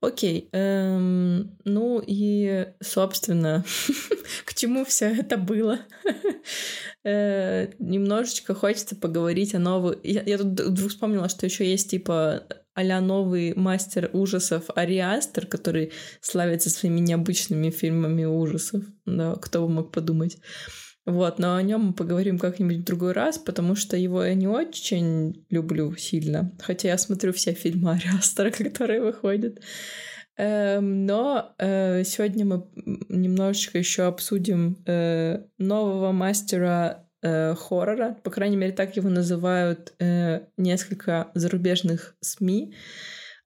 Окей, 0.00 0.50
эм, 0.52 1.56
ну 1.64 2.02
и, 2.06 2.66
собственно, 2.80 3.64
к 4.44 4.52
чему 4.52 4.84
все 4.84 5.06
это 5.06 5.38
было? 5.38 5.80
Э, 7.04 7.68
немножечко 7.78 8.54
хочется 8.54 8.96
поговорить 8.96 9.54
о 9.54 9.58
новых... 9.58 9.98
Я, 10.02 10.22
я 10.22 10.38
тут 10.38 10.60
вдруг 10.60 10.90
вспомнила, 10.90 11.28
что 11.28 11.46
еще 11.46 11.68
есть 11.68 11.90
типа 11.90 12.46
а 12.74 13.00
новый 13.00 13.54
мастер 13.54 14.10
ужасов 14.12 14.64
Ари 14.74 14.98
Астер, 14.98 15.46
который 15.46 15.92
славится 16.20 16.70
своими 16.70 16.98
необычными 17.00 17.70
фильмами 17.70 18.24
ужасов. 18.24 18.82
Да, 19.06 19.36
кто 19.36 19.66
бы 19.66 19.72
мог 19.72 19.92
подумать. 19.92 20.38
Вот, 21.06 21.38
но 21.38 21.54
о 21.54 21.62
нем 21.62 21.88
мы 21.88 21.92
поговорим 21.92 22.38
как-нибудь 22.38 22.78
в 22.78 22.84
другой 22.84 23.12
раз, 23.12 23.38
потому 23.38 23.76
что 23.76 23.96
его 23.96 24.24
я 24.24 24.34
не 24.34 24.48
очень 24.48 25.44
люблю 25.50 25.94
сильно. 25.96 26.56
Хотя 26.60 26.88
я 26.88 26.98
смотрю 26.98 27.32
все 27.32 27.52
фильмы 27.52 27.92
Ари 27.92 28.08
Астера, 28.18 28.50
которые 28.58 29.02
выходят. 29.02 29.60
Эм, 30.36 31.06
но 31.06 31.54
э, 31.58 32.02
сегодня 32.04 32.44
мы 32.44 32.66
немножечко 33.08 33.78
еще 33.78 34.04
обсудим 34.04 34.82
э, 34.86 35.44
нового 35.58 36.12
мастера 36.12 37.06
э, 37.22 37.54
хоррора, 37.54 38.16
по 38.24 38.30
крайней 38.30 38.56
мере, 38.56 38.72
так 38.72 38.96
его 38.96 39.08
называют 39.08 39.94
несколько 40.56 41.30
зарубежных 41.34 42.16
СМИ. 42.20 42.74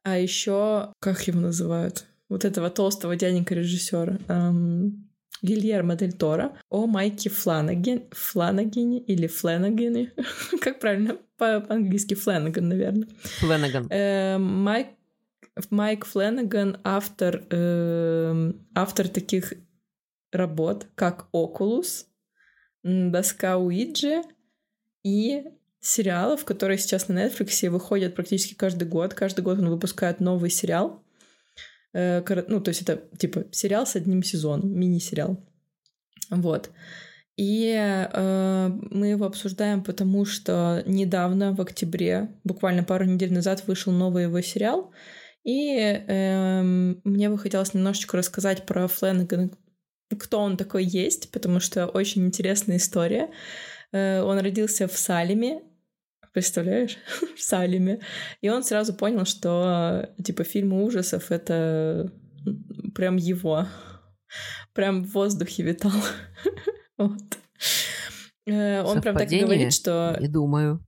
А 0.03 0.19
еще, 0.19 0.93
как 1.01 1.27
его 1.27 1.41
называют? 1.41 2.07
Вот 2.29 2.45
этого 2.45 2.71
толстого 2.71 3.17
дяденька 3.17 3.55
режиссера. 3.55 4.19
Эм, 4.29 5.09
Гильермо 5.43 5.95
Дель 5.97 6.13
Торо 6.13 6.57
о 6.69 6.87
Майке 6.87 7.31
Фланаген, 7.31 8.05
Фланагене 8.11 9.01
или 9.01 9.27
Фленагене. 9.27 10.13
как 10.61 10.81
правильно 10.81 11.17
по-английски? 11.37 12.15
Фленаган, 12.15 12.69
наверное. 12.69 13.09
Фленаган. 13.41 13.89
Э, 13.91 14.39
Майк 14.39 14.89
Майк 15.71 16.05
Фленаган 16.05 16.81
автор, 16.85 17.45
э, 17.51 18.53
автор 18.75 19.09
таких 19.09 19.55
работ, 20.33 20.87
как 20.95 21.29
Oculus, 21.33 22.05
доска 22.83 23.59
Уиджи 23.59 24.23
и 25.03 25.45
сериалов, 25.81 26.45
которые 26.45 26.79
сейчас 26.79 27.09
на 27.09 27.27
Netflix 27.27 27.69
выходят 27.69 28.15
практически 28.15 28.55
каждый 28.55 28.89
год. 28.89 29.15
Каждый 29.15 29.43
год 29.43 29.59
он 29.59 29.69
выпускает 29.69 30.21
новый 30.21 30.51
сериал. 30.51 31.03
Э, 31.93 32.23
ну, 32.49 32.61
то 32.61 32.71
есть 32.71 32.83
это 32.83 33.03
типа 33.17 33.47
сериал 33.51 33.87
с 33.87 33.97
одним 33.97 34.23
сезоном, 34.23 34.73
мини-сериал. 34.79 35.45
Вот. 36.31 36.71
И 37.37 37.73
э, 37.73 38.71
мы 38.91 39.07
его 39.07 39.25
обсуждаем, 39.25 39.85
потому 39.85 40.25
что 40.25 40.83
недавно, 40.87 41.55
в 41.55 41.61
октябре, 41.61 42.31
буквально 42.43 42.83
пару 42.83 43.05
недель 43.05 43.33
назад, 43.33 43.65
вышел 43.67 43.93
новый 43.93 44.25
его 44.25 44.41
сериал. 44.41 44.93
И 45.49 45.79
э, 45.79 46.63
мне 46.63 47.31
бы 47.31 47.39
хотелось 47.39 47.73
немножечко 47.73 48.19
рассказать 48.19 48.67
про 48.67 48.87
Фленнегана, 48.87 49.49
кто 50.19 50.41
он 50.41 50.59
такой 50.59 50.85
есть, 50.85 51.31
потому 51.31 51.59
что 51.59 51.87
очень 51.87 52.27
интересная 52.27 52.77
история. 52.77 53.31
Э, 53.91 54.21
он 54.21 54.39
родился 54.41 54.87
в 54.87 54.99
Салеме, 54.99 55.63
представляешь, 56.35 56.99
в 57.35 57.41
Салеме, 57.41 58.01
и 58.43 58.51
он 58.51 58.63
сразу 58.63 58.93
понял, 58.93 59.25
что 59.25 60.11
типа 60.23 60.45
фильмы 60.45 60.85
ужасов 60.85 61.31
это 61.31 62.13
прям 62.95 63.17
его, 63.17 63.67
прям 64.75 65.03
в 65.03 65.13
воздухе 65.13 65.63
витал. 65.63 65.93
вот. 66.99 67.39
Э, 68.45 68.83
он 68.83 69.01
прям 69.01 69.17
так 69.17 69.33
и 69.33 69.41
говорит, 69.41 69.73
что... 69.73 70.15
Не 70.21 70.29
думаю. 70.29 70.85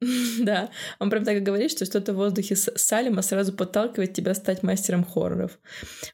Да, 0.40 0.70
он 0.98 1.10
прям 1.10 1.24
так 1.24 1.36
и 1.36 1.40
говорит, 1.40 1.70
что 1.70 1.84
что-то 1.84 2.12
в 2.12 2.16
воздухе 2.16 2.56
Салима 2.56 3.22
сразу 3.22 3.52
подталкивает 3.52 4.14
тебя 4.14 4.34
стать 4.34 4.62
мастером 4.62 5.04
хорроров. 5.04 5.58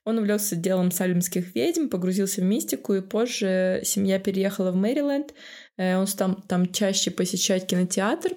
Он 0.05 0.19
увлекся 0.19 0.57
делом 0.57 0.91
салимских 0.91 1.55
ведьм, 1.55 1.89
погрузился 1.89 2.41
в 2.41 2.45
мистику, 2.45 2.95
и 2.95 3.01
позже 3.01 3.83
семья 3.85 4.19
переехала 4.19 4.73
в 4.73 4.77
Мэриленд. 4.77 5.35
Э, 5.77 5.97
он 5.97 6.07
стал 6.07 6.37
там 6.49 6.73
чаще 6.73 7.11
посещать 7.11 7.67
кинотеатр. 7.67 8.33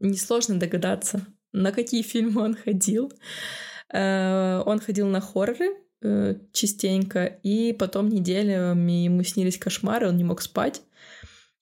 Несложно 0.00 0.58
догадаться, 0.58 1.24
на 1.52 1.72
какие 1.72 2.02
фильмы 2.02 2.42
он 2.42 2.54
ходил. 2.54 3.12
Э, 3.92 4.62
он 4.66 4.80
ходил 4.80 5.06
на 5.08 5.20
хорроры 5.20 5.76
э, 6.02 6.34
частенько, 6.52 7.24
и 7.24 7.72
потом 7.72 8.08
неделями 8.08 9.04
ему 9.04 9.22
снились 9.22 9.58
кошмары, 9.58 10.08
он 10.08 10.16
не 10.16 10.24
мог 10.24 10.42
спать. 10.42 10.82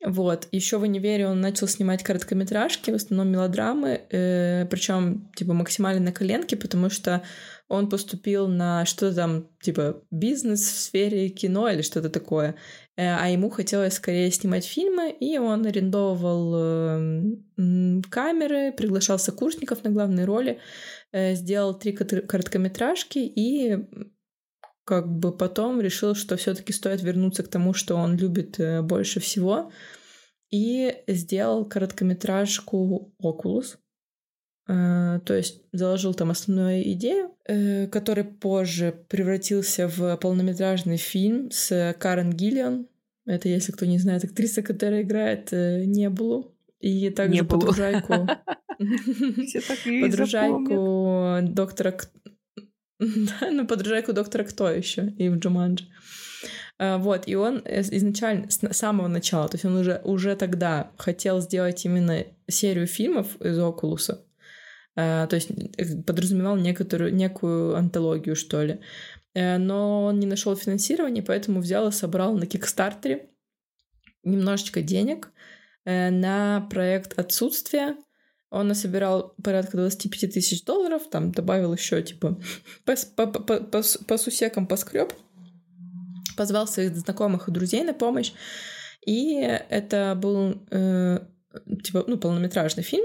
Вот. 0.03 0.49
Еще 0.51 0.79
в 0.79 0.83
универе 0.83 1.29
он 1.29 1.41
начал 1.41 1.69
снимать 1.69 2.03
короткометражки, 2.03 2.91
в 2.91 2.95
основном 2.95 3.29
мелодрамы, 3.29 4.01
э, 4.11 4.67
причем 4.71 5.31
типа 5.37 5.53
максимально 5.53 6.05
на 6.05 6.13
коленке, 6.13 6.57
потому 6.57 6.89
что 6.89 7.23
он 7.69 7.89
поступил 7.89 8.49
на 8.49 8.85
что-то 8.85 9.15
там, 9.15 9.49
типа, 9.61 10.03
бизнес 10.11 10.61
в 10.61 10.81
сфере 10.81 11.29
кино 11.29 11.69
или 11.69 11.83
что-то 11.83 12.11
такое. 12.11 12.57
Э, 12.97 13.17
а 13.17 13.29
ему 13.29 13.49
хотелось 13.49 13.95
скорее 13.95 14.31
снимать 14.33 14.65
фильмы, 14.65 15.11
и 15.11 15.39
он 15.39 15.65
арендовал 15.67 16.53
э, 16.57 17.33
камеры, 18.11 18.73
приглашал 18.73 19.19
сокурсников 19.19 19.85
на 19.85 19.91
главные 19.91 20.25
роли, 20.25 20.59
э, 21.13 21.35
сделал 21.35 21.79
три 21.79 21.93
короткометражки 21.93 23.19
и 23.19 23.87
как 24.85 25.09
бы 25.09 25.37
потом 25.37 25.81
решил, 25.81 26.15
что 26.15 26.37
все-таки 26.37 26.73
стоит 26.73 27.03
вернуться 27.03 27.43
к 27.43 27.49
тому, 27.49 27.75
что 27.75 27.97
он 27.97 28.17
любит 28.17 28.59
э, 28.59 28.83
больше 28.83 29.21
всего, 29.21 29.71
и 30.51 30.95
сделал 31.07 31.65
короткометражку 31.65 33.15
Oculus. 33.23 33.77
Э, 34.69 35.21
то 35.25 35.35
есть 35.35 35.63
заложил 35.73 36.15
там 36.15 36.31
основную 36.31 36.83
идею, 36.93 37.37
э, 37.47 37.87
который 37.87 38.25
позже 38.25 39.05
превратился 39.09 39.87
в 39.89 40.17
полнометражный 40.17 40.97
фильм 40.97 41.51
с 41.51 41.95
Карен 41.99 42.33
Гиллиан. 42.33 42.89
Это, 43.27 43.49
если 43.49 43.73
кто 43.73 43.87
не 43.87 43.99
знает, 43.99 44.25
актриса, 44.25 44.63
которая 44.63 45.03
играет 45.03 45.53
Небулу. 45.53 46.57
И 46.81 47.11
также 47.11 47.45
подружайку... 47.45 48.27
Подружайку 50.01 51.39
доктора... 51.43 51.97
Да, 53.41 53.51
ну, 53.51 53.67
подружайку 53.67 54.13
доктора 54.13 54.45
Кто 54.45 54.71
еще 54.71 55.07
и 55.19 55.29
в 55.29 55.39
Джуманджи. 55.39 55.87
А, 56.79 56.99
Вот, 56.99 57.27
и 57.27 57.35
он 57.35 57.63
э, 57.65 57.81
изначально, 57.81 58.51
с 58.51 58.61
самого 58.73 59.09
начала, 59.09 59.49
то 59.49 59.57
есть 59.57 59.65
он 59.65 59.77
уже, 59.77 60.01
уже 60.05 60.37
тогда 60.37 60.93
хотел 60.99 61.41
сделать 61.41 61.85
именно 61.85 62.25
серию 62.49 62.87
фильмов 62.87 63.41
из 63.41 63.59
Окулуса, 63.59 64.25
А, 64.97 65.27
то 65.27 65.37
есть 65.37 65.51
э, 65.51 66.03
подразумевал 66.03 66.57
некоторую, 66.57 67.15
некую 67.15 67.77
антологию, 67.77 68.37
что 68.37 68.63
ли. 68.63 68.81
Э, 69.35 69.59
Но 69.59 70.05
он 70.05 70.21
не 70.21 70.27
нашел 70.27 70.55
финансирования, 70.55 71.23
поэтому 71.23 71.61
взял 71.61 71.89
и 71.89 71.93
собрал 71.93 72.37
на 72.37 72.47
Кикстартере 72.47 73.31
немножечко 74.23 74.83
денег 74.83 75.31
на 75.87 76.69
проект 76.71 77.19
«Отсутствие». 77.19 77.97
Он 78.51 78.67
насобирал 78.69 79.35
порядка 79.43 79.77
25 79.77 80.35
тысяч 80.35 80.65
долларов, 80.65 81.03
там 81.11 81.31
добавил 81.31 81.73
еще 81.73 82.03
типа 82.03 82.41
по, 82.85 82.95
по, 83.17 83.27
по, 83.27 83.61
по, 83.61 83.83
по 84.07 84.19
сусекам 84.19 84.67
поскреб, 84.67 85.13
позвал 86.37 86.67
своих 86.67 86.97
знакомых 86.97 87.49
и 87.49 87.53
друзей 87.53 87.85
на 87.85 87.95
помощь. 87.95 88.33
И 89.07 89.35
это 89.35 90.19
был 90.21 90.63
э, 90.71 91.21
типа 91.83 92.05
ну 92.07 92.19
полнометражный 92.19 92.83
фильм, 92.83 93.05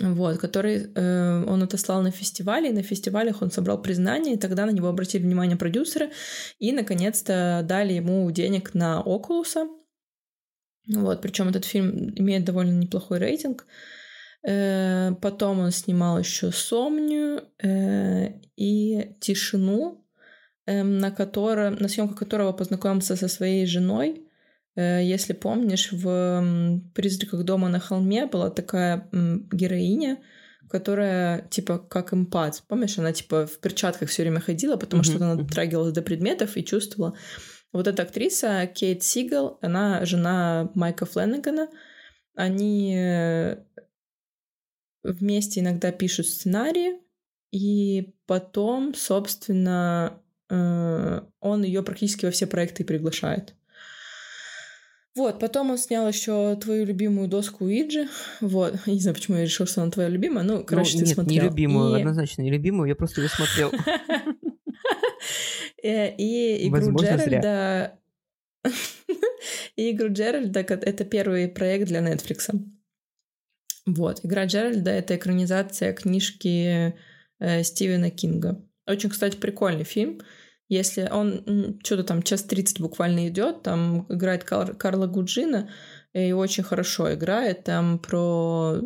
вот, 0.00 0.38
который 0.38 0.92
э, 0.94 1.44
он 1.44 1.62
отослал 1.62 2.02
на 2.02 2.10
фестивале, 2.10 2.70
и 2.70 2.72
на 2.72 2.82
фестивалях 2.82 3.42
он 3.42 3.50
собрал 3.50 3.82
признание, 3.82 4.34
и 4.34 4.38
тогда 4.38 4.64
на 4.64 4.70
него 4.70 4.88
обратили 4.88 5.22
внимание 5.22 5.56
продюсеры, 5.56 6.10
и 6.58 6.72
наконец-то 6.72 7.62
дали 7.64 7.94
ему 7.94 8.30
денег 8.30 8.74
на 8.74 9.00
Окулуса. 9.00 9.66
Вот, 10.88 11.20
причем 11.20 11.48
этот 11.48 11.64
фильм 11.64 12.12
имеет 12.16 12.44
довольно 12.44 12.72
неплохой 12.72 13.18
рейтинг. 13.18 13.66
Э, 14.44 15.12
потом 15.20 15.60
он 15.60 15.70
снимал 15.70 16.18
еще 16.18 16.50
Сомнию 16.50 17.44
э, 17.62 18.40
и 18.56 19.14
Тишину, 19.20 20.04
э, 20.66 20.82
на, 20.82 21.10
котором, 21.10 21.76
на 21.76 21.88
съемках 21.88 22.18
которого 22.18 22.52
познакомился 22.52 23.16
со 23.16 23.28
своей 23.28 23.66
женой. 23.66 24.28
Если 24.74 25.34
помнишь, 25.34 25.92
в 25.92 26.82
«Призраках 26.94 27.44
дома 27.44 27.68
на 27.68 27.78
холме» 27.78 28.24
была 28.24 28.48
такая 28.48 29.06
героиня, 29.12 30.16
которая 30.70 31.46
типа 31.50 31.78
как 31.78 32.14
эмпат. 32.14 32.62
Помнишь, 32.68 32.98
она 32.98 33.12
типа 33.12 33.46
в 33.46 33.58
перчатках 33.58 34.08
все 34.08 34.22
время 34.22 34.40
ходила, 34.40 34.76
потому 34.76 35.02
что 35.02 35.16
Мгм, 35.16 35.24
она 35.24 35.34
дотрагивалась 35.34 35.92
до 35.92 36.00
предметов 36.00 36.56
и 36.56 36.64
чувствовала. 36.64 37.14
Вот 37.72 37.86
эта 37.86 38.02
актриса 38.02 38.66
Кейт 38.66 39.02
Сигал, 39.02 39.58
она 39.62 40.04
жена 40.04 40.70
Майка 40.74 41.06
Фленнегана. 41.06 41.68
Они 42.34 42.94
э, 42.96 43.56
вместе 45.02 45.60
иногда 45.60 45.90
пишут 45.92 46.26
сценарии, 46.26 47.00
и 47.50 48.14
потом, 48.26 48.94
собственно, 48.94 50.20
э, 50.50 51.20
он 51.40 51.62
ее 51.62 51.82
практически 51.82 52.26
во 52.26 52.30
все 52.30 52.46
проекты 52.46 52.84
приглашает. 52.84 53.54
Вот, 55.14 55.38
потом 55.40 55.70
он 55.70 55.76
снял 55.76 56.08
еще 56.08 56.56
твою 56.56 56.86
любимую 56.86 57.28
доску 57.28 57.66
Уиджи. 57.66 58.08
Вот, 58.40 58.74
я 58.86 58.92
не 58.94 59.00
знаю, 59.00 59.14
почему 59.14 59.36
я 59.36 59.44
решил, 59.44 59.66
что 59.66 59.82
она 59.82 59.90
твоя 59.90 60.08
любимая. 60.08 60.42
Ну, 60.42 60.64
короче, 60.64 60.94
ну, 60.94 61.00
ты 61.00 61.06
нет, 61.06 61.14
смотрел. 61.14 61.44
нелюбимую, 61.44 61.96
И- 61.96 62.00
однозначно 62.00 62.40
нелюбимую, 62.42 62.88
я 62.88 62.94
просто 62.94 63.20
ее 63.20 63.28
смотрел. 63.28 63.70
Э, 65.82 66.14
И 66.16 66.68
игру 66.68 66.78
Возможно. 66.78 67.16
Джеральда... 67.16 67.98
И 69.76 69.90
игру 69.90 70.08
Джеральда, 70.12 70.60
это 70.60 71.04
первый 71.04 71.48
проект 71.48 71.88
для 71.88 72.00
Netflix. 72.00 72.50
Вот. 73.86 74.20
Игра 74.24 74.44
Джеральда— 74.44 74.90
это 74.92 75.16
экранизация 75.16 75.92
книжки 75.92 76.94
э, 77.40 77.62
Стивена 77.64 78.10
Кинга. 78.10 78.64
Очень, 78.86 79.10
кстати, 79.10 79.36
прикольный 79.36 79.84
фильм. 79.84 80.20
Если 80.68 81.08
он 81.10 81.78
что-то 81.84 82.04
там 82.04 82.22
час 82.22 82.44
30 82.44 82.80
буквально 82.80 83.28
идет, 83.28 83.62
там 83.62 84.06
играет 84.08 84.44
Кар- 84.44 84.74
Карла 84.74 85.06
Гуджина 85.06 85.68
и 86.12 86.32
очень 86.32 86.62
хорошо 86.62 87.12
играет. 87.12 87.64
Там 87.64 87.98
про... 87.98 88.80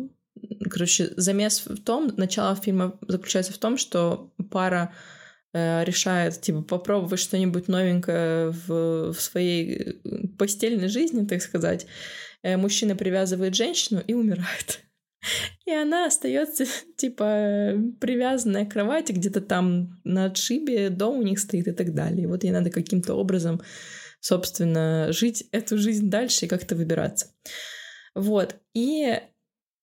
Короче, 0.69 1.13
замес 1.15 1.65
в 1.65 1.81
том, 1.83 2.13
начало 2.17 2.55
фильма 2.55 2.97
заключается 3.07 3.53
в 3.53 3.57
том, 3.57 3.77
что 3.77 4.33
пара 4.51 4.93
решает, 5.53 6.41
типа, 6.41 6.61
попробовать 6.61 7.19
что-нибудь 7.19 7.67
новенькое 7.67 8.49
в, 8.49 9.13
в 9.13 9.19
своей 9.19 9.99
э, 10.03 10.27
постельной 10.37 10.87
жизни, 10.87 11.25
так 11.25 11.41
сказать. 11.41 11.87
Э, 12.43 12.57
мужчина 12.57 12.95
привязывает 12.95 13.55
женщину 13.55 14.01
и 14.05 14.13
умирает. 14.13 14.81
И 15.65 15.71
она 15.71 16.05
остается, 16.05 16.65
типа, 16.97 17.73
привязанная 17.99 18.65
к 18.65 18.73
кровати, 18.73 19.11
где-то 19.11 19.41
там 19.41 19.99
на 20.03 20.25
отшибе, 20.25 20.89
дом 20.89 21.19
у 21.19 21.23
них 21.23 21.39
стоит 21.39 21.67
и 21.67 21.73
так 21.73 21.93
далее. 21.93 22.23
И 22.23 22.27
вот 22.27 22.43
ей 22.43 22.51
надо 22.51 22.69
каким-то 22.69 23.15
образом, 23.15 23.61
собственно, 24.19 25.11
жить 25.11 25.47
эту 25.51 25.77
жизнь 25.77 26.09
дальше 26.09 26.45
и 26.45 26.49
как-то 26.49 26.75
выбираться. 26.75 27.27
Вот. 28.15 28.55
И 28.73 29.19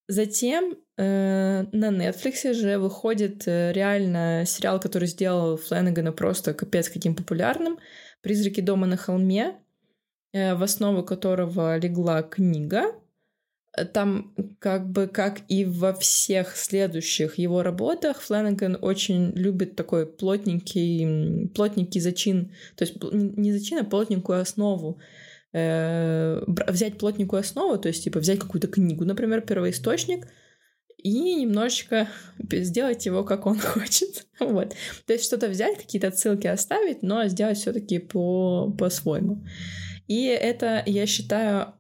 затем 0.08 0.76
э, 0.96 1.64
на 1.72 1.90
Netflix 1.90 2.52
же 2.52 2.78
выходит 2.78 3.46
э, 3.46 3.72
реально 3.72 4.44
сериал, 4.46 4.80
который 4.80 5.08
сделал 5.08 5.56
Флэннегана 5.56 6.12
просто 6.12 6.54
капец 6.54 6.88
каким 6.88 7.14
популярным. 7.14 7.78
«Призраки 8.22 8.60
дома 8.60 8.86
на 8.86 8.96
холме», 8.96 9.56
э, 10.32 10.54
в 10.54 10.62
основу 10.62 11.02
которого 11.02 11.76
легла 11.78 12.22
книга. 12.22 12.94
Там 13.92 14.34
как 14.60 14.88
бы, 14.88 15.08
как 15.08 15.40
и 15.48 15.64
во 15.64 15.92
всех 15.94 16.56
следующих 16.56 17.38
его 17.38 17.62
работах, 17.62 18.20
Флэннеган 18.20 18.78
очень 18.80 19.32
любит 19.32 19.74
такой 19.74 20.06
плотненький, 20.06 21.48
плотненький 21.48 22.00
зачин, 22.00 22.52
то 22.76 22.84
есть 22.84 23.02
не 23.12 23.52
зачин, 23.52 23.78
а 23.78 23.84
плотненькую 23.84 24.40
основу. 24.40 25.00
Э, 25.54 26.42
Взять 26.66 26.98
плотненькую 26.98 27.40
основу, 27.40 27.78
то 27.78 27.86
есть 27.88 28.02
типа 28.02 28.18
взять 28.18 28.40
какую-то 28.40 28.66
книгу, 28.66 29.04
например, 29.04 29.40
первоисточник, 29.40 30.26
и 30.98 31.36
немножечко 31.36 32.08
сделать 32.50 33.06
его, 33.06 33.22
как 33.22 33.46
он 33.46 33.58
хочет. 33.60 34.26
Вот. 34.40 34.74
То 35.06 35.12
есть 35.12 35.24
что-то 35.24 35.48
взять, 35.48 35.78
какие-то 35.78 36.08
отсылки 36.08 36.48
оставить, 36.48 37.02
но 37.02 37.28
сделать 37.28 37.58
все-таки 37.58 38.00
по- 38.00 38.72
по-своему. 38.76 39.44
И 40.08 40.24
это, 40.26 40.82
я 40.86 41.06
считаю, 41.06 41.74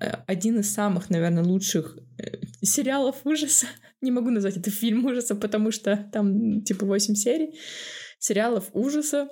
э, 0.00 0.10
один 0.26 0.60
из 0.60 0.72
самых, 0.72 1.10
наверное, 1.10 1.44
лучших 1.44 1.98
э, 2.18 2.38
сериалов 2.62 3.16
ужаса. 3.24 3.66
Не 4.00 4.10
могу 4.10 4.30
назвать 4.30 4.56
это 4.56 4.70
фильм 4.70 5.04
ужаса, 5.04 5.34
потому 5.34 5.70
что 5.70 6.08
там 6.12 6.62
типа 6.62 6.86
8 6.86 7.14
серий. 7.14 7.58
Сериалов 8.18 8.70
ужаса, 8.72 9.28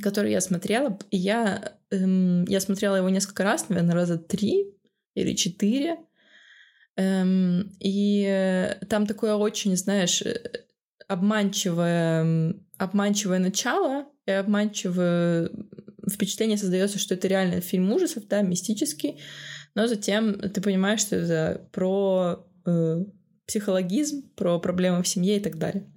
которые 0.00 0.32
я 0.34 0.40
смотрела. 0.40 0.96
И 1.10 1.16
я, 1.16 1.79
эм, 1.90 2.44
я 2.44 2.60
смотрела 2.60 2.96
его 2.96 3.08
несколько 3.08 3.44
раз, 3.44 3.68
наверное, 3.68 3.94
раза 3.94 4.18
три 4.18 4.74
или 5.14 5.34
четыре. 5.34 5.98
Эм, 6.96 7.72
и 7.80 8.24
э, 8.26 8.84
там 8.86 9.06
такое 9.06 9.34
очень, 9.34 9.76
знаешь, 9.76 10.22
э, 10.22 10.40
обманчивое, 11.08 12.54
обманчивое 12.78 13.38
начало 13.38 14.06
и 14.26 14.30
обманчивое 14.32 15.50
впечатление 16.10 16.58
создается, 16.58 16.98
что 16.98 17.14
это 17.14 17.28
реально 17.28 17.60
фильм 17.60 17.92
ужасов, 17.92 18.26
да, 18.28 18.42
мистический, 18.42 19.20
но 19.74 19.86
затем 19.86 20.38
ты 20.38 20.60
понимаешь, 20.60 21.00
что 21.00 21.16
это 21.16 21.68
про 21.72 22.46
э, 22.66 23.04
психологизм, 23.46 24.28
про 24.34 24.58
проблемы 24.58 25.02
в 25.02 25.08
семье 25.08 25.36
и 25.36 25.40
так 25.40 25.58
далее. 25.58 25.90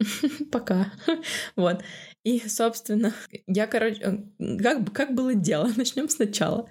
Пока. 0.52 0.92
Вот. 1.56 1.82
И, 2.24 2.42
собственно, 2.48 3.12
я, 3.46 3.66
короче, 3.66 4.00
э, 4.00 4.56
как, 4.58 4.92
как 4.92 5.14
было 5.14 5.34
дело? 5.34 5.70
Начнем 5.76 6.08
сначала. 6.08 6.68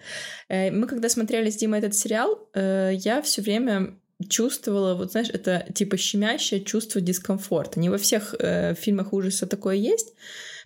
Э, 0.49 0.71
Мы 0.71 0.87
когда 0.87 1.09
смотрели 1.09 1.49
с 1.49 1.55
Димой 1.55 1.79
этот 1.79 1.95
сериал, 1.95 2.49
э, 2.53 2.91
я 2.95 3.21
все 3.21 3.41
время 3.43 3.95
чувствовала, 4.29 4.95
вот 4.95 5.11
знаешь, 5.11 5.29
это 5.29 5.65
типа 5.73 5.97
щемящее 5.97 6.63
чувство 6.63 7.01
дискомфорта. 7.01 7.79
Не 7.79 7.89
во 7.89 7.97
всех 7.97 8.35
фильмах 8.77 9.11
ужаса 9.11 9.47
такое 9.47 9.75
есть, 9.75 10.13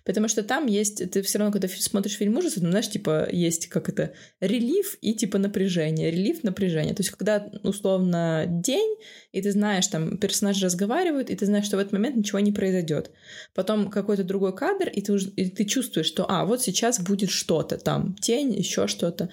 потому 0.04 0.28
что 0.28 0.42
там 0.42 0.66
есть, 0.66 1.10
ты 1.10 1.22
все 1.22 1.38
равно, 1.38 1.52
когда 1.52 1.68
смотришь 1.68 2.16
фильм 2.16 2.36
ужаса, 2.36 2.62
ну, 2.62 2.70
знаешь, 2.70 2.88
типа 2.90 3.28
есть 3.30 3.68
как 3.68 3.88
это, 3.88 4.12
релиф 4.40 4.96
и 5.00 5.14
типа 5.14 5.38
напряжение, 5.38 6.10
релиф, 6.10 6.42
напряжение. 6.42 6.94
То 6.94 7.02
есть 7.02 7.10
когда 7.10 7.50
условно 7.62 8.44
день, 8.46 8.96
и 9.32 9.42
ты 9.42 9.52
знаешь, 9.52 9.86
там 9.86 10.18
персонажи 10.18 10.64
разговаривают, 10.64 11.30
и 11.30 11.36
ты 11.36 11.46
знаешь, 11.46 11.66
что 11.66 11.76
в 11.76 11.80
этот 11.80 11.92
момент 11.92 12.16
ничего 12.16 12.40
не 12.40 12.52
произойдет. 12.52 13.10
Потом 13.54 13.90
какой-то 13.90 14.24
другой 14.24 14.54
кадр, 14.54 14.88
и 14.88 15.00
ты, 15.00 15.16
и 15.36 15.50
ты 15.50 15.64
чувствуешь, 15.64 16.06
что, 16.06 16.26
а, 16.28 16.44
вот 16.44 16.62
сейчас 16.62 17.00
будет 17.00 17.30
что-то 17.30 17.78
там, 17.78 18.14
тень, 18.14 18.54
еще 18.54 18.86
что-то. 18.86 19.30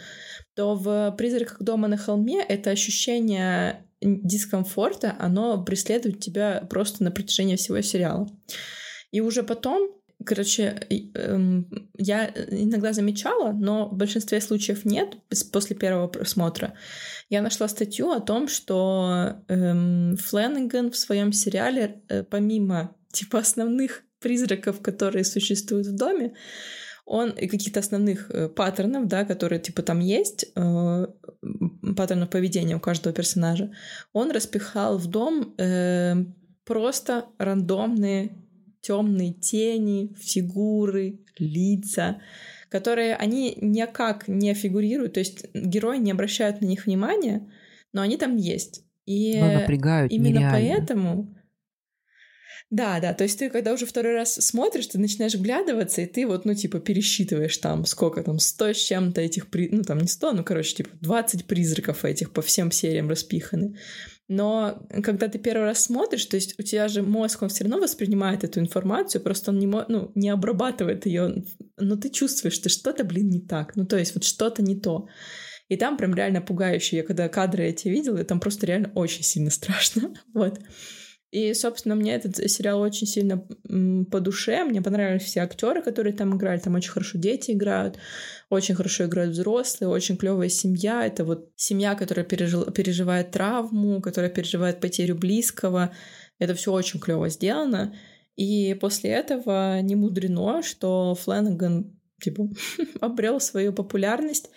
То 0.55 0.75
в 0.75 1.13
«Призраках 1.17 1.61
дома 1.61 1.87
на 1.87 1.97
холме» 1.97 2.41
это 2.41 2.69
ощущение 2.69 3.85
дискомфорта, 4.01 5.15
оно 5.19 5.63
преследует 5.63 6.19
тебя 6.19 6.65
просто 6.69 7.03
на 7.03 7.11
протяжении 7.11 7.55
всего 7.55 7.81
сериала. 7.81 8.29
И 9.11 9.21
уже 9.21 9.43
потом, 9.43 9.91
короче, 10.25 10.79
эм, 10.89 11.89
я 11.97 12.27
иногда 12.49 12.93
замечала, 12.93 13.51
но 13.51 13.87
в 13.89 13.95
большинстве 13.95 14.41
случаев 14.41 14.85
нет 14.85 15.17
после 15.51 15.75
первого 15.75 16.07
просмотра. 16.07 16.73
Я 17.29 17.41
нашла 17.41 17.67
статью 17.67 18.11
о 18.11 18.19
том, 18.19 18.47
что 18.47 19.37
эм, 19.47 20.17
Фленнеган 20.17 20.91
в 20.91 20.97
своем 20.97 21.31
сериале, 21.31 22.01
э, 22.09 22.23
помимо 22.23 22.95
типа 23.11 23.39
основных 23.39 24.03
призраков, 24.19 24.81
которые 24.81 25.23
существуют 25.23 25.87
в 25.87 25.95
доме, 25.95 26.33
он 27.05 27.29
и 27.29 27.47
каких-то 27.47 27.79
основных 27.79 28.31
э, 28.31 28.49
паттернов, 28.49 29.07
да, 29.07 29.25
которые 29.25 29.59
типа 29.59 29.83
там 29.83 29.99
есть, 29.99 30.45
э, 30.55 31.07
паттернов 31.95 32.29
поведения 32.29 32.75
у 32.75 32.79
каждого 32.79 33.13
персонажа, 33.13 33.71
он 34.11 34.31
распихал 34.31 34.97
в 34.97 35.07
дом 35.07 35.53
э, 35.57 36.15
просто 36.65 37.25
рандомные 37.37 38.31
темные 38.85 39.33
тени, 39.33 40.15
фигуры, 40.19 41.19
лица, 41.39 42.21
которые 42.69 43.15
они 43.15 43.57
никак 43.61 44.27
не 44.27 44.53
фигурируют, 44.53 45.13
то 45.13 45.19
есть 45.19 45.45
герои 45.53 45.97
не 45.97 46.11
обращают 46.11 46.61
на 46.61 46.65
них 46.65 46.85
внимания, 46.85 47.49
но 47.93 48.01
они 48.01 48.17
там 48.17 48.35
есть. 48.35 48.83
И 49.05 49.37
но 49.39 49.53
напрягают 49.53 50.11
именно 50.11 50.39
нереально. 50.39 50.51
поэтому 50.51 51.35
да, 52.71 52.99
да, 52.99 53.13
то 53.13 53.23
есть 53.23 53.37
ты, 53.37 53.49
когда 53.49 53.73
уже 53.73 53.85
второй 53.85 54.15
раз 54.15 54.33
смотришь, 54.33 54.87
ты 54.87 54.97
начинаешь 54.97 55.35
вглядываться, 55.35 56.01
и 56.01 56.07
ты 56.07 56.25
вот, 56.25 56.45
ну, 56.45 56.55
типа, 56.55 56.79
пересчитываешь 56.79 57.55
там, 57.57 57.85
сколько 57.85 58.23
там, 58.23 58.39
сто 58.39 58.73
с 58.73 58.77
чем-то 58.77 59.21
этих, 59.21 59.47
при... 59.47 59.69
ну, 59.69 59.83
там 59.83 59.99
не 59.99 60.07
сто, 60.07 60.31
ну, 60.31 60.43
короче, 60.43 60.77
типа, 60.77 60.89
20 60.99 61.45
призраков 61.45 62.03
этих 62.03 62.33
по 62.33 62.41
всем 62.41 62.71
сериям 62.71 63.07
распиханы. 63.07 63.77
Но 64.27 64.87
когда 65.03 65.27
ты 65.27 65.37
первый 65.37 65.65
раз 65.65 65.83
смотришь, 65.83 66.25
то 66.25 66.35
есть 66.35 66.59
у 66.59 66.63
тебя 66.63 66.87
же 66.87 67.03
мозг, 67.03 67.43
он 67.43 67.49
все 67.49 67.63
равно 67.63 67.79
воспринимает 67.79 68.43
эту 68.43 68.59
информацию, 68.59 69.21
просто 69.21 69.51
он 69.51 69.59
не, 69.59 69.67
ну, 69.67 70.11
не 70.15 70.29
обрабатывает 70.29 71.05
ее, 71.05 71.43
но 71.77 71.95
ты 71.95 72.09
чувствуешь, 72.09 72.55
что 72.55 72.69
что-то, 72.69 73.03
блин, 73.03 73.29
не 73.29 73.41
так. 73.41 73.75
Ну, 73.75 73.85
то 73.85 73.97
есть 73.97 74.15
вот 74.15 74.23
что-то 74.23 74.63
не 74.63 74.75
то. 74.75 75.07
И 75.67 75.77
там 75.77 75.97
прям 75.97 76.13
реально 76.15 76.41
пугающе. 76.41 76.97
Я 76.97 77.03
когда 77.03 77.27
кадры 77.27 77.65
эти 77.65 77.87
видела, 77.87 78.23
там 78.23 78.39
просто 78.39 78.65
реально 78.65 78.91
очень 78.95 79.23
сильно 79.23 79.49
страшно. 79.51 80.13
вот. 80.33 80.59
И, 81.35 81.53
собственно, 81.53 81.95
мне 81.95 82.15
этот 82.15 82.37
сериал 82.49 82.79
очень 82.79 83.07
сильно 83.07 83.45
по 84.09 84.21
душе. 84.21 84.63
Мне 84.63 84.81
понравились 84.81 85.23
все 85.23 85.41
актеры, 85.41 85.81
которые 85.81 86.13
там 86.13 86.37
играли. 86.37 86.59
Там 86.59 86.75
очень 86.75 86.91
хорошо 86.91 87.17
дети 87.17 87.51
играют, 87.51 87.97
очень 88.49 88.73
хорошо 88.73 89.03
играют 89.03 89.33
взрослые, 89.33 89.89
очень 89.89 90.15
клевая 90.15 90.47
семья. 90.47 91.05
Это 91.05 91.25
вот 91.25 91.49
семья, 91.57 91.95
которая 91.95 92.25
пережил, 92.25 92.71
переживает 92.71 93.31
травму, 93.31 93.99
которая 93.99 94.31
переживает 94.31 94.79
потерю 94.79 95.15
близкого. 95.15 95.93
Это 96.39 96.55
все 96.55 96.71
очень 96.71 97.01
клево 97.01 97.27
сделано. 97.27 97.93
И 98.37 98.73
после 98.79 99.09
этого 99.09 99.81
не 99.81 99.95
мудрено, 99.95 100.63
что 100.63 101.15
Фленнеган 101.15 101.99
типа 102.21 102.47
обрел 103.01 103.41
свою 103.41 103.73
популярность. 103.73 104.49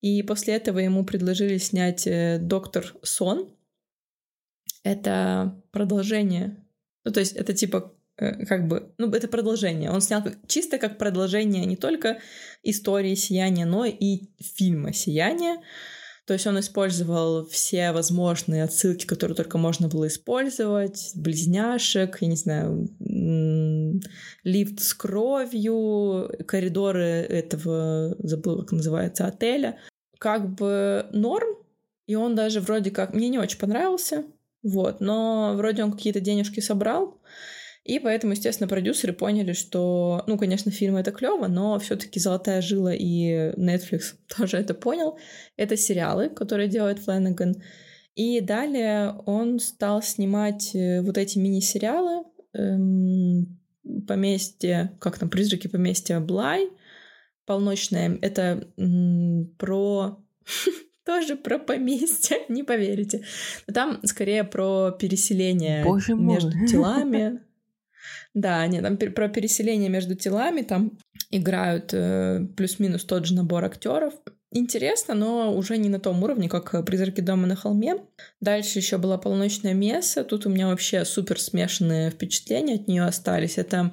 И 0.00 0.22
после 0.22 0.54
этого 0.54 0.78
ему 0.78 1.04
предложили 1.04 1.58
снять 1.58 2.06
э, 2.06 2.38
Доктор 2.40 2.94
Сон, 3.02 3.50
это 4.82 5.62
продолжение. 5.70 6.56
Ну, 7.04 7.12
то 7.12 7.20
есть 7.20 7.32
это 7.32 7.52
типа 7.52 7.94
э, 8.16 8.44
как 8.46 8.68
бы, 8.68 8.92
ну, 8.98 9.10
это 9.10 9.28
продолжение. 9.28 9.90
Он 9.90 10.00
снял 10.00 10.22
чисто 10.46 10.78
как 10.78 10.98
продолжение 10.98 11.64
не 11.66 11.76
только 11.76 12.18
истории 12.62 13.14
«Сияния», 13.14 13.64
но 13.64 13.84
и 13.84 14.28
фильма 14.40 14.92
«Сияние». 14.92 15.56
То 16.24 16.34
есть 16.34 16.46
он 16.46 16.58
использовал 16.60 17.44
все 17.46 17.90
возможные 17.90 18.62
отсылки, 18.62 19.06
которые 19.06 19.34
только 19.34 19.58
можно 19.58 19.88
было 19.88 20.06
использовать, 20.06 21.10
близняшек, 21.16 22.18
я 22.20 22.28
не 22.28 22.36
знаю, 22.36 22.88
лифт 24.44 24.80
с 24.80 24.94
кровью, 24.94 26.30
коридоры 26.46 27.02
этого, 27.02 28.14
забыл, 28.20 28.60
как 28.60 28.70
называется, 28.70 29.26
отеля. 29.26 29.78
Как 30.18 30.54
бы 30.54 31.06
норм, 31.12 31.56
и 32.06 32.14
он 32.14 32.36
даже 32.36 32.60
вроде 32.60 32.92
как... 32.92 33.14
Мне 33.14 33.28
не 33.28 33.40
очень 33.40 33.58
понравился, 33.58 34.24
вот, 34.62 35.00
но 35.00 35.54
вроде 35.56 35.84
он 35.84 35.92
какие-то 35.92 36.20
денежки 36.20 36.60
собрал, 36.60 37.20
и 37.84 37.98
поэтому, 37.98 38.32
естественно, 38.32 38.68
продюсеры 38.68 39.12
поняли, 39.12 39.54
что, 39.54 40.22
ну, 40.28 40.38
конечно, 40.38 40.70
фильм 40.70 40.96
это 40.96 41.10
клево, 41.10 41.48
но 41.48 41.78
все-таки 41.80 42.20
Золотая 42.20 42.62
жила 42.62 42.94
и 42.94 43.52
Netflix 43.56 44.14
тоже 44.36 44.58
это 44.58 44.72
понял. 44.74 45.18
Это 45.56 45.76
сериалы, 45.76 46.28
которые 46.28 46.68
делает 46.68 47.00
Фленнеган. 47.00 47.56
И 48.14 48.40
далее 48.40 49.16
он 49.26 49.58
стал 49.58 50.02
снимать 50.02 50.74
э, 50.74 51.00
вот 51.02 51.18
эти 51.18 51.38
мини-сериалы 51.38 52.24
эм, 52.52 53.58
поместье, 54.06 54.96
как 55.00 55.18
там, 55.18 55.28
призраки 55.28 55.66
поместья 55.66 56.20
Блай, 56.20 56.68
полночное. 57.46 58.16
Это 58.20 58.68
м, 58.76 59.52
про 59.58 60.22
тоже 61.04 61.36
про 61.36 61.58
поместье, 61.58 62.38
не 62.48 62.62
поверите. 62.62 63.24
Но 63.66 63.74
там 63.74 64.00
скорее 64.04 64.44
про 64.44 64.90
переселение 64.92 65.84
Боже 65.84 66.14
между 66.14 66.56
мой. 66.56 66.66
телами. 66.68 67.40
Да, 68.34 68.66
нет, 68.66 68.82
там 68.82 68.96
про 68.96 69.28
переселение 69.28 69.90
между 69.90 70.14
телами, 70.14 70.62
там 70.62 70.98
играют 71.30 71.90
э, 71.92 72.46
плюс-минус 72.56 73.04
тот 73.04 73.26
же 73.26 73.34
набор 73.34 73.64
актеров. 73.64 74.14
Интересно, 74.54 75.14
но 75.14 75.54
уже 75.56 75.78
не 75.78 75.88
на 75.88 75.98
том 75.98 76.22
уровне, 76.22 76.48
как 76.48 76.84
«Призраки 76.84 77.22
дома 77.22 77.46
на 77.46 77.56
холме». 77.56 77.96
Дальше 78.40 78.80
еще 78.80 78.98
была 78.98 79.16
«Полночная 79.16 79.72
месса». 79.72 80.24
Тут 80.24 80.44
у 80.44 80.50
меня 80.50 80.66
вообще 80.66 81.06
супер 81.06 81.40
смешанные 81.40 82.10
впечатления 82.10 82.74
от 82.74 82.86
нее 82.86 83.04
остались. 83.04 83.56
Это 83.56 83.92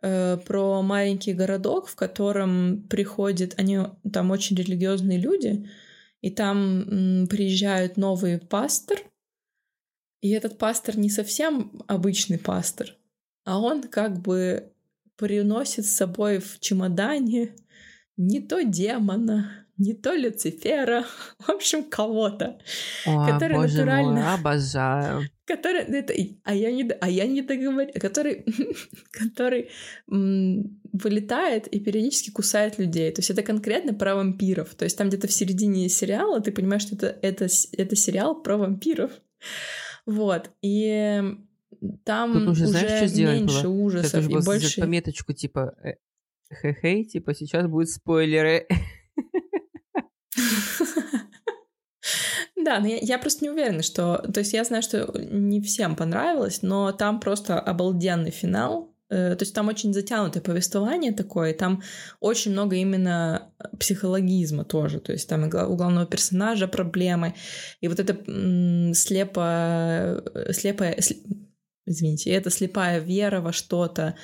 э, 0.00 0.38
про 0.46 0.82
маленький 0.82 1.32
городок, 1.32 1.88
в 1.88 1.96
котором 1.96 2.86
приходят... 2.88 3.54
Они 3.56 3.80
там 4.12 4.30
очень 4.30 4.54
религиозные 4.54 5.18
люди, 5.18 5.68
и 6.20 6.30
там 6.30 6.82
м, 7.22 7.26
приезжает 7.28 7.96
новый 7.96 8.38
пастор, 8.38 8.98
и 10.20 10.30
этот 10.30 10.58
пастор 10.58 10.98
не 10.98 11.10
совсем 11.10 11.82
обычный 11.86 12.38
пастор, 12.38 12.96
а 13.44 13.58
он 13.58 13.82
как 13.82 14.20
бы 14.20 14.72
приносит 15.16 15.86
с 15.86 15.94
собой 15.96 16.38
в 16.38 16.60
чемодане 16.60 17.54
не 18.16 18.40
то 18.40 18.62
демона, 18.62 19.66
не 19.80 19.94
то 19.94 20.14
Люцифера, 20.14 21.04
в 21.38 21.48
общем, 21.48 21.84
кого-то, 21.84 22.58
О, 23.06 23.26
который 23.26 23.56
боже 23.56 23.78
натурально... 23.78 24.12
Мой, 24.12 24.34
обожаю. 24.34 25.22
Который... 25.46 25.80
Это, 25.80 26.12
а, 26.44 26.54
я 26.54 26.70
не, 26.70 26.88
а 27.00 27.08
я 27.08 27.26
не 27.26 27.40
договорю. 27.40 27.90
Который, 27.94 28.44
который 29.10 29.70
м, 30.10 30.80
вылетает 30.92 31.66
и 31.66 31.80
периодически 31.80 32.30
кусает 32.30 32.78
людей. 32.78 33.10
То 33.10 33.20
есть 33.20 33.30
это 33.30 33.42
конкретно 33.42 33.94
про 33.94 34.14
вампиров. 34.14 34.74
То 34.74 34.84
есть 34.84 34.98
там 34.98 35.08
где-то 35.08 35.26
в 35.28 35.32
середине 35.32 35.88
сериала 35.88 36.40
ты 36.40 36.52
понимаешь, 36.52 36.82
что 36.82 36.94
это, 36.94 37.18
это, 37.22 37.48
это 37.72 37.96
сериал 37.96 38.42
про 38.42 38.58
вампиров. 38.58 39.10
Вот. 40.04 40.50
И 40.60 41.22
там 42.04 42.32
Тут 42.34 42.48
уже, 42.48 42.64
уже 42.64 42.66
знаешь, 42.66 43.10
что 43.10 43.22
меньше 43.22 43.62
было? 43.62 43.72
ужасов 43.72 44.28
и 44.28 44.44
больше... 44.44 44.80
пометочку 44.80 45.32
типа 45.32 45.74
э, 45.82 45.94
хе-хей, 46.60 47.06
типа 47.06 47.34
сейчас 47.34 47.66
будут 47.66 47.88
спойлеры. 47.88 48.66
Да, 52.62 52.78
но 52.78 52.86
я, 52.86 53.18
просто 53.18 53.44
не 53.44 53.50
уверена, 53.50 53.82
что... 53.82 54.18
То 54.32 54.40
есть 54.40 54.52
я 54.52 54.64
знаю, 54.64 54.82
что 54.82 55.10
не 55.18 55.62
всем 55.62 55.96
понравилось, 55.96 56.62
но 56.62 56.92
там 56.92 57.18
просто 57.18 57.58
обалденный 57.58 58.30
финал. 58.30 58.94
Э, 59.08 59.34
то 59.34 59.42
есть 59.42 59.54
там 59.54 59.68
очень 59.68 59.92
затянутое 59.92 60.42
повествование 60.42 61.12
такое, 61.12 61.54
там 61.54 61.82
очень 62.20 62.52
много 62.52 62.76
именно 62.76 63.50
психологизма 63.78 64.64
тоже. 64.64 65.00
То 65.00 65.12
есть 65.12 65.28
там 65.28 65.44
у 65.44 65.48
главного 65.48 66.06
персонажа 66.06 66.68
проблемы. 66.68 67.34
И 67.80 67.88
вот 67.88 67.98
это 67.98 68.14
слепо... 68.94 70.22
слепая... 70.52 70.98
Извините, 71.86 72.30
это 72.30 72.50
слепая 72.50 73.00
вера 73.00 73.40
во 73.40 73.52
что-то 73.52 74.14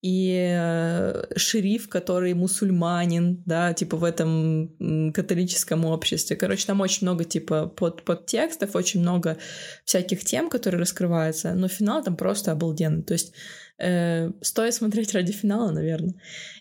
и 0.00 0.54
э, 0.56 1.24
шериф, 1.36 1.88
который 1.88 2.32
мусульманин, 2.34 3.42
да, 3.46 3.74
типа 3.74 3.96
в 3.96 4.04
этом 4.04 5.12
католическом 5.12 5.84
обществе. 5.84 6.36
Короче, 6.36 6.66
там 6.66 6.80
очень 6.80 7.06
много, 7.06 7.24
типа, 7.24 7.66
под, 7.66 8.04
подтекстов, 8.04 8.76
очень 8.76 9.00
много 9.00 9.38
всяких 9.84 10.24
тем, 10.24 10.50
которые 10.50 10.80
раскрываются, 10.80 11.54
но 11.54 11.66
финал 11.66 12.04
там 12.04 12.16
просто 12.16 12.52
обалденный. 12.52 13.02
То 13.02 13.14
есть 13.14 13.32
э, 13.78 14.30
стоит 14.40 14.74
смотреть 14.74 15.14
ради 15.14 15.32
финала, 15.32 15.72
наверное. 15.72 16.14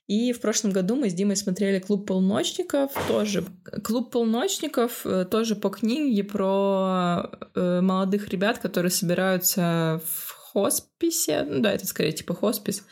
И 0.08 0.32
в 0.34 0.42
прошлом 0.42 0.72
году 0.72 0.96
мы 0.96 1.10
с 1.10 1.14
Димой 1.14 1.36
смотрели 1.36 1.78
«Клуб 1.78 2.08
полночников», 2.08 2.92
тоже. 3.08 3.44
«Клуб 3.84 4.10
полночников» 4.10 5.06
э, 5.06 5.26
тоже 5.26 5.56
по 5.56 5.70
книге 5.70 6.24
про 6.24 7.30
э, 7.54 7.82
молодых 7.82 8.30
ребят, 8.30 8.58
которые 8.58 8.90
собираются 8.90 10.02
в 10.06 10.32
хосписе, 10.54 11.44
ну 11.48 11.60
да, 11.60 11.74
это 11.74 11.86
скорее 11.86 12.14
типа 12.14 12.34
хоспис, 12.34 12.84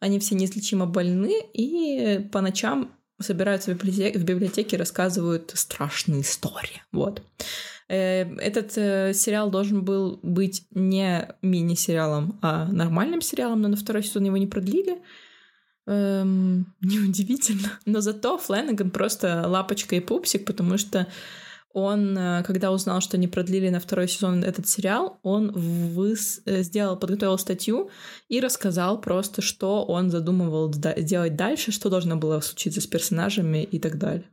они 0.00 0.18
все 0.18 0.34
неизлечимо 0.34 0.86
больны, 0.86 1.34
и 1.52 2.28
по 2.32 2.40
ночам 2.40 2.92
собираются 3.20 3.72
в 3.72 3.74
библиотеке, 3.74 4.76
в 4.76 4.78
рассказывают 4.78 5.52
страшные 5.54 6.20
истории. 6.20 6.82
Вот. 6.92 7.22
Э, 7.88 8.22
этот 8.36 8.76
э, 8.76 9.12
сериал 9.14 9.50
должен 9.50 9.82
был 9.82 10.20
быть 10.22 10.64
не 10.70 11.34
мини-сериалом, 11.42 12.38
а 12.42 12.66
нормальным 12.66 13.20
сериалом, 13.20 13.62
но 13.62 13.68
на 13.68 13.76
второй 13.76 14.02
сезон 14.02 14.24
его 14.24 14.36
не 14.36 14.46
продлили. 14.46 14.98
Эм, 15.86 16.74
неудивительно. 16.80 17.80
Но 17.86 18.00
зато 18.00 18.38
Фленнеган 18.38 18.90
просто 18.90 19.48
лапочка 19.48 19.96
и 19.96 20.00
пупсик, 20.00 20.44
потому 20.44 20.76
что 20.78 21.06
он, 21.72 22.16
э, 22.16 22.42
когда 22.44 22.72
узнал, 22.72 23.00
что 23.00 23.16
они 23.16 23.28
продлили 23.28 23.68
на 23.68 23.80
второй 23.80 24.08
сезон 24.08 24.42
этот 24.42 24.66
сериал, 24.66 25.18
он 25.22 25.52
выс... 25.52 26.40
Э, 26.46 26.62
сделал, 26.62 26.96
подготовил 26.96 27.38
статью 27.38 27.90
и 28.28 28.40
рассказал 28.40 29.00
просто, 29.00 29.42
что 29.42 29.84
он 29.84 30.10
задумывал 30.10 30.70
делать 30.70 31.36
дальше, 31.36 31.72
что 31.72 31.90
должно 31.90 32.16
было 32.16 32.40
случиться 32.40 32.80
с 32.80 32.86
персонажами 32.86 33.62
и 33.62 33.78
так 33.78 33.98
далее. 33.98 34.24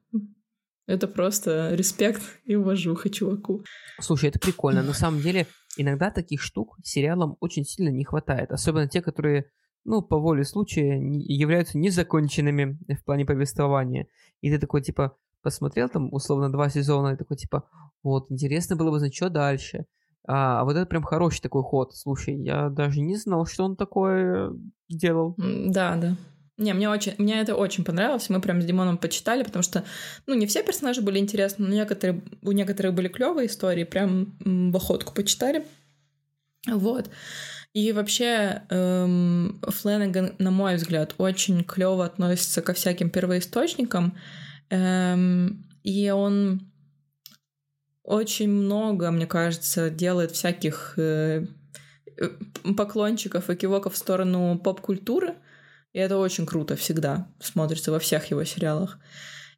Это 0.88 1.08
просто 1.08 1.74
респект 1.74 2.22
и 2.46 2.56
уважуха 2.56 3.10
чуваку. 3.10 3.64
Слушай, 4.00 4.30
это 4.30 4.40
прикольно. 4.40 4.84
На 4.84 4.94
самом 4.94 5.20
деле, 5.22 5.48
иногда 5.78 6.12
таких 6.12 6.42
штук 6.42 6.78
сериалам 6.84 7.38
очень 7.40 7.66
сильно 7.66 7.90
не 7.90 8.06
хватает. 8.06 8.52
Особенно 8.52 8.88
те, 8.88 9.02
которые, 9.02 9.52
ну, 9.84 10.04
по 10.04 10.20
воле 10.20 10.44
случая, 10.44 11.00
являются 11.00 11.78
незаконченными 11.80 12.78
в 12.88 13.04
плане 13.04 13.26
повествования. 13.26 14.08
И 14.42 14.52
ты 14.52 14.60
такой, 14.60 14.84
типа, 14.84 15.18
посмотрел 15.46 15.88
там, 15.88 16.12
условно, 16.12 16.52
два 16.52 16.70
сезона, 16.70 17.14
и 17.14 17.18
такой, 17.18 17.38
типа, 17.38 17.64
вот, 18.04 18.30
интересно 18.30 18.76
было 18.76 18.92
бы 18.92 19.00
знать, 19.00 19.16
что 19.16 19.30
дальше. 19.30 19.86
А, 20.28 20.62
а 20.62 20.64
вот 20.66 20.76
это 20.76 20.86
прям 20.86 21.04
хороший 21.04 21.42
такой 21.42 21.64
ход. 21.64 21.96
Слушай, 21.96 22.36
я 22.36 22.70
даже 22.70 23.00
не 23.00 23.16
знал, 23.16 23.46
что 23.46 23.64
он 23.64 23.76
такое 23.76 24.52
делал. 24.90 25.36
Да, 25.38 25.96
да. 25.96 26.18
Не, 26.58 26.74
мне 26.74 26.90
очень, 26.90 27.14
мне 27.18 27.42
это 27.42 27.56
очень 27.56 27.84
понравилось. 27.84 28.30
Мы 28.30 28.42
прям 28.42 28.62
с 28.62 28.66
Димоном 28.66 28.98
почитали, 28.98 29.44
потому 29.44 29.62
что, 29.62 29.84
ну, 30.26 30.34
не 30.36 30.48
все 30.48 30.64
персонажи 30.64 31.02
были 31.02 31.20
интересны, 31.20 31.68
но 31.68 31.74
некоторые, 31.74 32.24
у 32.42 32.52
некоторых 32.52 32.94
были 32.94 33.08
клевые 33.08 33.48
истории, 33.48 33.84
прям 33.84 34.38
в 34.40 34.76
охотку 34.76 35.14
почитали. 35.14 35.66
Вот. 36.68 37.10
И 37.74 37.92
вообще 37.92 38.64
эм, 38.70 39.60
Фленнеган, 39.62 40.36
на 40.40 40.50
мой 40.50 40.76
взгляд, 40.78 41.14
очень 41.18 41.64
клево 41.66 42.06
относится 42.06 42.62
ко 42.62 42.74
всяким 42.74 43.10
первоисточникам. 43.10 44.18
Эм, 44.70 45.66
и 45.84 46.10
он 46.10 46.62
очень 48.04 48.50
много, 48.50 49.12
мне 49.12 49.28
кажется, 49.28 49.90
делает 49.90 50.32
всяких 50.32 50.94
э, 50.98 51.46
э 52.18 52.30
поклончиков 52.78 53.50
и 53.50 53.56
кивоков 53.56 53.94
в 53.94 53.98
сторону 53.98 54.60
поп-культуры. 54.60 55.36
И 55.94 56.00
это 56.00 56.18
очень 56.18 56.46
круто 56.46 56.76
всегда 56.76 57.28
смотрится 57.40 57.92
во 57.92 58.00
всех 58.00 58.30
его 58.32 58.44
сериалах. 58.44 59.00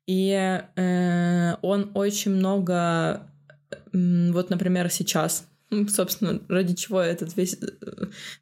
И 0.07 0.31
э, 0.75 1.55
он 1.61 1.91
очень 1.93 2.31
много, 2.31 3.27
э, 3.71 4.31
вот, 4.31 4.49
например, 4.49 4.89
сейчас, 4.89 5.47
собственно, 5.89 6.41
ради 6.47 6.75
чего 6.75 7.01
этот 7.01 7.35
весь, 7.35 7.57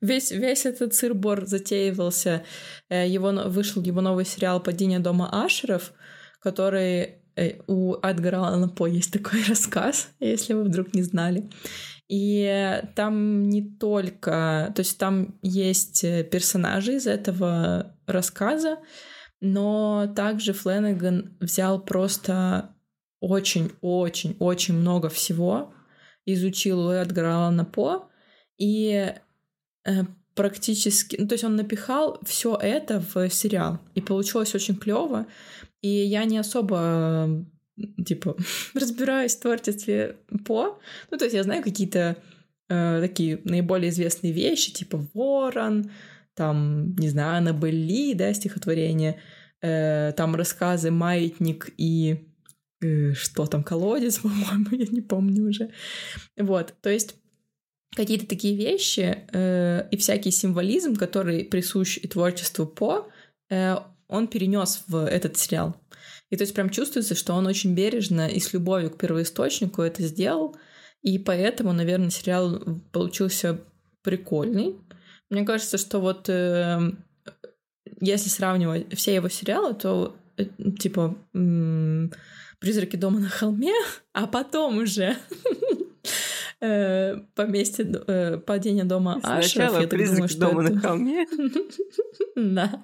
весь, 0.01 0.31
весь 0.31 0.65
этот 0.65 0.93
сырбор 0.93 1.45
затеивался, 1.47 2.43
э, 2.89 3.07
его, 3.07 3.31
вышел 3.49 3.81
его 3.81 4.01
новый 4.01 4.25
сериал 4.25 4.59
«Падение 4.59 4.99
дома 4.99 5.29
Ашеров», 5.31 5.93
который 6.45 7.15
э, 7.35 7.59
у 7.65 7.95
Эдгара 8.03 8.37
Алана 8.37 8.69
По 8.69 8.85
есть 8.85 9.11
такой 9.11 9.43
рассказ, 9.49 10.09
если 10.19 10.53
вы 10.53 10.63
вдруг 10.63 10.93
не 10.93 11.01
знали. 11.01 11.49
И 12.07 12.81
там 12.95 13.49
не 13.49 13.63
только... 13.63 14.71
То 14.75 14.81
есть 14.81 14.99
там 14.99 15.39
есть 15.41 16.03
э, 16.03 16.23
персонажи 16.23 16.97
из 16.97 17.07
этого 17.07 17.95
рассказа, 18.05 18.77
но 19.41 20.13
также 20.15 20.53
Фленнеган 20.53 21.35
взял 21.39 21.83
просто 21.83 22.75
очень-очень-очень 23.21 24.75
много 24.75 25.09
всего, 25.09 25.73
изучил 26.25 26.87
у 26.87 26.91
Эдгара 26.91 27.37
Алана 27.37 27.65
По, 27.65 28.07
и 28.59 29.15
э, 29.83 29.91
практически... 30.35 31.17
Ну, 31.19 31.27
то 31.27 31.33
есть 31.33 31.43
он 31.43 31.55
напихал 31.55 32.19
все 32.25 32.55
это 32.55 33.03
в 33.13 33.29
сериал, 33.29 33.79
и 33.95 34.01
получилось 34.01 34.53
очень 34.53 34.75
клево. 34.75 35.25
И 35.81 35.87
я 35.87 36.25
не 36.25 36.37
особо 36.37 37.45
типа, 38.05 38.35
разбираюсь 38.73 39.35
в 39.35 39.41
творчестве 39.41 40.17
По. 40.45 40.79
Ну, 41.11 41.17
то 41.17 41.25
есть 41.25 41.35
я 41.35 41.43
знаю 41.43 41.63
какие-то 41.63 42.17
э, 42.69 42.99
такие 43.01 43.41
наиболее 43.43 43.89
известные 43.89 44.33
вещи, 44.33 44.73
типа 44.73 45.05
«Ворон», 45.13 45.91
там, 46.33 46.95
не 46.97 47.09
знаю, 47.09 47.37
Аннабелли, 47.37 48.13
да, 48.13 48.33
стихотворение, 48.33 49.21
э, 49.61 50.11
там 50.17 50.35
рассказы 50.35 50.91
«Маятник» 50.91 51.69
и 51.77 52.27
э, 52.81 53.13
что 53.13 53.45
там, 53.45 53.63
«Колодец», 53.63 54.17
по-моему, 54.23 54.67
я 54.71 54.87
не 54.87 55.01
помню 55.01 55.47
уже. 55.47 55.71
Вот, 56.37 56.73
то 56.81 56.89
есть 56.89 57.15
какие-то 57.95 58.27
такие 58.27 58.55
вещи 58.55 59.25
э, 59.31 59.87
и 59.89 59.97
всякий 59.97 60.31
символизм, 60.31 60.95
который 60.95 61.45
присущ 61.45 61.97
и 61.97 62.07
творчеству 62.07 62.65
По, 62.65 63.07
э, 63.49 63.77
он 64.07 64.27
перенес 64.27 64.83
в 64.87 65.05
этот 65.05 65.37
сериал. 65.37 65.75
И 66.29 66.37
то 66.37 66.43
есть 66.43 66.53
прям 66.53 66.69
чувствуется, 66.69 67.15
что 67.15 67.33
он 67.33 67.47
очень 67.47 67.73
бережно 67.73 68.27
и 68.27 68.39
с 68.39 68.53
любовью 68.53 68.91
к 68.91 68.97
первоисточнику 68.97 69.81
это 69.81 70.03
сделал. 70.03 70.55
И 71.01 71.19
поэтому, 71.19 71.71
наверное, 71.71 72.09
сериал 72.09 72.61
получился 72.91 73.61
прикольный. 74.01 74.75
Мне 75.29 75.45
кажется, 75.45 75.77
что 75.77 75.99
вот 75.99 76.29
э, 76.29 76.91
если 78.01 78.29
сравнивать 78.29 78.93
все 78.95 79.15
его 79.15 79.29
сериалы, 79.29 79.73
то 79.73 80.15
э, 80.37 80.45
типа 80.79 81.15
э, 81.33 82.07
«Призраки 82.59 82.95
дома 82.95 83.19
на 83.19 83.29
холме», 83.29 83.73
а 84.13 84.27
потом 84.27 84.79
уже 84.79 85.17
э, 86.65 87.17
поместье 87.35 87.85
э, 87.85 88.37
падение 88.37 88.83
дома 88.83 89.19
Ашеров. 89.23 89.71
Сначала 89.71 89.87
«Призраки 89.87 90.37
дома 90.37 90.61
на 90.63 90.79
холме». 90.79 91.25
Да, 92.35 92.83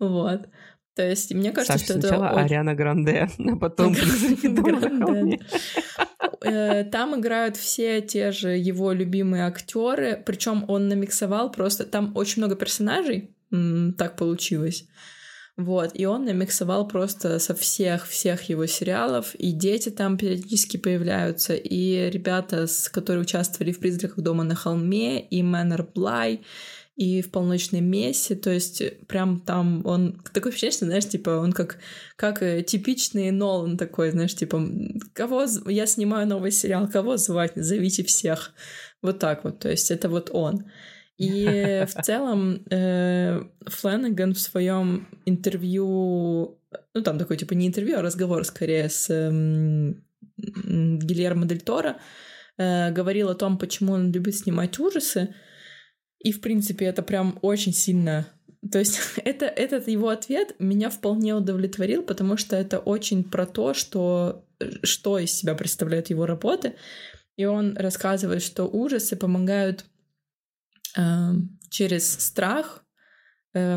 вот. 0.00 0.48
То 0.94 1.08
есть, 1.08 1.32
мне 1.32 1.52
кажется, 1.52 1.78
Саша, 1.78 1.84
что 1.84 2.00
сначала 2.00 2.26
это... 2.26 2.40
Ариана 2.40 2.74
Гранде, 2.74 3.28
а 3.38 3.56
потом. 3.56 3.94
Э, 6.44 6.84
там 6.84 7.18
играют 7.18 7.56
все 7.56 8.00
те 8.00 8.32
же 8.32 8.50
его 8.50 8.92
любимые 8.92 9.44
актеры, 9.44 10.20
причем 10.26 10.64
он 10.68 10.88
намиксовал 10.88 11.52
просто... 11.52 11.84
Там 11.84 12.12
очень 12.16 12.42
много 12.42 12.56
персонажей, 12.56 13.30
так 13.96 14.16
получилось. 14.16 14.86
Вот, 15.58 15.90
и 15.92 16.06
он 16.06 16.24
намиксовал 16.24 16.88
просто 16.88 17.38
со 17.38 17.54
всех-всех 17.54 18.42
его 18.44 18.64
сериалов, 18.64 19.34
и 19.34 19.52
дети 19.52 19.90
там 19.90 20.16
периодически 20.16 20.78
появляются, 20.78 21.54
и 21.54 22.08
ребята, 22.08 22.66
которые 22.90 23.22
участвовали 23.22 23.72
в 23.72 23.78
«Призраках 23.78 24.18
дома 24.18 24.44
на 24.44 24.54
холме», 24.54 25.20
и 25.20 25.42
Мэннер 25.42 25.86
Блай, 25.94 26.40
и 26.96 27.20
в 27.20 27.30
полночной 27.30 27.80
мессе, 27.80 28.34
то 28.34 28.50
есть 28.50 28.82
прям 29.06 29.40
там 29.40 29.84
он 29.86 30.22
такой 30.32 30.52
впечатление, 30.52 30.90
знаешь, 30.90 31.08
типа 31.08 31.30
он 31.30 31.52
как, 31.52 31.78
как 32.16 32.42
э, 32.42 32.62
типичный 32.62 33.30
Нолан 33.30 33.78
такой, 33.78 34.10
знаешь, 34.10 34.34
типа 34.34 34.62
кого 35.14 35.46
я 35.66 35.86
снимаю 35.86 36.26
новый 36.26 36.50
сериал, 36.50 36.88
кого 36.88 37.16
звать, 37.16 37.52
зовите 37.56 38.04
всех, 38.04 38.52
вот 39.00 39.18
так 39.18 39.44
вот, 39.44 39.58
то 39.58 39.70
есть 39.70 39.90
это 39.90 40.08
вот 40.08 40.30
он. 40.32 40.66
И 41.22 41.84
в 41.86 42.02
целом 42.02 42.64
э, 42.70 43.42
Фленнеган 43.66 44.34
в 44.34 44.40
своем 44.40 45.06
интервью, 45.24 46.58
ну 46.94 47.02
там 47.02 47.18
такой 47.18 47.36
типа 47.36 47.54
не 47.54 47.68
интервью, 47.68 47.98
а 47.98 48.02
разговор 48.02 48.44
скорее 48.44 48.88
с 48.88 49.08
Гильермо 50.36 51.46
Дель 51.46 51.60
Торо, 51.60 51.98
э, 52.58 52.90
говорил 52.90 53.28
о 53.28 53.34
том, 53.34 53.58
почему 53.58 53.92
он 53.92 54.10
любит 54.10 54.34
снимать 54.36 54.78
ужасы, 54.78 55.34
и, 56.22 56.32
в 56.32 56.40
принципе, 56.40 56.86
это 56.86 57.02
прям 57.02 57.38
очень 57.42 57.72
сильно... 57.72 58.26
То 58.70 58.78
есть 58.78 59.00
это, 59.24 59.46
этот 59.46 59.88
его 59.88 60.08
ответ 60.08 60.54
меня 60.58 60.90
вполне 60.90 61.34
удовлетворил, 61.34 62.02
потому 62.02 62.36
что 62.36 62.56
это 62.56 62.78
очень 62.78 63.24
про 63.24 63.46
то, 63.46 63.74
что, 63.74 64.44
что 64.82 65.18
из 65.18 65.32
себя 65.32 65.54
представляют 65.54 66.10
его 66.10 66.26
работы. 66.26 66.74
И 67.36 67.44
он 67.44 67.76
рассказывает, 67.76 68.42
что 68.42 68.64
ужасы 68.64 69.16
помогают 69.16 69.84
через 71.70 72.10
страх 72.10 72.84
э, 73.54 73.76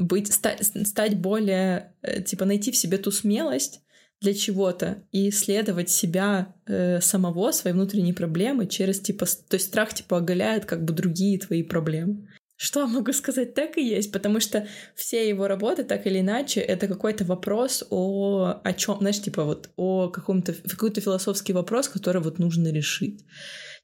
быть, 0.00 0.32
стать, 0.32 0.64
стать 0.86 1.18
более, 1.18 1.94
э, 2.02 2.22
типа, 2.22 2.44
найти 2.44 2.70
в 2.70 2.76
себе 2.76 2.98
ту 2.98 3.10
смелость, 3.10 3.82
для 4.20 4.34
чего-то 4.34 5.02
и 5.12 5.30
исследовать 5.30 5.88
себя 5.88 6.54
э, 6.66 7.00
самого, 7.00 7.52
свои 7.52 7.72
внутренние 7.72 8.12
проблемы 8.12 8.66
через 8.66 9.00
типа, 9.00 9.24
то 9.24 9.54
есть 9.54 9.68
страх 9.68 9.94
типа 9.94 10.18
оголяет 10.18 10.66
как 10.66 10.84
бы 10.84 10.92
другие 10.92 11.38
твои 11.38 11.62
проблемы. 11.62 12.28
Что 12.56 12.86
могу 12.86 13.14
сказать, 13.14 13.54
так 13.54 13.78
и 13.78 13.88
есть, 13.88 14.12
потому 14.12 14.38
что 14.38 14.68
все 14.94 15.26
его 15.26 15.48
работы, 15.48 15.82
так 15.84 16.06
или 16.06 16.20
иначе, 16.20 16.60
это 16.60 16.86
какой-то 16.88 17.24
вопрос 17.24 17.82
о, 17.88 18.60
о 18.62 18.72
чем, 18.74 18.98
знаешь, 18.98 19.22
типа 19.22 19.44
вот 19.44 19.70
о 19.76 20.10
каком-то, 20.10 20.52
какой-то 20.52 21.00
философский 21.00 21.54
вопрос, 21.54 21.88
который 21.88 22.20
вот 22.20 22.38
нужно 22.38 22.68
решить. 22.68 23.24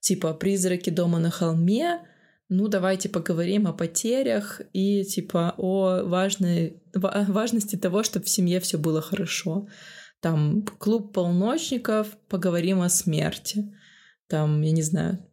Типа 0.01 0.35
призраки 0.35 0.91
дома 0.91 1.19
на 1.19 1.31
холме, 1.31 2.01
ну 2.49 2.69
давайте 2.69 3.09
поговорим 3.09 3.67
о 3.67 3.73
потерях 3.73 4.61
и 4.73 5.05
типа 5.05 5.55
о 5.57 6.03
важной, 6.05 6.83
важности 6.95 7.77
того, 7.77 8.03
чтобы 8.03 8.25
в 8.25 8.31
семье 8.31 8.61
все 8.61 8.79
было 8.79 9.01
хорошо 9.01 9.69
там 10.21 10.63
клуб 10.79 11.13
полночников, 11.13 12.09
поговорим 12.29 12.81
о 12.81 12.89
смерти. 12.89 13.73
Там, 14.29 14.61
я 14.63 14.73
не 14.73 14.83
знаю, 14.83 15.25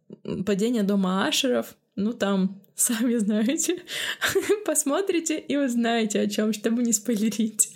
падение 0.46 0.82
дома 0.82 1.26
Ашеров, 1.26 1.74
ну 1.96 2.12
там, 2.12 2.62
сами 2.76 3.16
знаете, 3.16 3.78
посмотрите 4.66 5.38
и 5.38 5.56
узнаете 5.56 6.20
о 6.20 6.28
чем, 6.28 6.52
чтобы 6.52 6.82
не 6.82 6.92
спойлерить. 6.92 7.74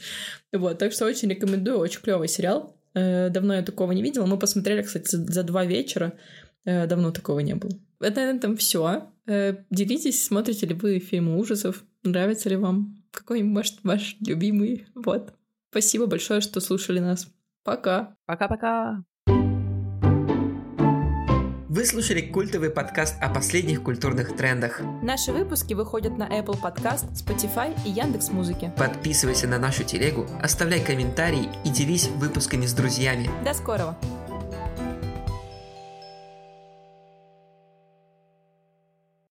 Вот, 0.52 0.78
так 0.78 0.92
что 0.92 1.06
очень 1.06 1.28
рекомендую, 1.28 1.78
очень 1.78 2.00
клевый 2.00 2.28
сериал. 2.28 2.76
Э, 2.94 3.30
давно 3.30 3.54
я 3.54 3.62
такого 3.62 3.92
не 3.92 4.02
видела. 4.02 4.26
Мы 4.26 4.38
посмотрели, 4.38 4.82
кстати, 4.82 5.16
за 5.16 5.42
два 5.42 5.64
вечера. 5.64 6.12
Э, 6.64 6.86
давно 6.86 7.10
такого 7.10 7.40
не 7.40 7.54
было. 7.54 7.72
Это 8.00 8.20
на 8.20 8.36
этом 8.36 8.56
все. 8.56 9.10
Э, 9.28 9.56
делитесь, 9.68 10.24
смотрите 10.24 10.66
ли 10.66 10.74
вы 10.74 10.98
фильмы 11.00 11.36
ужасов, 11.36 11.84
нравится 12.02 12.48
ли 12.48 12.56
вам 12.56 12.96
какой-нибудь, 13.10 13.52
может, 13.52 13.74
ваш 13.84 14.16
любимый. 14.20 14.86
Вот. 14.94 15.34
Спасибо 15.70 16.06
большое, 16.06 16.40
что 16.40 16.60
слушали 16.60 16.98
нас. 16.98 17.28
Пока. 17.62 18.16
Пока-пока. 18.24 19.04
Вы 21.68 21.84
слушали 21.84 22.22
культовый 22.22 22.70
подкаст 22.70 23.16
о 23.20 23.28
последних 23.28 23.82
культурных 23.82 24.34
трендах. 24.34 24.80
Наши 25.02 25.30
выпуски 25.30 25.74
выходят 25.74 26.16
на 26.16 26.26
Apple 26.26 26.58
Podcast, 26.60 27.12
Spotify 27.12 27.78
и 27.86 27.90
Яндекс 27.90 28.30
Музыки. 28.30 28.72
Подписывайся 28.78 29.46
на 29.46 29.58
нашу 29.58 29.84
телегу, 29.84 30.26
оставляй 30.42 30.82
комментарии 30.82 31.50
и 31.66 31.68
делись 31.68 32.08
выпусками 32.16 32.64
с 32.64 32.72
друзьями. 32.72 33.30
До 33.44 33.52
скорого! 33.52 33.96